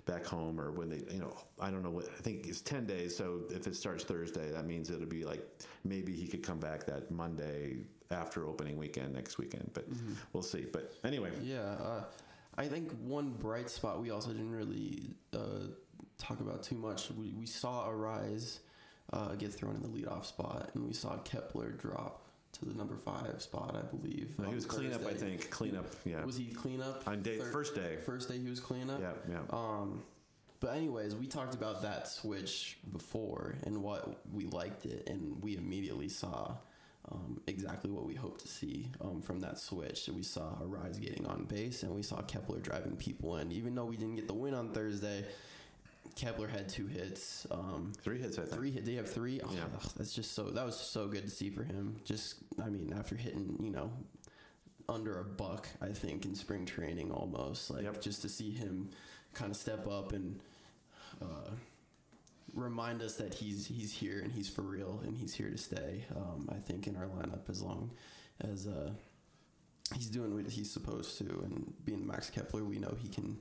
back 0.08 0.26
home 0.26 0.60
or 0.60 0.72
when 0.72 0.90
they, 0.90 1.02
you 1.14 1.20
know, 1.20 1.36
I 1.60 1.70
don't 1.70 1.84
know 1.84 1.90
what, 1.92 2.06
I 2.06 2.22
think 2.22 2.48
it's 2.48 2.62
10 2.62 2.86
days. 2.86 3.16
So 3.16 3.42
if 3.50 3.68
it 3.68 3.76
starts 3.76 4.04
Thursday, 4.04 4.52
that 4.52 4.66
means 4.66 4.90
it'll 4.90 5.06
be 5.06 5.24
like 5.24 5.46
maybe 5.84 6.14
he 6.14 6.28
could 6.28 6.42
come 6.42 6.60
back 6.60 6.86
that 6.86 7.12
Monday 7.12 7.78
after 8.10 8.48
opening 8.48 8.78
weekend 8.78 9.14
next 9.14 9.38
weekend, 9.38 9.70
but 9.74 9.86
we'll 10.34 10.44
see. 10.44 10.66
But 10.72 10.94
anyway, 11.04 11.32
Yeah, 11.44 11.60
uh, 11.60 12.04
I 12.58 12.68
think 12.68 12.92
one 13.02 13.32
bright 13.32 13.70
spot 13.70 14.02
we 14.02 14.10
also 14.10 14.32
didn't 14.32 14.52
really 14.52 15.12
uh, 15.34 15.68
talk 16.18 16.40
about 16.40 16.64
too 16.64 16.76
much. 16.76 17.12
We, 17.12 17.34
we 17.38 17.46
saw 17.46 17.88
Arraez 17.88 18.60
uh, 19.14 19.36
get 19.36 19.54
thrown 19.54 19.76
in 19.76 19.82
the 19.82 19.90
leadoff 19.90 20.26
spot, 20.26 20.72
and 20.74 20.88
we 20.88 20.94
saw 20.94 21.18
Kepler 21.18 21.72
drop 21.72 22.27
to 22.60 22.66
the 22.66 22.74
number 22.74 22.96
five 22.96 23.42
spot, 23.42 23.76
I 23.78 23.96
believe. 23.96 24.38
no, 24.40 24.50
he 24.50 24.56
was 24.56 24.66
cleanup, 24.66 25.06
I 25.06 25.14
think. 25.14 25.50
Cleanup, 25.50 25.86
yeah. 26.06 26.24
Was 26.26 26.38
he 26.38 26.46
cleanup 26.46 27.08
On 27.08 27.22
day, 27.22 27.38
Thir- 27.38 27.52
first 27.52 27.76
day. 27.76 27.98
First 28.06 28.30
day 28.30 28.38
he 28.40 28.50
was 28.50 28.60
cleanup. 28.60 29.00
Yeah, 29.00 29.12
yeah. 29.30 29.40
Um, 29.50 30.04
but 30.60 30.76
anyways, 30.76 31.16
we 31.16 31.28
talked 31.28 31.54
about 31.54 31.84
that 31.84 32.08
switch 32.08 32.78
before 32.92 33.56
and 33.66 33.84
what 33.84 34.20
we 34.34 34.46
liked 34.46 34.86
it, 34.86 35.08
and 35.08 35.42
we 35.44 35.56
immediately 35.56 36.10
saw 36.10 36.56
um, 37.12 37.40
exactly 37.48 37.92
what 37.92 38.06
we 38.06 38.16
hoped 38.16 38.42
to 38.42 38.48
see 38.48 38.92
um, 39.02 39.22
from 39.22 39.40
that 39.42 39.60
switch. 39.60 40.10
We 40.10 40.24
saw 40.24 40.56
Arraez 40.62 41.00
getting 41.00 41.26
on 41.28 41.46
base, 41.46 41.84
and 41.84 41.94
we 41.94 42.02
saw 42.02 42.22
Kepler 42.22 42.60
driving 42.60 42.96
people 42.98 43.38
in. 43.38 43.52
Even 43.52 43.76
though 43.76 43.86
we 43.86 43.98
didn't 43.98 44.16
get 44.16 44.28
the 44.28 44.34
win 44.34 44.54
on 44.56 44.74
Thursday, 44.74 45.24
Kepler 46.18 46.48
had 46.48 46.68
two 46.68 46.88
hits. 46.88 47.48
Um, 47.52 47.94
Three 48.02 48.20
hits, 48.20 48.38
I 48.38 48.42
think. 48.44 48.54
Three 48.56 48.72
hit. 48.72 48.86
They 48.86 48.96
have 48.96 49.10
three. 49.10 49.40
Oh, 49.42 49.52
Yeah. 49.54 49.66
that's 49.96 50.14
just 50.14 50.34
so. 50.34 50.50
That 50.50 50.66
was 50.66 50.78
so 50.78 51.08
good 51.08 51.24
to 51.24 51.30
see 51.30 51.50
for 51.50 51.64
him. 51.64 51.96
Just, 52.04 52.36
I 52.62 52.70
mean, 52.70 52.94
after 52.98 53.16
hitting, 53.16 53.58
you 53.62 53.70
know, 53.72 53.92
under 54.90 55.20
a 55.20 55.24
buck, 55.24 55.68
I 55.82 55.88
think 55.90 56.26
in 56.26 56.36
spring 56.36 56.66
training 56.66 57.12
almost. 57.12 57.70
Like 57.70 57.84
Yep. 57.84 58.02
just 58.02 58.22
to 58.24 58.30
see 58.30 58.52
him 58.52 58.90
kind 59.34 59.52
of 59.52 59.58
step 59.58 59.88
up 59.88 60.12
and 60.14 60.40
uh, 61.22 61.52
remind 62.54 63.02
us 63.02 63.16
that 63.18 63.34
he's 63.34 63.68
he's 63.68 63.92
here 63.92 64.20
and 64.20 64.32
he's 64.32 64.50
for 64.50 64.62
real 64.64 65.02
and 65.06 65.18
he's 65.18 65.34
here 65.34 65.50
to 65.50 65.58
stay. 65.58 66.06
Um, 66.16 66.50
I 66.52 66.56
think 66.60 66.88
in 66.88 66.96
our 66.96 67.06
lineup 67.08 67.50
as 67.50 67.62
long 67.62 67.92
as 68.42 68.68
uh, 68.68 68.92
he's 69.96 70.08
doing 70.08 70.34
what 70.34 70.48
he's 70.48 70.72
supposed 70.72 71.18
to 71.20 71.26
and 71.26 71.74
being 71.86 72.06
Max 72.08 72.30
Kepler, 72.30 72.64
we 72.64 72.80
know 72.80 72.96
he 73.00 73.10
can. 73.10 73.38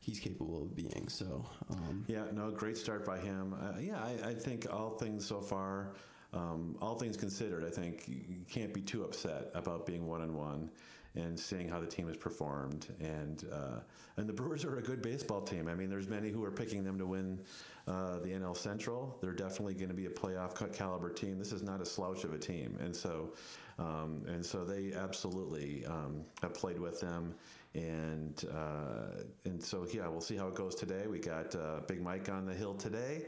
He's 0.00 0.20
capable 0.20 0.62
of 0.62 0.74
being 0.74 1.06
so. 1.08 1.44
Um, 1.70 2.04
Yeah, 2.08 2.24
no, 2.32 2.50
great 2.50 2.76
start 2.76 3.04
by 3.04 3.18
him. 3.18 3.54
Uh, 3.54 3.78
yeah, 3.78 4.00
I, 4.02 4.30
I 4.30 4.34
think 4.34 4.66
all 4.72 4.90
things 4.90 5.26
so 5.26 5.40
far, 5.40 5.92
um, 6.32 6.76
all 6.80 6.94
things 6.94 7.16
considered, 7.16 7.64
I 7.64 7.70
think 7.70 8.04
you 8.06 8.44
can't 8.48 8.72
be 8.72 8.80
too 8.80 9.04
upset 9.04 9.50
about 9.54 9.86
being 9.86 10.06
one 10.06 10.22
and 10.22 10.34
one 10.34 10.70
and 11.14 11.38
seeing 11.38 11.68
how 11.68 11.80
the 11.80 11.86
team 11.86 12.06
has 12.06 12.16
performed. 12.16 12.86
And 13.00 13.44
uh, 13.52 13.80
and 14.16 14.28
the 14.28 14.32
Brewers 14.32 14.64
are 14.64 14.78
a 14.78 14.82
good 14.82 15.02
baseball 15.02 15.42
team. 15.42 15.68
I 15.68 15.74
mean, 15.74 15.90
there's 15.90 16.08
many 16.08 16.30
who 16.30 16.44
are 16.44 16.50
picking 16.50 16.84
them 16.84 16.98
to 16.98 17.06
win 17.06 17.40
uh, 17.86 18.18
the 18.20 18.28
NL 18.28 18.56
Central. 18.56 19.18
They're 19.20 19.32
definitely 19.32 19.74
going 19.74 19.88
to 19.88 19.94
be 19.94 20.06
a 20.06 20.10
playoff 20.10 20.54
ca- 20.54 20.66
caliber 20.66 21.10
team. 21.10 21.38
This 21.38 21.52
is 21.52 21.62
not 21.62 21.80
a 21.80 21.86
slouch 21.86 22.24
of 22.24 22.32
a 22.32 22.38
team, 22.38 22.76
and 22.80 22.94
so 22.94 23.34
um, 23.78 24.22
and 24.26 24.44
so 24.44 24.64
they 24.64 24.92
absolutely 24.92 25.84
um, 25.86 26.24
have 26.42 26.54
played 26.54 26.78
with 26.78 27.00
them. 27.00 27.34
And 27.78 28.44
uh, 28.52 29.22
and 29.44 29.62
so 29.62 29.86
yeah, 29.92 30.08
we'll 30.08 30.20
see 30.20 30.36
how 30.36 30.48
it 30.48 30.56
goes 30.56 30.74
today. 30.74 31.06
We 31.06 31.20
got 31.20 31.54
uh, 31.54 31.80
Big 31.86 32.02
Mike 32.02 32.28
on 32.28 32.44
the 32.44 32.54
hill 32.54 32.74
today, 32.74 33.26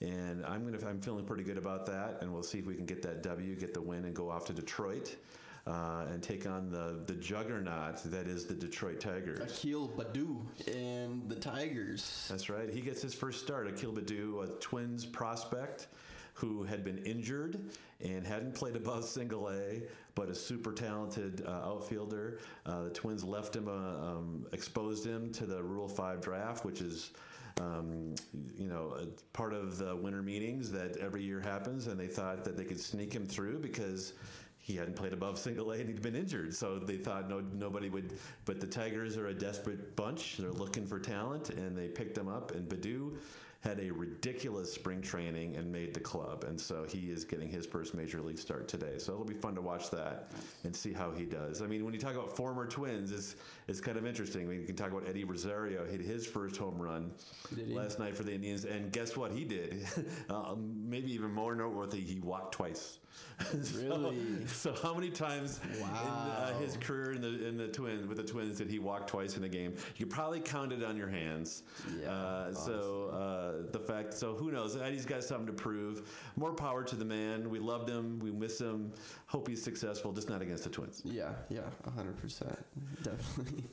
and 0.00 0.44
I'm 0.44 0.64
gonna 0.64 0.84
I'm 0.88 1.00
feeling 1.00 1.24
pretty 1.24 1.44
good 1.44 1.58
about 1.58 1.86
that, 1.86 2.18
and 2.20 2.32
we'll 2.32 2.42
see 2.42 2.58
if 2.58 2.66
we 2.66 2.74
can 2.74 2.86
get 2.86 3.02
that 3.02 3.22
W, 3.22 3.54
get 3.54 3.74
the 3.74 3.80
win, 3.80 4.04
and 4.04 4.14
go 4.14 4.28
off 4.28 4.44
to 4.46 4.52
Detroit. 4.52 5.16
Uh, 5.64 6.06
and 6.10 6.20
take 6.20 6.44
on 6.44 6.72
the, 6.72 7.04
the 7.06 7.14
juggernaut 7.14 8.02
that 8.06 8.26
is 8.26 8.46
the 8.46 8.54
Detroit 8.54 8.98
Tigers. 8.98 9.38
Akil 9.38 9.88
Baddoo 9.96 10.44
and 10.66 11.28
the 11.28 11.36
Tigers. 11.36 12.26
That's 12.28 12.50
right. 12.50 12.68
He 12.68 12.80
gets 12.80 13.00
his 13.00 13.14
first 13.14 13.44
start. 13.44 13.68
Akil 13.68 13.92
Baddoo, 13.92 14.42
a 14.42 14.58
Twins 14.58 15.06
prospect 15.06 15.86
who 16.34 16.64
had 16.64 16.82
been 16.82 16.98
injured 16.98 17.60
and 18.00 18.26
hadn't 18.26 18.54
played 18.54 18.74
above 18.74 19.04
single 19.04 19.50
A, 19.50 19.82
but 20.14 20.28
a 20.28 20.34
super 20.34 20.72
talented 20.72 21.44
uh, 21.46 21.50
outfielder. 21.50 22.38
Uh, 22.66 22.84
the 22.84 22.90
Twins 22.90 23.24
left 23.24 23.56
him, 23.56 23.68
uh, 23.68 23.72
um, 23.72 24.46
exposed 24.52 25.06
him 25.06 25.32
to 25.32 25.46
the 25.46 25.62
Rule 25.62 25.88
5 25.88 26.20
draft, 26.20 26.64
which 26.64 26.80
is. 26.80 27.10
Um, 27.60 28.14
you 28.56 28.66
know, 28.66 28.96
part 29.34 29.52
of 29.52 29.76
the 29.76 29.94
winter 29.94 30.22
meetings 30.22 30.72
that 30.72 30.96
every 30.96 31.22
year 31.22 31.38
happens, 31.38 31.86
and 31.86 32.00
they 32.00 32.06
thought 32.06 32.44
that 32.44 32.56
they 32.56 32.64
could 32.64 32.80
sneak 32.80 33.12
him 33.12 33.26
through 33.26 33.58
because 33.58 34.14
he 34.62 34.76
hadn't 34.76 34.94
played 34.94 35.12
above 35.12 35.38
single 35.38 35.72
A 35.72 35.80
and 35.80 35.88
he'd 35.88 36.00
been 36.00 36.14
injured. 36.14 36.54
So 36.54 36.78
they 36.78 36.96
thought 36.96 37.28
no 37.28 37.40
nobody 37.52 37.90
would. 37.90 38.14
But 38.44 38.60
the 38.60 38.66
Tigers 38.66 39.16
are 39.18 39.26
a 39.26 39.34
desperate 39.34 39.96
bunch. 39.96 40.36
They're 40.38 40.52
looking 40.52 40.86
for 40.86 41.00
talent, 41.00 41.50
and 41.50 41.76
they 41.76 41.88
picked 41.88 42.16
him 42.16 42.28
up. 42.28 42.52
And 42.52 42.68
Baddoo 42.68 43.16
had 43.62 43.78
a 43.78 43.90
ridiculous 43.90 44.72
spring 44.72 45.00
training 45.00 45.54
and 45.56 45.70
made 45.70 45.94
the 45.94 46.00
club. 46.00 46.44
And 46.44 46.60
so 46.60 46.84
he 46.84 47.10
is 47.10 47.24
getting 47.24 47.48
his 47.48 47.64
first 47.64 47.94
major 47.94 48.20
league 48.20 48.38
start 48.38 48.66
today. 48.66 48.98
So 48.98 49.12
it'll 49.12 49.24
be 49.24 49.34
fun 49.34 49.54
to 49.54 49.60
watch 49.60 49.88
that 49.90 50.32
and 50.64 50.74
see 50.74 50.92
how 50.92 51.12
he 51.12 51.24
does. 51.24 51.62
I 51.62 51.66
mean, 51.66 51.84
when 51.84 51.94
you 51.94 52.00
talk 52.00 52.14
about 52.14 52.36
former 52.36 52.66
twins, 52.66 53.12
it's, 53.12 53.36
it's 53.68 53.80
kind 53.80 53.96
of 53.96 54.04
interesting. 54.04 54.42
I 54.42 54.44
mean, 54.46 54.60
you 54.60 54.66
can 54.66 54.74
talk 54.74 54.90
about 54.90 55.08
Eddie 55.08 55.24
Rosario 55.24 55.86
hit 55.86 56.00
his 56.00 56.26
first 56.26 56.56
home 56.56 56.76
run 56.76 57.12
last 57.68 58.00
night 58.00 58.16
for 58.16 58.24
the 58.24 58.34
Indians. 58.34 58.64
And 58.64 58.90
guess 58.90 59.16
what 59.16 59.30
he 59.30 59.44
did? 59.44 59.86
uh, 60.28 60.56
maybe 60.58 61.12
even 61.12 61.32
more 61.32 61.54
noteworthy, 61.54 62.00
he 62.00 62.18
walked 62.18 62.54
twice. 62.54 62.98
Really? 63.76 64.46
so, 64.46 64.72
so, 64.72 64.82
how 64.82 64.94
many 64.94 65.10
times 65.10 65.60
wow. 65.80 65.88
in 65.88 66.54
uh, 66.54 66.58
his 66.58 66.76
career 66.76 67.12
in 67.12 67.20
the 67.20 67.46
in 67.46 67.56
the 67.56 67.68
twins 67.68 68.06
with 68.06 68.16
the 68.16 68.22
Twins 68.22 68.58
did 68.58 68.70
he 68.70 68.78
walk 68.78 69.06
twice 69.06 69.36
in 69.36 69.44
a 69.44 69.48
game? 69.48 69.74
You 69.96 70.06
probably 70.06 70.40
count 70.40 70.72
it 70.72 70.84
on 70.84 70.96
your 70.96 71.08
hands. 71.08 71.62
Yeah. 72.00 72.10
Uh, 72.10 72.54
so 72.54 73.10
uh, 73.12 73.72
the 73.72 73.80
fact. 73.80 74.14
So 74.14 74.34
who 74.34 74.52
knows? 74.52 74.76
Eddie's 74.76 75.06
got 75.06 75.24
something 75.24 75.46
to 75.46 75.52
prove. 75.52 76.08
More 76.36 76.52
power 76.52 76.84
to 76.84 76.96
the 76.96 77.04
man. 77.04 77.50
We 77.50 77.58
loved 77.58 77.88
him. 77.88 78.20
We 78.20 78.30
miss 78.30 78.60
him. 78.60 78.92
Hope 79.26 79.48
he's 79.48 79.62
successful. 79.62 80.12
Just 80.12 80.28
not 80.28 80.42
against 80.42 80.64
the 80.64 80.70
Twins. 80.70 81.02
Yeah. 81.04 81.32
Yeah. 81.48 81.62
hundred 81.94 82.16
percent. 82.18 82.58
Definitely. 83.02 83.64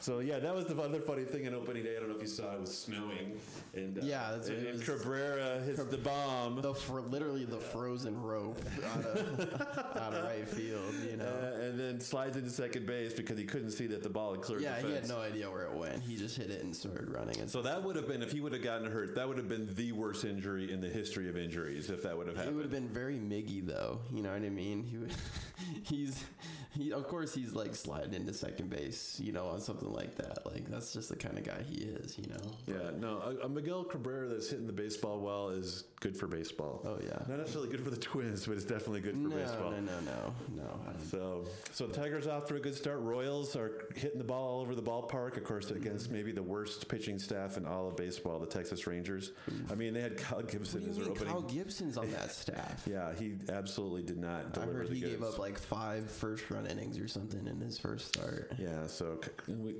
So 0.00 0.20
yeah, 0.20 0.38
that 0.38 0.54
was 0.54 0.64
the 0.64 0.80
other 0.80 1.00
funny 1.00 1.24
thing 1.24 1.44
in 1.44 1.54
opening 1.54 1.82
day. 1.82 1.96
I 1.96 2.00
don't 2.00 2.08
know 2.08 2.16
if 2.16 2.22
you 2.22 2.28
saw 2.28 2.54
it 2.54 2.60
was 2.60 2.76
snowing, 2.76 3.38
and 3.74 3.98
uh, 3.98 4.00
yeah, 4.02 4.30
that's 4.32 4.48
and, 4.48 4.66
and 4.66 4.82
Cabrera 4.82 5.60
hits 5.60 5.84
the 5.84 5.98
bomb. 5.98 6.62
The 6.62 6.74
fr- 6.74 7.00
literally 7.00 7.44
the 7.44 7.58
frozen 7.58 8.20
rope 8.20 8.60
out 8.94 9.04
of, 9.04 9.52
out 10.00 10.14
of 10.14 10.24
right 10.24 10.48
field, 10.48 10.94
you 11.08 11.18
know, 11.18 11.24
uh, 11.24 11.60
and 11.60 11.78
then 11.78 12.00
slides 12.00 12.36
into 12.36 12.48
second 12.50 12.86
base 12.86 13.12
because 13.12 13.38
he 13.38 13.44
couldn't 13.44 13.72
see 13.72 13.86
that 13.88 14.02
the 14.02 14.08
ball 14.08 14.32
had 14.32 14.40
cleared. 14.42 14.62
Yeah, 14.62 14.80
he 14.80 14.92
had 14.92 15.06
no 15.06 15.18
idea 15.20 15.50
where 15.50 15.64
it 15.64 15.74
went. 15.74 16.02
He 16.02 16.16
just 16.16 16.36
hit 16.36 16.50
it 16.50 16.62
and 16.64 16.74
started 16.74 17.10
running. 17.10 17.38
And 17.38 17.50
so 17.50 17.60
that 17.62 17.82
would 17.82 17.96
have 17.96 18.08
been 18.08 18.22
if 18.22 18.32
he 18.32 18.40
would 18.40 18.52
have 18.52 18.62
gotten 18.62 18.90
hurt. 18.90 19.14
That 19.14 19.28
would 19.28 19.36
have 19.36 19.48
been 19.48 19.68
the 19.74 19.92
worst 19.92 20.24
injury 20.24 20.72
in 20.72 20.80
the 20.80 20.88
history 20.88 21.28
of 21.28 21.36
injuries 21.36 21.90
if 21.90 22.02
that 22.04 22.16
would 22.16 22.26
have 22.26 22.36
happened. 22.36 22.54
It 22.54 22.56
would 22.56 22.64
have 22.64 22.72
been 22.72 22.88
very 22.88 23.16
Miggy 23.16 23.66
though. 23.66 24.00
You 24.12 24.22
know 24.22 24.32
what 24.32 24.42
I 24.42 24.48
mean? 24.48 24.82
He 24.82 24.96
would, 24.96 25.12
he's 25.82 26.24
he 26.72 26.92
of 26.92 27.06
course 27.08 27.34
he's 27.34 27.52
like 27.52 27.74
sliding 27.74 28.14
into 28.14 28.32
second 28.32 28.70
base, 28.70 29.20
you 29.22 29.32
know, 29.32 29.46
on 29.46 29.60
something 29.60 29.89
like 29.90 30.16
that. 30.16 30.44
Like 30.46 30.68
that's 30.68 30.92
just 30.92 31.08
the 31.08 31.16
kind 31.16 31.38
of 31.38 31.44
guy 31.44 31.62
he 31.68 31.82
is, 31.82 32.18
you 32.18 32.26
know. 32.28 32.50
Yeah, 32.66 32.90
no, 32.98 33.18
a, 33.18 33.46
a, 33.46 33.48
Miguel 33.48 33.84
Cabrera 33.84 34.28
that's 34.28 34.50
hitting 34.50 34.66
the 34.66 34.72
baseball 34.72 35.20
well 35.20 35.50
is 35.50 35.84
good 36.00 36.16
for 36.16 36.26
baseball. 36.26 36.82
Oh 36.84 36.98
yeah, 37.02 37.18
not 37.28 37.38
necessarily 37.38 37.70
good 37.70 37.82
for 37.82 37.90
the 37.90 37.96
Twins, 37.96 38.46
but 38.46 38.56
it's 38.56 38.64
definitely 38.64 39.00
good 39.00 39.14
for 39.14 39.28
no, 39.28 39.36
baseball. 39.36 39.70
No, 39.70 39.80
no, 39.80 40.00
no, 40.04 40.34
no. 40.56 40.80
So, 41.10 41.44
so 41.72 41.86
the 41.86 41.94
Tigers 41.94 42.26
off 42.26 42.46
to 42.46 42.56
a 42.56 42.60
good 42.60 42.74
start. 42.74 43.00
Royals 43.00 43.56
are 43.56 43.88
hitting 43.94 44.18
the 44.18 44.24
ball 44.24 44.56
all 44.56 44.60
over 44.60 44.74
the 44.74 44.82
ballpark. 44.82 45.36
Of 45.36 45.44
course, 45.44 45.70
against 45.70 46.06
mm-hmm. 46.06 46.14
maybe 46.14 46.32
the 46.32 46.42
worst 46.42 46.88
pitching 46.88 47.18
staff 47.18 47.56
in 47.56 47.66
all 47.66 47.88
of 47.88 47.96
baseball, 47.96 48.38
the 48.38 48.46
Texas 48.46 48.86
Rangers. 48.86 49.32
Mm. 49.50 49.72
I 49.72 49.74
mean, 49.74 49.94
they 49.94 50.00
had 50.00 50.16
Kyle 50.16 50.42
Gibson 50.42 50.88
as 50.88 50.96
their 50.96 51.08
opening. 51.08 51.32
Kyle 51.32 51.42
Gibson's 51.42 51.96
on 51.96 52.10
that 52.12 52.32
staff. 52.32 52.86
yeah, 52.90 53.12
he 53.18 53.34
absolutely 53.48 54.02
did 54.02 54.18
not. 54.18 54.52
deliver. 54.52 54.72
I 54.72 54.74
heard 54.74 54.88
he 54.88 55.00
goods. 55.00 55.12
gave 55.12 55.22
up 55.22 55.38
like 55.38 55.58
five 55.58 56.10
first 56.10 56.50
run 56.50 56.66
innings 56.66 56.98
or 56.98 57.08
something 57.08 57.46
in 57.46 57.60
his 57.60 57.78
first 57.78 58.08
start. 58.08 58.52
Yeah, 58.58 58.86
so 58.86 59.20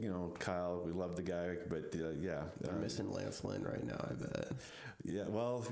you 0.01 0.09
know, 0.09 0.32
Kyle, 0.38 0.82
we 0.84 0.92
love 0.92 1.16
the 1.16 1.22
guy, 1.22 1.57
but 1.68 1.94
uh, 1.94 2.11
yeah, 2.20 2.42
they're 2.61 2.72
um, 2.72 2.80
missing 2.80 3.11
Lance 3.12 3.44
Lynn 3.44 3.62
right 3.62 3.84
now. 3.84 3.98
I 3.98 4.14
bet. 4.14 4.53
Yeah, 5.03 5.24
well, 5.28 5.64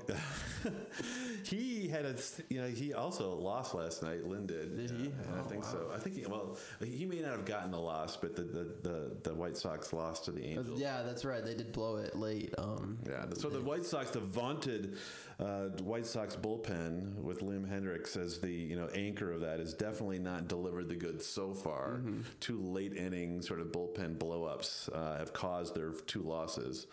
he 1.45 1.89
had 1.89 2.05
a 2.07 2.15
you 2.49 2.61
know 2.61 2.69
he 2.69 2.95
also 2.95 3.35
lost 3.35 3.75
last 3.75 4.03
night. 4.03 4.27
Lynn 4.27 4.47
did. 4.47 4.77
Did 4.77 4.91
he? 4.91 5.13
Oh, 5.33 5.41
I 5.41 5.49
think 5.49 5.65
wow. 5.65 5.71
so. 5.71 5.91
I 5.95 5.99
think 5.99 6.17
he, 6.17 6.27
well 6.27 6.57
he 6.83 7.05
may 7.05 7.21
not 7.21 7.33
have 7.33 7.45
gotten 7.45 7.71
the 7.71 7.81
loss, 7.81 8.17
but 8.17 8.37
the 8.37 8.43
the, 8.43 8.75
the, 8.83 9.17
the 9.25 9.35
White 9.35 9.57
Sox 9.57 9.93
lost 9.93 10.27
to 10.27 10.33
the 10.33 10.45
Angels. 10.45 10.81
Yeah, 10.81 11.03
that's 11.03 11.25
right. 11.25 11.45
They 11.45 11.55
did 11.55 11.73
blow 11.73 11.97
it 11.97 12.17
late. 12.17 12.55
Um, 12.57 12.99
yeah, 13.07 13.27
so 13.35 13.49
the 13.49 13.61
White 13.61 13.85
Sox, 13.85 14.11
the 14.11 14.21
vaunted 14.21 14.97
uh, 15.39 15.69
White 15.83 16.07
Sox 16.07 16.35
bullpen 16.35 17.15
with 17.17 17.41
Liam 17.41 17.69
Hendriks 17.69 18.17
as 18.17 18.41
the 18.41 18.51
you 18.51 18.77
know 18.77 18.89
anchor 18.95 19.33
of 19.33 19.41
that, 19.43 19.61
has 19.61 19.75
definitely 19.75 20.19
not 20.19 20.49
delivered 20.49 20.89
the 20.89 20.97
goods 20.97 21.25
so 21.27 21.55
far. 21.55 21.99
Mm-hmm. 21.99 22.21
Two 22.41 22.61
late 22.61 22.95
inning 22.95 23.43
sort 23.43 23.61
of 23.61 23.69
bullpen 23.69 24.17
blowups 24.19 24.89
uh, 24.95 25.19
have 25.19 25.33
caused 25.33 25.75
their 25.75 25.93
two 25.93 26.23
losses. 26.23 26.87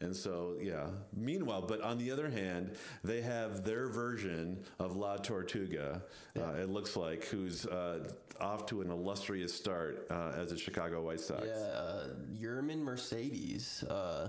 And 0.00 0.14
so, 0.14 0.56
yeah. 0.60 0.88
Meanwhile, 1.14 1.62
but 1.62 1.80
on 1.80 1.96
the 1.96 2.10
other 2.10 2.28
hand, 2.28 2.72
they 3.02 3.22
have 3.22 3.64
their 3.64 3.88
version 3.88 4.62
of 4.78 4.94
La 4.96 5.16
Tortuga, 5.16 6.02
uh, 6.36 6.40
yeah. 6.40 6.48
uh, 6.48 6.52
it 6.52 6.68
looks 6.68 6.96
like, 6.96 7.24
who's 7.24 7.66
uh, 7.66 8.06
off 8.40 8.66
to 8.66 8.82
an 8.82 8.90
illustrious 8.90 9.54
start 9.54 10.06
uh, 10.10 10.32
as 10.36 10.52
a 10.52 10.58
Chicago 10.58 11.02
White 11.02 11.20
Sox. 11.20 11.46
Yeah, 11.46 11.54
uh, 11.54 12.08
Yermin 12.38 12.80
Mercedes 12.80 13.84
uh, 13.84 14.28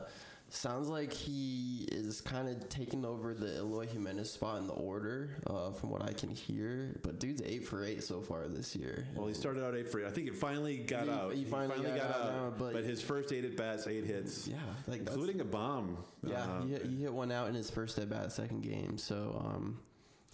Sounds 0.49 0.87
like 0.87 1.11
he 1.11 1.89
is 1.91 2.21
kind 2.21 2.47
of 2.47 2.69
taking 2.69 3.03
over 3.03 3.33
the 3.33 3.57
Eloy 3.57 3.85
Jimenez 3.85 4.31
spot 4.31 4.59
in 4.59 4.67
the 4.67 4.73
order, 4.73 5.31
uh, 5.45 5.71
from 5.71 5.89
what 5.89 6.01
I 6.01 6.13
can 6.13 6.29
hear. 6.29 6.97
But 7.03 7.19
dude's 7.19 7.41
eight 7.45 7.67
for 7.67 7.83
eight 7.83 8.01
so 8.01 8.21
far 8.21 8.47
this 8.47 8.73
year. 8.73 9.05
Well, 9.13 9.27
he 9.27 9.33
started 9.33 9.65
out 9.65 9.75
eight 9.75 9.91
for 9.91 9.99
eight. 9.99 10.07
I 10.07 10.09
think 10.09 10.29
it 10.29 10.35
finally 10.35 10.77
got 10.77 11.03
he, 11.03 11.09
out. 11.09 11.33
He 11.33 11.43
finally, 11.43 11.75
he 11.75 11.83
finally 11.83 11.99
got, 11.99 12.11
got, 12.11 12.21
out, 12.21 12.33
now, 12.33 12.53
but, 12.57 12.73
but, 12.73 12.83
his 12.85 13.01
first 13.01 13.33
eight 13.33 13.43
at 13.43 13.57
bats, 13.57 13.87
eight 13.87 14.05
hits. 14.05 14.47
Yeah, 14.47 14.55
like 14.87 15.01
including 15.01 15.41
a 15.41 15.45
bomb. 15.45 15.97
Yeah, 16.25 16.41
uh, 16.41 16.61
he, 16.61 16.69
hit, 16.69 16.85
he, 16.85 17.01
hit, 17.01 17.11
one 17.11 17.29
out 17.29 17.49
in 17.49 17.53
his 17.53 17.69
first 17.69 17.97
at 17.97 18.09
bat, 18.09 18.31
second 18.31 18.61
game. 18.61 18.97
So 18.97 19.43
um, 19.45 19.79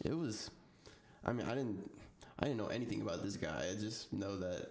it 0.05 0.15
was. 0.15 0.51
I 1.25 1.33
mean, 1.33 1.47
I 1.47 1.55
didn't. 1.55 1.89
I 2.39 2.45
didn't 2.45 2.57
know 2.57 2.67
anything 2.67 3.01
about 3.01 3.23
this 3.23 3.35
guy. 3.35 3.65
I 3.71 3.79
just 3.79 4.13
know 4.13 4.37
that 4.37 4.67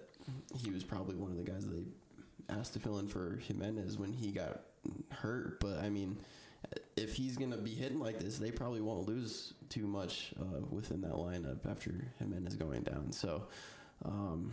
he 0.57 0.70
was 0.70 0.84
probably 0.84 1.16
one 1.16 1.32
of 1.32 1.36
the 1.36 1.51
guys 1.51 1.66
they 1.66 1.82
asked 2.49 2.74
to 2.74 2.78
fill 2.78 3.01
in 3.01 3.09
for 3.09 3.40
Jimenez 3.45 3.99
when 3.99 4.12
he 4.12 4.30
got 4.30 4.61
hurt. 5.11 5.61
But 5.61 5.78
I 5.78 5.91
mean, 5.91 6.18
if 6.97 7.14
he's 7.14 7.37
gonna 7.37 7.59
be 7.59 7.74
hitting 7.74 8.01
like 8.01 8.18
this, 8.18 8.39
they 8.39 8.51
probably 8.51 8.80
won't 8.80 9.07
lose 9.09 9.55
too 9.68 9.87
much 9.87 10.33
uh, 10.41 10.61
within 10.70 11.01
that 11.03 11.12
lineup 11.12 11.68
after 11.70 12.12
Jimenez 12.18 12.57
going 12.57 12.83
down. 12.83 13.12
So, 13.12 13.47
um, 14.05 14.53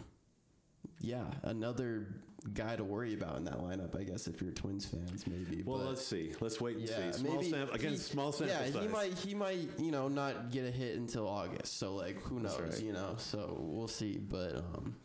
yeah, 1.02 1.26
another 1.44 2.08
guy 2.54 2.76
to 2.76 2.84
worry 2.84 3.14
about 3.14 3.38
in 3.38 3.44
that 3.46 3.60
lineup, 3.60 4.00
I 4.00 4.04
guess, 4.04 4.28
if 4.28 4.42
you're 4.42 4.52
Twins 4.52 4.86
fans, 4.86 5.26
maybe. 5.28 5.64
Well, 5.64 5.80
but 5.80 5.88
let's 5.88 6.06
see. 6.06 6.34
Let's 6.40 6.62
wait 6.62 6.78
and 6.78 6.88
yeah, 6.88 7.12
see. 7.12 7.20
Small 7.20 7.36
maybe 7.36 7.50
sample 7.50 7.76
again. 7.76 7.92
He, 7.92 7.98
small 7.98 8.32
sample 8.32 8.56
yeah, 8.56 8.72
size. 8.72 8.82
he 8.82 8.88
might 8.88 9.18
he 9.18 9.36
might 9.36 9.70
you 9.78 9.92
know 9.92 10.08
not 10.08 10.52
get 10.52 10.66
a 10.66 10.72
hit 10.72 10.98
until 10.98 11.28
August. 11.28 11.78
So 11.78 11.96
like 11.96 12.22
who 12.22 12.40
knows? 12.40 12.60
Right. 12.60 12.82
You 12.82 12.94
know. 12.94 13.16
So 13.18 13.58
we'll 13.60 13.88
see. 13.88 14.18
But 14.18 14.58
um, 14.58 14.96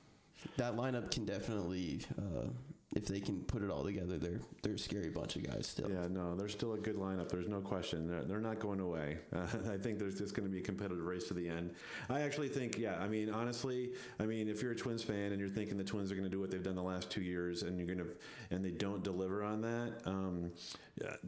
that 0.56 0.76
lineup 0.76 1.10
can 1.10 1.24
definitely 1.24 2.00
uh, 2.18 2.48
if 2.94 3.06
they 3.06 3.18
can 3.18 3.42
put 3.42 3.62
it 3.62 3.70
all 3.70 3.82
together, 3.82 4.18
they're 4.18 4.40
they're 4.62 4.74
a 4.74 4.78
scary 4.78 5.10
bunch 5.10 5.36
of 5.36 5.42
guys 5.42 5.66
still. 5.66 5.90
Yeah, 5.90 6.06
no, 6.08 6.36
they're 6.36 6.48
still 6.48 6.74
a 6.74 6.78
good 6.78 6.96
lineup. 6.96 7.28
There's 7.28 7.48
no 7.48 7.60
question. 7.60 8.08
They're, 8.08 8.22
they're 8.22 8.40
not 8.40 8.60
going 8.60 8.80
away. 8.80 9.18
Uh, 9.34 9.46
I 9.72 9.76
think 9.76 9.98
there's 9.98 10.16
just 10.16 10.34
going 10.34 10.48
to 10.48 10.52
be 10.52 10.60
a 10.60 10.64
competitive 10.64 11.04
race 11.04 11.26
to 11.28 11.34
the 11.34 11.48
end. 11.48 11.72
I 12.08 12.20
actually 12.20 12.48
think, 12.48 12.78
yeah. 12.78 12.96
I 13.00 13.08
mean, 13.08 13.30
honestly, 13.30 13.90
I 14.20 14.26
mean, 14.26 14.48
if 14.48 14.62
you're 14.62 14.72
a 14.72 14.76
Twins 14.76 15.02
fan 15.02 15.32
and 15.32 15.40
you're 15.40 15.48
thinking 15.48 15.76
the 15.76 15.84
Twins 15.84 16.12
are 16.12 16.14
going 16.14 16.28
to 16.28 16.30
do 16.30 16.40
what 16.40 16.50
they've 16.50 16.62
done 16.62 16.76
the 16.76 16.82
last 16.82 17.10
two 17.10 17.22
years, 17.22 17.62
and 17.62 17.78
you're 17.78 17.86
going 17.86 17.98
to 17.98 18.14
and 18.50 18.64
they 18.64 18.70
don't 18.70 19.02
deliver 19.02 19.42
on 19.42 19.60
that, 19.62 19.94
um, 20.06 20.52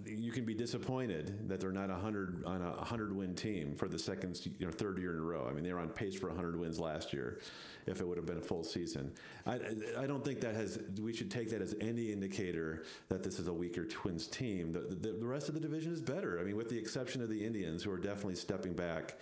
you 0.04 0.30
can 0.30 0.44
be 0.44 0.54
disappointed 0.54 1.48
that 1.48 1.60
they're 1.60 1.72
not 1.72 1.90
a 1.90 1.96
hundred 1.96 2.44
on 2.46 2.62
a 2.62 2.84
hundred 2.84 3.14
win 3.14 3.34
team 3.34 3.74
for 3.74 3.88
the 3.88 3.98
second, 3.98 4.40
you 4.58 4.66
know, 4.66 4.72
third 4.72 4.98
year 4.98 5.12
in 5.14 5.18
a 5.18 5.22
row. 5.22 5.46
I 5.48 5.52
mean, 5.52 5.64
they 5.64 5.72
were 5.72 5.80
on 5.80 5.88
pace 5.88 6.14
for 6.14 6.30
hundred 6.30 6.58
wins 6.58 6.78
last 6.78 7.12
year, 7.12 7.40
if 7.86 8.00
it 8.00 8.06
would 8.06 8.16
have 8.16 8.26
been 8.26 8.38
a 8.38 8.42
full 8.42 8.64
season. 8.64 9.12
I 9.46 9.58
I 9.98 10.06
don't 10.06 10.24
think 10.24 10.40
that 10.40 10.54
has. 10.54 10.78
We 11.00 11.12
should 11.12 11.30
take 11.30 11.50
that 11.50 11.62
as 11.62 11.74
any 11.80 12.12
indicator 12.12 12.84
that 13.08 13.22
this 13.22 13.38
is 13.38 13.48
a 13.48 13.52
weaker 13.52 13.84
Twins 13.84 14.26
team. 14.26 14.72
The, 14.72 14.80
the, 14.80 15.12
the 15.12 15.26
rest 15.26 15.48
of 15.48 15.54
the 15.54 15.60
division 15.60 15.92
is 15.92 16.00
better. 16.00 16.40
I 16.40 16.44
mean, 16.44 16.56
with 16.56 16.68
the 16.68 16.78
exception 16.78 17.22
of 17.22 17.28
the 17.28 17.44
Indians, 17.44 17.82
who 17.82 17.92
are 17.92 17.98
definitely 17.98 18.36
stepping 18.36 18.74
back. 18.74 19.18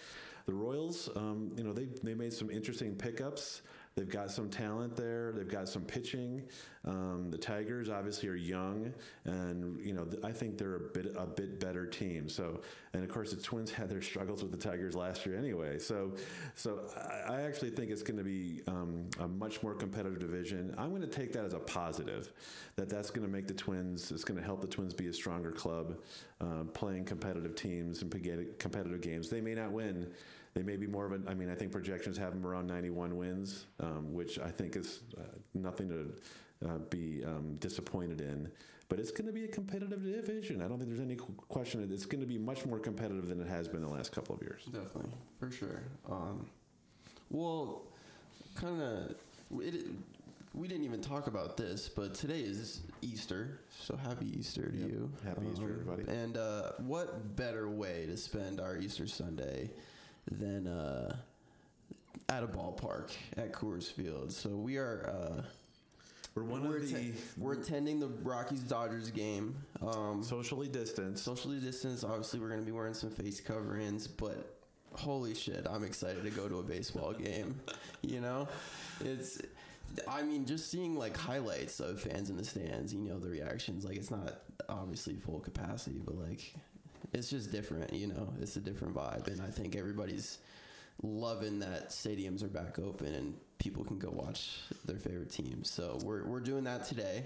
The 0.46 0.52
Royals, 0.52 1.08
um, 1.16 1.52
you 1.56 1.64
know, 1.64 1.72
they 1.72 1.88
they 2.02 2.14
made 2.14 2.32
some 2.32 2.50
interesting 2.50 2.94
pickups. 2.94 3.62
They've 3.96 4.10
got 4.10 4.32
some 4.32 4.50
talent 4.50 4.96
there. 4.96 5.30
They've 5.30 5.48
got 5.48 5.68
some 5.68 5.82
pitching. 5.82 6.42
Um, 6.84 7.30
the 7.30 7.38
Tigers 7.38 7.88
obviously 7.88 8.28
are 8.28 8.34
young, 8.34 8.92
and 9.24 9.78
you 9.86 9.92
know 9.92 10.04
I 10.24 10.32
think 10.32 10.58
they're 10.58 10.74
a 10.74 10.80
bit 10.80 11.14
a 11.16 11.26
bit 11.26 11.60
better 11.60 11.86
team. 11.86 12.28
So, 12.28 12.62
and 12.92 13.04
of 13.04 13.08
course 13.08 13.32
the 13.32 13.40
Twins 13.40 13.70
had 13.72 13.88
their 13.88 14.02
struggles 14.02 14.42
with 14.42 14.50
the 14.50 14.58
Tigers 14.58 14.96
last 14.96 15.24
year 15.24 15.36
anyway. 15.36 15.78
So, 15.78 16.16
so 16.56 16.90
I, 17.28 17.42
actually 17.42 17.70
think 17.70 17.92
it's 17.92 18.02
going 18.02 18.18
to 18.18 18.24
be 18.24 18.62
um, 18.66 19.08
a 19.20 19.28
much 19.28 19.62
more 19.62 19.74
competitive 19.74 20.18
division. 20.18 20.74
I'm 20.76 20.90
going 20.90 21.02
to 21.02 21.06
take 21.06 21.32
that 21.34 21.44
as 21.44 21.54
a 21.54 21.60
positive. 21.60 22.32
That 22.74 22.88
that's 22.88 23.10
going 23.10 23.24
to 23.24 23.32
make 23.32 23.46
the 23.46 23.54
Twins. 23.54 24.10
It's 24.10 24.24
going 24.24 24.40
to 24.40 24.44
help 24.44 24.60
the 24.60 24.66
Twins 24.66 24.92
be 24.92 25.06
a 25.06 25.12
stronger 25.12 25.52
club, 25.52 25.98
uh, 26.40 26.64
playing 26.72 27.04
competitive 27.04 27.54
teams 27.54 28.02
and 28.02 28.10
competitive 28.58 29.00
games. 29.02 29.30
They 29.30 29.40
may 29.40 29.54
not 29.54 29.70
win. 29.70 30.10
They 30.54 30.62
may 30.62 30.76
be 30.76 30.86
more 30.86 31.04
of 31.04 31.12
a. 31.12 31.28
I 31.28 31.34
mean, 31.34 31.50
I 31.50 31.54
think 31.56 31.72
projections 31.72 32.16
have 32.16 32.32
them 32.32 32.46
around 32.46 32.68
91 32.68 33.16
wins, 33.16 33.66
um, 33.80 34.12
which 34.14 34.38
I 34.38 34.48
think 34.50 34.76
is 34.76 35.00
uh, 35.18 35.22
nothing 35.52 35.88
to 35.88 36.68
uh, 36.68 36.78
be 36.90 37.24
um, 37.24 37.56
disappointed 37.56 38.20
in. 38.20 38.48
But 38.88 39.00
it's 39.00 39.10
going 39.10 39.26
to 39.26 39.32
be 39.32 39.44
a 39.44 39.48
competitive 39.48 40.04
division. 40.04 40.62
I 40.62 40.68
don't 40.68 40.78
think 40.78 40.90
there's 40.90 41.00
any 41.00 41.16
qu- 41.16 41.32
question. 41.48 41.86
It's 41.92 42.06
going 42.06 42.20
to 42.20 42.26
be 42.26 42.38
much 42.38 42.64
more 42.66 42.78
competitive 42.78 43.26
than 43.26 43.40
it 43.40 43.48
has 43.48 43.66
been 43.66 43.80
the 43.80 43.88
last 43.88 44.12
couple 44.12 44.34
of 44.36 44.42
years. 44.42 44.64
Definitely, 44.66 45.10
for 45.40 45.50
sure. 45.50 45.82
Um, 46.08 46.46
well, 47.30 47.82
kind 48.54 48.80
of, 48.80 49.14
we 49.50 50.68
didn't 50.68 50.84
even 50.84 51.00
talk 51.00 51.26
about 51.26 51.56
this, 51.56 51.88
but 51.88 52.14
today 52.14 52.40
is 52.42 52.82
Easter, 53.02 53.58
so 53.80 53.96
happy 53.96 54.26
Easter 54.38 54.70
to 54.70 54.76
Yep. 54.78 54.88
you. 54.88 55.10
Um, 55.26 55.28
Happy 55.28 55.46
Easter, 55.52 55.64
everybody. 55.80 56.04
And 56.06 56.36
uh, 56.36 56.72
what 56.78 57.34
better 57.34 57.68
way 57.68 58.04
to 58.06 58.16
spend 58.16 58.60
our 58.60 58.76
Easter 58.76 59.06
Sunday 59.08 59.70
than 60.30 60.66
uh, 60.66 61.16
at 62.28 62.42
a 62.42 62.46
ballpark 62.46 63.10
at 63.36 63.52
Coors 63.52 63.90
Field? 63.92 64.32
So 64.32 64.50
we 64.50 64.76
are. 64.76 65.06
Uh, 65.08 65.42
We're 66.34 66.42
one 66.42 66.68
we're, 66.68 66.78
of 66.78 66.88
the 66.88 66.94
atten- 66.96 67.16
we're 67.38 67.52
attending 67.54 68.00
the 68.00 68.08
Rockies 68.08 68.60
Dodgers 68.62 69.10
game. 69.10 69.54
Um, 69.80 70.22
socially 70.24 70.68
distanced. 70.68 71.24
socially 71.24 71.58
distanced. 71.60 72.04
Obviously, 72.04 72.40
we're 72.40 72.48
going 72.48 72.60
to 72.60 72.66
be 72.66 72.72
wearing 72.72 72.94
some 72.94 73.10
face 73.10 73.40
coverings, 73.40 74.08
but 74.08 74.58
holy 74.94 75.34
shit, 75.34 75.66
I'm 75.70 75.84
excited 75.84 76.24
to 76.24 76.30
go 76.30 76.48
to 76.48 76.58
a 76.58 76.62
baseball 76.62 77.12
game. 77.28 77.60
You 78.02 78.20
know, 78.20 78.48
it's. 79.04 79.40
I 80.08 80.22
mean, 80.22 80.44
just 80.44 80.72
seeing 80.72 80.96
like 80.98 81.16
highlights 81.16 81.78
of 81.78 82.00
fans 82.00 82.28
in 82.28 82.36
the 82.36 82.44
stands, 82.44 82.92
you 82.92 83.00
know, 83.00 83.20
the 83.20 83.28
reactions. 83.28 83.84
Like, 83.84 83.96
it's 83.96 84.10
not 84.10 84.40
obviously 84.68 85.14
full 85.14 85.38
capacity, 85.38 86.00
but 86.04 86.16
like, 86.16 86.52
it's 87.12 87.30
just 87.30 87.52
different. 87.52 87.92
You 87.92 88.08
know, 88.08 88.32
it's 88.40 88.56
a 88.56 88.60
different 88.60 88.94
vibe, 88.94 89.28
and 89.28 89.40
I 89.40 89.48
think 89.48 89.76
everybody's 89.76 90.38
loving 91.02 91.58
that 91.58 91.90
stadiums 91.90 92.42
are 92.44 92.48
back 92.48 92.78
open 92.78 93.12
and 93.14 93.34
people 93.58 93.84
can 93.84 93.98
go 93.98 94.10
watch 94.10 94.60
their 94.84 94.96
favorite 94.98 95.30
teams. 95.30 95.70
So 95.70 95.98
we're 96.02 96.24
we're 96.26 96.40
doing 96.40 96.64
that 96.64 96.84
today. 96.84 97.24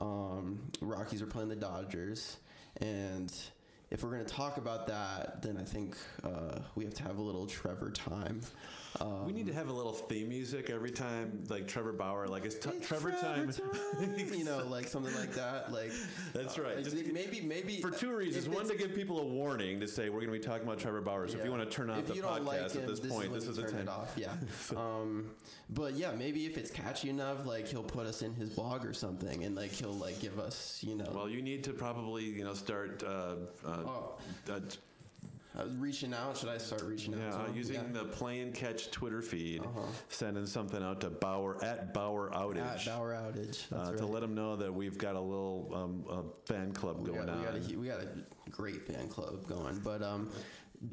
Um, 0.00 0.60
Rockies 0.80 1.22
are 1.22 1.26
playing 1.26 1.48
the 1.48 1.56
Dodgers, 1.56 2.36
and 2.80 3.32
if 3.90 4.02
we're 4.02 4.10
going 4.10 4.24
to 4.24 4.32
talk 4.32 4.56
about 4.56 4.88
that, 4.88 5.42
then 5.42 5.56
I 5.56 5.62
think 5.62 5.96
uh, 6.24 6.58
we 6.74 6.84
have 6.84 6.94
to 6.94 7.02
have 7.04 7.18
a 7.18 7.22
little 7.22 7.46
Trevor 7.46 7.90
time. 7.90 8.40
Um, 9.00 9.26
we 9.26 9.32
need 9.32 9.46
to 9.46 9.52
have 9.52 9.68
a 9.68 9.72
little 9.72 9.92
theme 9.92 10.28
music 10.30 10.70
every 10.70 10.90
time, 10.90 11.44
like 11.50 11.68
Trevor 11.68 11.92
Bauer, 11.92 12.26
like 12.28 12.44
it's, 12.46 12.54
t- 12.54 12.70
it's 12.70 12.88
Trevor, 12.88 13.10
time. 13.12 13.52
you 14.32 14.44
know, 14.44 14.66
like 14.68 14.88
something 14.88 15.14
like 15.16 15.34
that. 15.34 15.70
Like 15.70 15.92
That's 16.32 16.58
uh, 16.58 16.62
right. 16.62 16.78
I 16.78 16.82
Just- 16.82 16.96
maybe 17.12 17.40
maybe 17.42 17.80
For 17.80 17.90
two 17.90 18.14
reasons. 18.16 18.48
One, 18.48 18.66
to 18.68 18.74
give 18.74 18.94
people 18.94 19.20
a 19.20 19.24
warning 19.26 19.80
to 19.80 19.86
say 19.88 20.08
we're 20.08 20.20
going 20.20 20.32
to 20.32 20.38
be 20.38 20.44
talking 20.44 20.66
about 20.66 20.78
Trevor 20.78 21.02
Bauer. 21.02 21.28
So 21.28 21.38
if 21.38 21.44
you 21.44 21.50
want 21.50 21.62
to 21.62 21.68
turn 21.70 21.90
off 21.90 21.98
If 21.98 22.06
the 22.08 22.14
podcast 22.14 22.44
like 22.44 22.60
at 22.62 22.72
him, 22.72 22.86
this 22.86 23.00
point, 23.00 23.30
when 23.30 23.38
this 23.38 23.46
is 23.48 23.56
the 23.56 23.62
turn 23.62 23.86
time. 23.86 23.88
off. 23.90 24.14
Yeah. 24.16 24.32
um, 24.76 25.30
but 25.68 25.92
yeah, 25.94 26.12
maybe 26.12 26.46
if 26.46 26.56
it's 26.56 26.70
catchy 26.70 27.10
enough, 27.10 27.44
like 27.44 27.68
he'll 27.68 27.82
put 27.82 28.06
us 28.06 28.22
in 28.22 28.34
his 28.34 28.50
blog 28.50 28.84
or 28.86 28.94
something, 28.94 29.44
and 29.44 29.54
like 29.54 29.72
he'll 29.72 29.92
like 29.92 30.20
give 30.20 30.38
us, 30.38 30.82
you 30.82 30.94
know, 30.96 31.10
Well, 31.14 31.28
you 31.28 31.42
need 31.42 31.64
to 31.64 31.72
probably, 31.72 32.24
you 32.24 32.44
know, 32.44 32.54
start 32.54 33.02
uh, 33.06 33.34
uh, 33.84 33.88
Oh. 33.88 34.18
uh, 34.52 34.60
uh, 35.58 35.64
reaching 35.78 36.12
out. 36.12 36.36
Should 36.36 36.50
I 36.50 36.58
start 36.58 36.82
reaching 36.82 37.14
out? 37.14 37.48
yeah, 37.48 37.54
using 37.54 37.76
Yeah. 37.76 38.02
the 38.02 38.04
play 38.04 38.40
and 38.40 38.52
catch 38.54 38.90
Twitter 38.90 39.22
feed, 39.22 39.62
Uh-huh. 39.62 39.80
sending 40.10 40.44
something 40.46 40.82
out 40.82 41.00
to 41.00 41.08
Bauer 41.10 41.62
at 41.64 41.94
Bauer 41.94 42.30
Outage. 42.30 42.58
At 42.80 42.84
Bauer 42.86 43.12
outage. 43.14 43.64
Uh, 43.72 43.90
right. 43.90 43.98
To 43.98 44.06
let 44.06 44.20
them 44.20 44.34
know 44.34 44.56
that 44.56 44.72
we've 44.72 44.98
got 44.98 45.14
a 45.16 45.20
little 45.20 45.70
um, 45.72 46.32
fan 46.44 46.72
club 46.72 46.98
we 46.98 47.06
going 47.12 47.26
got, 47.26 47.30
on. 47.30 47.38
we, 47.40 47.44
got 47.46 47.54
a, 47.72 47.78
we 47.78 47.86
got 47.86 48.00
a 48.02 48.50
great 48.50 48.82
fan 48.82 49.08
club 49.08 49.46
going. 49.46 49.78
But 49.78 50.02
um, 50.02 50.30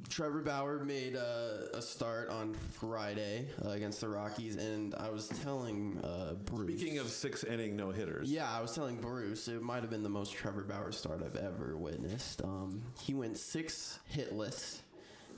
Trevor 0.10 0.42
Bauer 0.42 0.84
made 0.84 1.16
uh, 1.16 1.68
a 1.74 1.82
start 1.82 2.30
on 2.30 2.54
Friday 2.54 3.48
uh, 3.66 3.70
against 3.70 4.02
the 4.02 4.10
Rockies, 4.10 4.56
and 4.56 4.96
I 4.96 5.10
was 5.10 5.28
telling 5.44 6.00
uh, 6.04 6.34
Bruce. 6.46 6.80
Speaking 6.80 7.00
of 7.00 7.10
six 7.10 7.44
inning 7.44 7.76
no 7.76 7.92
hitters, 7.92 8.32
Yeah, 8.32 8.52
I 8.52 8.62
was 8.62 8.74
telling 8.74 8.98
Bruce 8.98 9.48
it 9.48 9.62
might 9.62 9.82
have 9.82 9.90
been 9.90 10.04
the 10.04 10.10
most 10.10 10.34
Trevor 10.34 10.64
Bauer 10.64 10.92
start 10.92 11.22
I've 11.24 11.36
ever 11.36 11.78
witnessed. 11.78 12.42
Um, 12.44 12.84
he 13.02 13.14
went 13.14 13.38
six 13.38 14.00
hitless, 14.14 14.82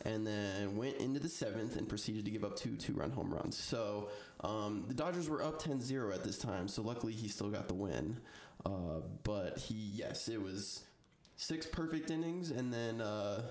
and 0.03 0.25
then 0.25 0.75
went 0.75 0.97
into 0.97 1.19
the 1.19 1.29
seventh 1.29 1.75
and 1.75 1.87
proceeded 1.89 2.25
to 2.25 2.31
give 2.31 2.43
up 2.43 2.55
two 2.55 2.75
two-run 2.75 3.11
home 3.11 3.33
runs. 3.33 3.57
So 3.57 4.09
um, 4.41 4.85
the 4.87 4.93
Dodgers 4.93 5.29
were 5.29 5.41
up 5.41 5.61
10-0 5.61 6.13
at 6.13 6.23
this 6.23 6.37
time. 6.37 6.67
So 6.67 6.81
luckily 6.81 7.13
he 7.13 7.27
still 7.27 7.49
got 7.49 7.67
the 7.67 7.73
win. 7.73 8.19
Uh, 8.65 9.01
but 9.23 9.57
he, 9.57 9.75
yes, 9.75 10.27
it 10.27 10.41
was 10.41 10.83
six 11.35 11.65
perfect 11.65 12.11
innings, 12.11 12.51
and 12.51 12.71
then. 12.71 13.01
Uh, 13.01 13.41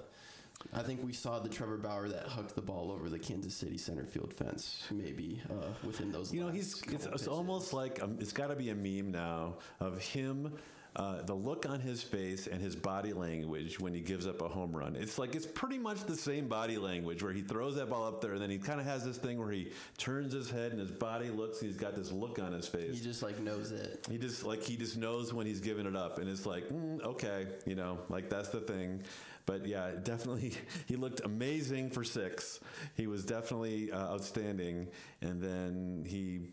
I 0.72 0.82
think 0.82 1.04
we 1.04 1.12
saw 1.12 1.38
the 1.38 1.48
Trevor 1.48 1.76
Bauer 1.76 2.08
that 2.08 2.26
hucked 2.26 2.54
the 2.54 2.62
ball 2.62 2.90
over 2.90 3.08
the 3.08 3.18
Kansas 3.18 3.54
City 3.54 3.78
center 3.78 4.04
field 4.04 4.32
fence, 4.32 4.84
maybe 4.90 5.40
uh, 5.50 5.68
within 5.84 6.10
those. 6.10 6.32
You 6.32 6.40
know, 6.40 6.50
he's 6.50 6.82
it's, 6.90 7.06
it's 7.06 7.28
almost 7.28 7.72
like 7.72 8.02
um, 8.02 8.16
it's 8.20 8.32
got 8.32 8.48
to 8.48 8.56
be 8.56 8.70
a 8.70 8.74
meme 8.74 9.10
now 9.12 9.56
of 9.80 9.98
him. 9.98 10.54
Uh, 10.96 11.22
the 11.22 11.34
look 11.34 11.68
on 11.68 11.80
his 11.80 12.04
face 12.04 12.46
and 12.46 12.62
his 12.62 12.76
body 12.76 13.12
language 13.12 13.80
when 13.80 13.92
he 13.92 14.00
gives 14.00 14.28
up 14.28 14.40
a 14.42 14.46
home 14.46 14.70
run. 14.70 14.94
It's 14.94 15.18
like 15.18 15.34
it's 15.34 15.44
pretty 15.44 15.76
much 15.76 16.04
the 16.04 16.14
same 16.14 16.46
body 16.46 16.78
language 16.78 17.20
where 17.20 17.32
he 17.32 17.40
throws 17.40 17.74
that 17.74 17.90
ball 17.90 18.06
up 18.06 18.20
there 18.20 18.34
and 18.34 18.40
then 18.40 18.48
he 18.48 18.58
kind 18.58 18.78
of 18.78 18.86
has 18.86 19.04
this 19.04 19.18
thing 19.18 19.40
where 19.40 19.50
he 19.50 19.72
turns 19.98 20.32
his 20.32 20.48
head 20.48 20.70
and 20.70 20.78
his 20.78 20.92
body 20.92 21.30
looks. 21.30 21.58
He's 21.60 21.76
got 21.76 21.96
this 21.96 22.12
look 22.12 22.38
on 22.38 22.52
his 22.52 22.68
face. 22.68 22.96
He 22.96 23.02
just 23.02 23.24
like 23.24 23.40
knows 23.40 23.72
it. 23.72 24.06
He 24.08 24.18
just 24.18 24.44
like 24.44 24.62
he 24.62 24.76
just 24.76 24.96
knows 24.96 25.34
when 25.34 25.48
he's 25.48 25.60
giving 25.60 25.86
it 25.86 25.96
up, 25.96 26.18
and 26.20 26.30
it's 26.30 26.46
like 26.46 26.68
mm, 26.68 27.02
okay, 27.02 27.48
you 27.66 27.74
know, 27.74 27.98
like 28.08 28.30
that's 28.30 28.50
the 28.50 28.60
thing. 28.60 29.02
But 29.46 29.66
yeah, 29.66 29.90
definitely, 30.02 30.52
he 30.86 30.96
looked 30.96 31.20
amazing 31.24 31.90
for 31.90 32.04
six. 32.04 32.60
He 32.94 33.06
was 33.06 33.24
definitely 33.24 33.92
uh, 33.92 34.12
outstanding, 34.12 34.88
and 35.20 35.40
then 35.40 36.04
he, 36.06 36.52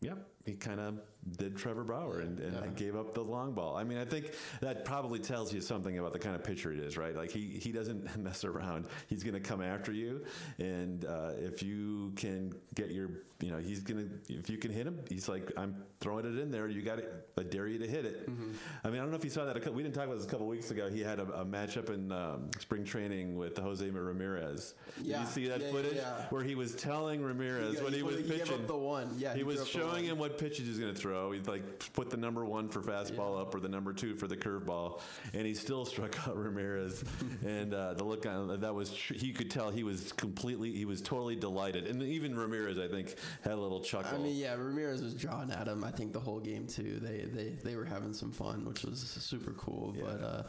yep, 0.00 0.28
he 0.44 0.54
kind 0.54 0.80
of 0.80 1.00
did 1.38 1.56
Trevor 1.56 1.84
Bauer 1.84 2.18
and, 2.18 2.40
and 2.40 2.52
Yeah. 2.54 2.66
gave 2.74 2.96
up 2.96 3.14
the 3.14 3.22
long 3.22 3.52
ball. 3.52 3.76
I 3.76 3.84
mean, 3.84 3.98
I 3.98 4.04
think 4.04 4.32
that 4.60 4.84
probably 4.84 5.20
tells 5.20 5.52
you 5.54 5.60
something 5.60 5.98
about 5.98 6.12
the 6.12 6.18
kind 6.18 6.34
of 6.34 6.42
pitcher 6.42 6.72
it 6.72 6.80
is, 6.80 6.96
right? 6.98 7.14
Like 7.14 7.30
he 7.30 7.46
he 7.62 7.70
doesn't 7.70 8.16
mess 8.22 8.42
around. 8.44 8.86
He's 9.06 9.22
going 9.22 9.34
to 9.34 9.40
come 9.40 9.62
after 9.62 9.92
you, 9.92 10.24
and 10.58 11.04
uh, 11.04 11.30
if 11.38 11.62
you 11.62 12.12
can 12.16 12.52
get 12.74 12.90
your, 12.90 13.10
you 13.42 13.50
know, 13.50 13.58
he's 13.58 13.80
going 13.80 14.08
to 14.26 14.34
if 14.34 14.48
you 14.48 14.56
can 14.56 14.70
hit 14.70 14.86
him, 14.86 14.98
he's 15.08 15.28
like, 15.28 15.50
I'm 15.56 15.74
throwing 16.00 16.24
it 16.24 16.38
in 16.38 16.50
there. 16.50 16.68
You 16.68 16.80
got 16.80 16.98
it. 17.00 17.28
I 17.36 17.42
dare 17.42 17.66
you 17.66 17.78
to 17.78 17.86
hit 17.86 18.04
it. 18.04 18.30
Mm-hmm. 18.30 18.52
I 18.84 18.88
mean, 18.88 18.98
I 18.98 19.02
don't 19.02 19.10
know 19.10 19.16
if 19.16 19.24
you 19.24 19.30
saw 19.30 19.44
that. 19.44 19.56
A 19.56 19.60
couple, 19.60 19.74
we 19.74 19.82
didn't 19.82 19.94
talk 19.96 20.04
about 20.04 20.16
this 20.18 20.26
a 20.26 20.30
couple 20.30 20.46
weeks 20.46 20.70
ago. 20.70 20.88
He 20.88 21.00
had 21.00 21.18
a, 21.18 21.24
a 21.40 21.44
matchup 21.44 21.90
in 21.90 22.12
um, 22.12 22.48
spring 22.60 22.84
training 22.84 23.36
with 23.36 23.58
Jose 23.58 23.88
Ramirez. 23.88 24.74
Did 24.96 25.06
Yeah. 25.06 25.20
you 25.20 25.26
see 25.26 25.48
that 25.48 25.60
Yeah, 25.60 25.66
yeah, 25.66 25.72
footage 25.72 25.96
yeah. 25.96 26.26
where 26.30 26.42
he 26.44 26.54
was 26.54 26.74
telling 26.76 27.22
Ramirez 27.22 27.78
He- 27.78 27.84
when 27.84 27.92
he, 27.92 27.98
he- 27.98 28.02
was 28.04 28.16
he 28.18 28.22
pitching? 28.22 28.66
the 28.66 28.76
one. 28.76 29.10
Yeah, 29.18 29.32
he, 29.32 29.38
he 29.38 29.44
was 29.44 29.56
threw 29.68 29.82
up 29.82 29.88
the 29.88 29.94
showing 29.96 30.04
him 30.04 30.18
what 30.18 30.38
pitches 30.38 30.60
he 30.64 30.68
was 30.68 30.78
going 30.78 30.94
to 30.94 30.98
throw. 31.00 31.32
He'd 31.32 31.48
like 31.48 31.92
put 31.94 32.10
the 32.10 32.16
number 32.16 32.44
one 32.44 32.68
for 32.68 32.80
fastball 32.80 33.40
up 33.40 33.54
or 33.54 33.60
the 33.60 33.68
number 33.68 33.92
two 33.92 34.14
for 34.14 34.28
the 34.28 34.36
curveball, 34.36 35.00
and 35.34 35.44
he 35.46 35.54
still 35.54 35.84
struck 35.92 36.16
out 36.28 36.36
Ramirez. 36.36 37.02
and 37.44 37.74
uh, 37.74 37.94
the 37.94 38.04
look 38.04 38.24
on 38.26 38.60
that 38.60 38.74
was 38.74 38.92
tr- 38.94 39.14
he 39.14 39.32
could 39.32 39.50
tell 39.50 39.70
he 39.70 39.82
was 39.82 40.12
completely 40.12 40.70
he 40.72 40.84
was 40.84 41.00
totally 41.02 41.34
delighted, 41.36 41.86
and 41.88 42.02
even 42.02 42.36
Ramirez 42.36 42.78
I 42.78 42.86
think 42.88 43.16
had 43.42 43.52
a 43.52 43.56
little 43.56 43.80
chuckle. 43.80 44.18
I 44.18 44.22
mean, 44.22 44.36
yeah, 44.36 44.54
Ramirez 44.54 45.02
was 45.02 45.14
drawn 45.14 45.50
at 45.50 45.68
him. 45.68 45.84
I 45.84 45.90
think 45.90 46.12
the 46.12 46.20
whole 46.20 46.40
game 46.40 46.66
too. 46.66 46.98
They 47.00 47.26
they 47.32 47.50
they 47.64 47.76
were 47.76 47.84
having 47.84 48.12
some 48.12 48.32
fun, 48.32 48.64
which 48.64 48.84
was 48.84 49.00
super 49.00 49.52
cool. 49.52 49.94
Yeah. 49.96 50.02
But 50.04 50.22
uh, 50.22 50.42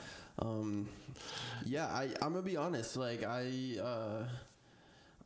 um, 0.45 0.89
yeah, 1.65 1.87
I 1.87 2.09
I'm 2.21 2.33
gonna 2.33 2.41
be 2.41 2.57
honest. 2.57 2.97
Like 2.97 3.23
I. 3.23 3.77
Uh, 3.81 4.23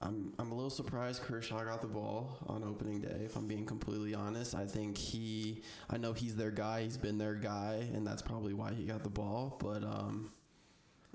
I'm 0.01 0.31
I'm 0.37 0.51
a 0.51 0.53
little 0.53 0.69
surprised 0.69 1.23
Kershaw 1.23 1.63
got 1.63 1.81
the 1.81 1.87
ball 1.87 2.37
on 2.45 2.63
opening 2.63 3.01
day. 3.01 3.21
If 3.25 3.35
I'm 3.35 3.47
being 3.47 3.65
completely 3.65 4.13
honest, 4.13 4.53
I 4.53 4.65
think 4.65 4.95
he, 4.95 5.63
I 5.89 5.97
know 5.97 6.13
he's 6.13 6.35
their 6.35 6.51
guy. 6.51 6.83
He's 6.83 6.97
been 6.97 7.17
their 7.17 7.33
guy, 7.33 7.87
and 7.93 8.05
that's 8.05 8.21
probably 8.21 8.53
why 8.53 8.73
he 8.73 8.85
got 8.85 9.03
the 9.03 9.09
ball. 9.09 9.57
But 9.59 9.83
um, 9.83 10.31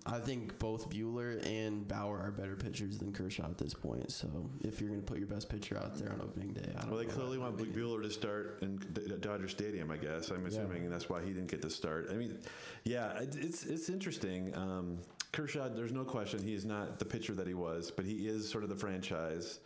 I 0.05 0.19
think 0.19 0.59
both 0.59 0.91
Buehler 0.91 1.45
and 1.47 1.87
Bauer 1.87 2.19
are 2.19 2.33
better 2.33 2.57
pitchers 2.57 2.99
than 2.99 3.13
Kershaw 3.13 3.45
at 3.45 3.57
this 3.57 3.73
point. 3.73 4.11
So 4.11 4.51
if 4.61 4.81
you're 4.81 4.91
going 4.91 5.01
to 5.01 5.07
put 5.07 5.19
your 5.19 5.29
best 5.29 5.49
pitcher 5.49 5.77
out 5.79 5.97
there 5.97 6.13
on 6.13 6.21
opening 6.21 6.53
day, 6.53 6.73
I 6.77 6.81
don't. 6.81 6.91
Well, 6.91 6.99
they 6.99 7.07
clearly 7.07 7.39
want 7.39 7.57
be- 7.57 7.65
Buehler 7.65 8.03
to 8.03 8.11
start 8.11 8.59
in 8.63 8.81
Dodger 9.21 9.49
Stadium, 9.49 9.93
I 9.93 9.97
guess. 9.97 10.31
I'm 10.31 10.45
assuming 10.45 10.91
that's 10.91 11.09
why 11.09 11.23
he 11.23 11.29
didn't 11.29 11.51
get 11.51 11.63
the 11.63 11.71
start. 11.71 12.09
I 12.11 12.15
mean, 12.15 12.39
yeah, 12.85 13.13
it's 13.21 13.65
it's 13.65 13.89
interesting. 13.89 14.57
Um, 14.57 14.99
Kershaw, 15.31 15.69
there's 15.69 15.93
no 15.93 16.05
question 16.05 16.43
he 16.43 16.55
is 16.55 16.65
not 16.65 16.99
the 16.99 17.05
pitcher 17.05 17.33
that 17.35 17.47
he 17.47 17.55
was, 17.55 17.91
but 17.91 18.05
he 18.05 18.29
is 18.29 18.49
sort 18.49 18.65
of 18.65 18.71
the 18.71 18.77
franchise. 18.77 19.61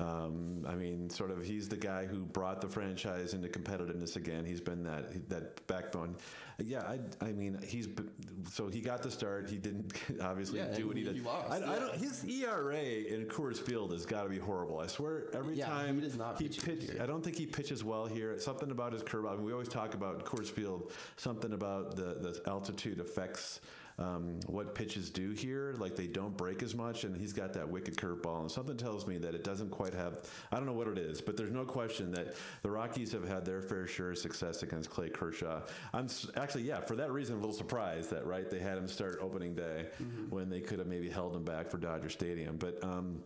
Um, 0.00 0.64
I 0.66 0.74
mean, 0.74 1.10
sort 1.10 1.30
of, 1.30 1.44
he's 1.44 1.68
the 1.68 1.76
guy 1.76 2.06
who 2.06 2.20
brought 2.24 2.60
the 2.60 2.68
franchise 2.68 3.34
into 3.34 3.48
competitiveness 3.48 4.16
again. 4.16 4.44
He's 4.46 4.60
been 4.60 4.82
that 4.84 5.28
that 5.28 5.66
backbone. 5.66 6.16
Yeah, 6.58 6.80
I, 6.82 6.98
I 7.24 7.32
mean, 7.32 7.58
he's 7.66 7.86
been, 7.86 8.10
so 8.50 8.68
he 8.68 8.80
got 8.80 9.02
the 9.02 9.10
start. 9.10 9.48
He 9.48 9.56
didn't 9.56 9.92
obviously 10.22 10.58
Yeah, 10.58 10.68
do 10.74 10.86
what 10.86 10.96
he 10.96 11.02
he- 11.02 11.08
did. 11.08 11.16
he 11.16 11.22
lost, 11.22 11.50
I, 11.50 11.56
I 11.56 11.78
don't, 11.78 11.94
his 11.96 12.24
ERA 12.24 12.76
in 12.82 13.26
Coors 13.26 13.58
Field 13.58 13.92
has 13.92 14.04
got 14.06 14.24
to 14.24 14.28
be 14.28 14.38
horrible. 14.38 14.78
I 14.78 14.86
swear, 14.86 15.24
every 15.34 15.54
Yeah, 15.56 15.66
time 15.66 15.96
he 15.96 16.00
does 16.02 16.16
not 16.16 16.38
he 16.40 16.48
pitch. 16.48 16.90
I 17.00 17.06
don't 17.06 17.22
think 17.24 17.36
he 17.36 17.46
pitches 17.46 17.82
well 17.84 18.06
here. 18.06 18.38
Something 18.38 18.70
about 18.70 18.92
his 18.92 19.02
curve. 19.02 19.26
I 19.26 19.32
mean, 19.32 19.44
we 19.44 19.52
always 19.52 19.68
talk 19.68 19.94
about 19.94 20.24
Coors 20.24 20.48
Field. 20.50 20.92
Something 21.16 21.52
about 21.52 21.96
the 21.96 22.14
the 22.20 22.42
altitude 22.46 23.00
affects 23.00 23.60
um, 24.00 24.40
what 24.46 24.74
pitches 24.74 25.10
do 25.10 25.30
here. 25.30 25.74
Like 25.78 25.94
they 25.94 26.06
don't 26.06 26.36
break 26.36 26.62
as 26.62 26.74
much, 26.74 27.04
and 27.04 27.16
he's 27.16 27.32
got 27.32 27.52
that 27.52 27.68
wicked 27.68 27.96
curveball. 27.96 28.40
And 28.40 28.50
something 28.50 28.76
tells 28.76 29.06
me 29.06 29.18
that 29.18 29.34
it 29.34 29.44
doesn't 29.44 29.70
quite 29.70 29.94
have. 29.94 30.24
I 30.50 30.56
don't 30.56 30.66
know 30.66 30.72
what 30.72 30.88
it 30.88 30.98
is, 30.98 31.20
but 31.20 31.36
there's 31.36 31.52
no 31.52 31.64
question 31.64 32.10
that 32.12 32.34
the 32.62 32.70
Rockies 32.70 33.12
have 33.12 33.28
had 33.28 33.44
their 33.44 33.62
fair 33.62 33.86
share 33.86 34.12
of 34.12 34.18
success 34.18 34.62
against 34.62 34.90
Clay 34.90 35.10
Kershaw. 35.10 35.60
I'm 35.92 36.08
actually, 36.36 36.62
yeah, 36.62 36.80
for 36.80 36.96
that 36.96 37.12
reason, 37.12 37.36
a 37.36 37.38
little 37.38 37.54
surprised 37.54 38.10
that 38.10 38.26
right 38.26 38.50
they 38.50 38.58
had 38.58 38.78
him 38.78 38.88
start 38.88 39.18
opening 39.20 39.54
day 39.54 39.86
when 40.30 40.48
they 40.48 40.60
could 40.60 40.78
have 40.78 40.88
maybe 40.88 41.10
held 41.10 41.36
him 41.36 41.44
back 41.44 41.70
for 41.70 41.78
Dodger 41.78 42.08
Stadium, 42.08 42.56
but. 42.56 42.82
Um, 42.82 43.22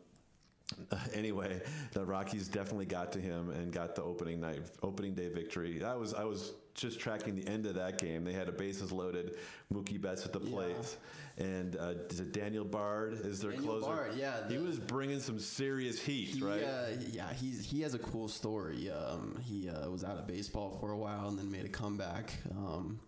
anyway, 1.14 1.60
the 1.92 2.04
Rockies 2.04 2.48
definitely 2.48 2.86
got 2.86 3.12
to 3.12 3.20
him 3.20 3.50
and 3.50 3.72
got 3.72 3.94
the 3.94 4.02
opening 4.02 4.40
night, 4.40 4.62
opening 4.82 5.14
day 5.14 5.28
victory. 5.28 5.82
I 5.84 5.94
was 5.94 6.14
I 6.14 6.24
was 6.24 6.52
just 6.74 6.98
tracking 6.98 7.36
the 7.36 7.46
end 7.46 7.66
of 7.66 7.74
that 7.74 7.98
game. 7.98 8.24
They 8.24 8.32
had 8.32 8.48
a 8.48 8.52
bases 8.52 8.90
loaded, 8.90 9.36
Mookie 9.72 10.00
Betts 10.00 10.24
at 10.24 10.32
the 10.32 10.40
plate, 10.40 10.96
and 11.38 11.76
uh, 11.76 11.94
is 12.10 12.18
it 12.20 12.32
Daniel 12.32 12.64
Bard 12.64 13.12
is 13.24 13.40
their 13.40 13.52
Daniel 13.52 13.78
closer? 13.80 13.94
Bard, 13.94 14.14
yeah, 14.16 14.48
he 14.48 14.58
was 14.58 14.78
bringing 14.80 15.20
some 15.20 15.38
serious 15.38 16.00
heat, 16.00 16.28
He, 16.28 16.40
right? 16.42 16.64
uh, 16.64 16.86
yeah, 17.12 17.32
he's 17.32 17.64
he 17.64 17.82
has 17.82 17.94
a 17.94 17.98
cool 17.98 18.26
story. 18.28 18.90
Um, 18.90 19.38
he 19.44 19.68
uh, 19.68 19.88
was 19.90 20.02
out 20.02 20.16
of 20.18 20.26
baseball 20.26 20.76
for 20.80 20.90
a 20.92 20.98
while 20.98 21.28
and 21.28 21.38
then 21.38 21.50
made 21.50 21.64
a 21.64 21.68
comeback. 21.68 22.32
Um, 22.50 22.98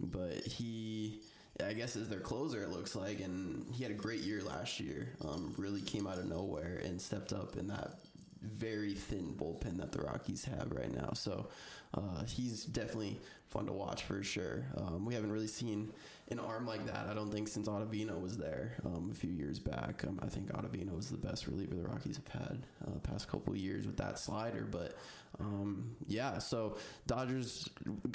but 0.00 0.44
he, 0.44 1.20
I 1.64 1.72
guess, 1.72 1.94
is 1.96 2.08
their 2.08 2.20
closer. 2.20 2.62
It 2.62 2.70
looks 2.70 2.96
like, 2.96 3.20
and 3.20 3.66
he 3.72 3.82
had 3.82 3.92
a 3.92 3.96
great 3.96 4.20
year 4.20 4.42
last 4.42 4.80
year. 4.80 5.10
Um, 5.24 5.54
really 5.56 5.80
came 5.80 6.06
out 6.06 6.18
of 6.18 6.26
nowhere 6.26 6.80
and 6.84 7.00
stepped 7.00 7.32
up 7.32 7.56
in 7.56 7.68
that 7.68 7.98
very 8.42 8.94
thin 8.94 9.34
bullpen 9.38 9.78
that 9.78 9.92
the 9.92 10.02
Rockies 10.02 10.44
have 10.44 10.72
right 10.72 10.92
now. 10.92 11.10
So 11.14 11.48
uh, 11.94 12.24
he's 12.24 12.64
definitely 12.64 13.20
fun 13.48 13.66
to 13.66 13.72
watch 13.72 14.02
for 14.02 14.22
sure. 14.22 14.64
Um, 14.76 15.04
we 15.04 15.14
haven't 15.14 15.30
really 15.30 15.46
seen 15.46 15.92
an 16.30 16.38
arm 16.38 16.66
like 16.66 16.84
that. 16.86 17.06
I 17.08 17.14
don't 17.14 17.30
think 17.30 17.48
since 17.48 17.68
Ottavino 17.68 18.20
was 18.20 18.36
there 18.36 18.74
um, 18.84 19.10
a 19.12 19.14
few 19.14 19.30
years 19.30 19.58
back. 19.58 20.02
Um, 20.04 20.18
I 20.22 20.26
think 20.26 20.50
Ottavino 20.52 20.96
was 20.96 21.10
the 21.10 21.16
best 21.16 21.46
reliever 21.46 21.74
the 21.74 21.82
Rockies 21.82 22.16
have 22.16 22.42
had 22.42 22.66
uh, 22.86 22.98
past 23.02 23.28
couple 23.28 23.52
of 23.52 23.58
years 23.58 23.86
with 23.86 23.96
that 23.98 24.18
slider. 24.18 24.66
But 24.68 24.96
um, 25.38 25.94
yeah, 26.06 26.38
so 26.38 26.78
Dodgers 27.06 27.68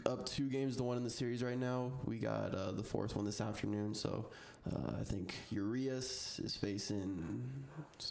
up 0.06 0.26
two 0.26 0.50
games 0.50 0.76
to 0.78 0.84
one 0.84 0.98
in 0.98 1.04
the 1.04 1.10
series 1.10 1.44
right 1.44 1.60
now. 1.60 1.92
We 2.06 2.18
got 2.18 2.54
uh, 2.54 2.72
the 2.72 2.84
fourth 2.84 3.16
one 3.16 3.26
this 3.26 3.40
afternoon. 3.42 3.94
So 3.94 4.26
uh, 4.70 4.98
I 5.00 5.04
think 5.04 5.36
Urias 5.52 6.40
is 6.44 6.56
facing 6.56 7.24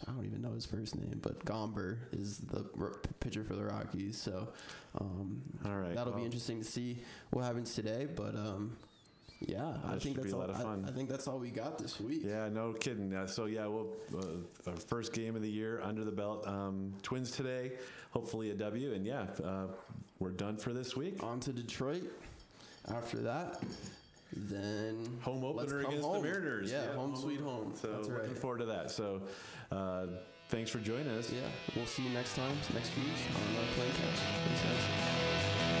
I 0.07 0.11
don't 0.11 0.25
even 0.25 0.41
know 0.41 0.53
his 0.53 0.65
first 0.65 0.95
name, 0.95 1.19
but 1.21 1.43
Gomber 1.45 1.97
is 2.11 2.39
the 2.39 2.63
pitcher 3.19 3.43
for 3.43 3.55
the 3.55 3.65
Rockies. 3.65 4.17
So 4.17 4.49
um, 4.99 5.41
All 5.65 5.75
right, 5.75 5.95
that'll 5.95 6.13
be 6.13 6.23
interesting 6.23 6.59
to 6.59 6.65
see 6.65 6.99
what 7.31 7.43
happens 7.43 7.73
today. 7.75 8.07
But 8.13 8.35
um, 8.35 8.77
yeah, 9.41 9.73
I 9.85 9.93
That 9.93 10.01
think 10.01 10.15
should 10.15 10.23
be 10.23 10.29
that's 10.29 10.33
a 10.33 10.35
all. 10.35 10.39
lot 10.41 10.49
of 10.49 10.55
I- 10.57 10.63
fun. 10.63 10.85
I, 10.87 10.91
think 10.91 11.09
that's 11.09 11.27
all 11.27 11.37
we 11.39 11.49
got 11.49 11.77
this 11.77 11.99
week. 11.99 12.21
Yeah, 12.23 12.49
no 12.49 12.73
kidding. 12.73 13.13
Uh, 13.13 13.27
so 13.27 13.45
yeah, 13.45 13.65
well, 13.67 13.87
uh, 14.17 14.69
our 14.71 14.77
first 14.77 15.13
game 15.13 15.35
of 15.35 15.41
the 15.41 15.49
year 15.49 15.81
under 15.83 16.03
the 16.05 16.11
belt. 16.11 16.47
Um, 16.47 16.93
Twins 17.03 17.31
today, 17.31 17.73
hopefully 18.11 18.51
a 18.51 18.55
W, 18.55 18.93
and 18.93 19.05
yeah, 19.05 19.27
uh, 19.43 19.65
we're 20.19 20.31
done 20.31 20.57
for 20.57 20.73
this 20.73 20.95
week. 20.95 21.21
On 21.23 21.39
to 21.41 21.51
Detroit. 21.53 22.03
After 22.87 23.17
that, 23.19 23.61
then 24.33 25.19
home 25.21 25.43
opener 25.43 25.81
against 25.81 26.03
home. 26.05 26.21
the 26.23 26.29
Mariners. 26.29 26.71
Yeah, 26.71 26.93
home 26.93 27.15
sweet 27.15 27.39
home. 27.41 27.73
So 27.75 28.01
looking 28.07 28.35
forward 28.35 28.59
to 28.59 28.65
that. 28.65 28.89
So 28.91 29.21
uh, 29.71 30.05
Thanks 30.49 30.71
for 30.71 30.79
joining 30.79 31.09
us. 31.09 31.31
Yeah. 31.31 31.41
We'll 31.75 31.85
see 31.85 32.01
you 32.03 32.09
next 32.09 32.35
time, 32.35 32.57
next 32.73 32.95
week 32.97 33.05
on 33.35 33.41
another 33.53 33.67
Playcast. 33.77 34.17
Thanks, 34.45 34.61
guys. 34.63 35.78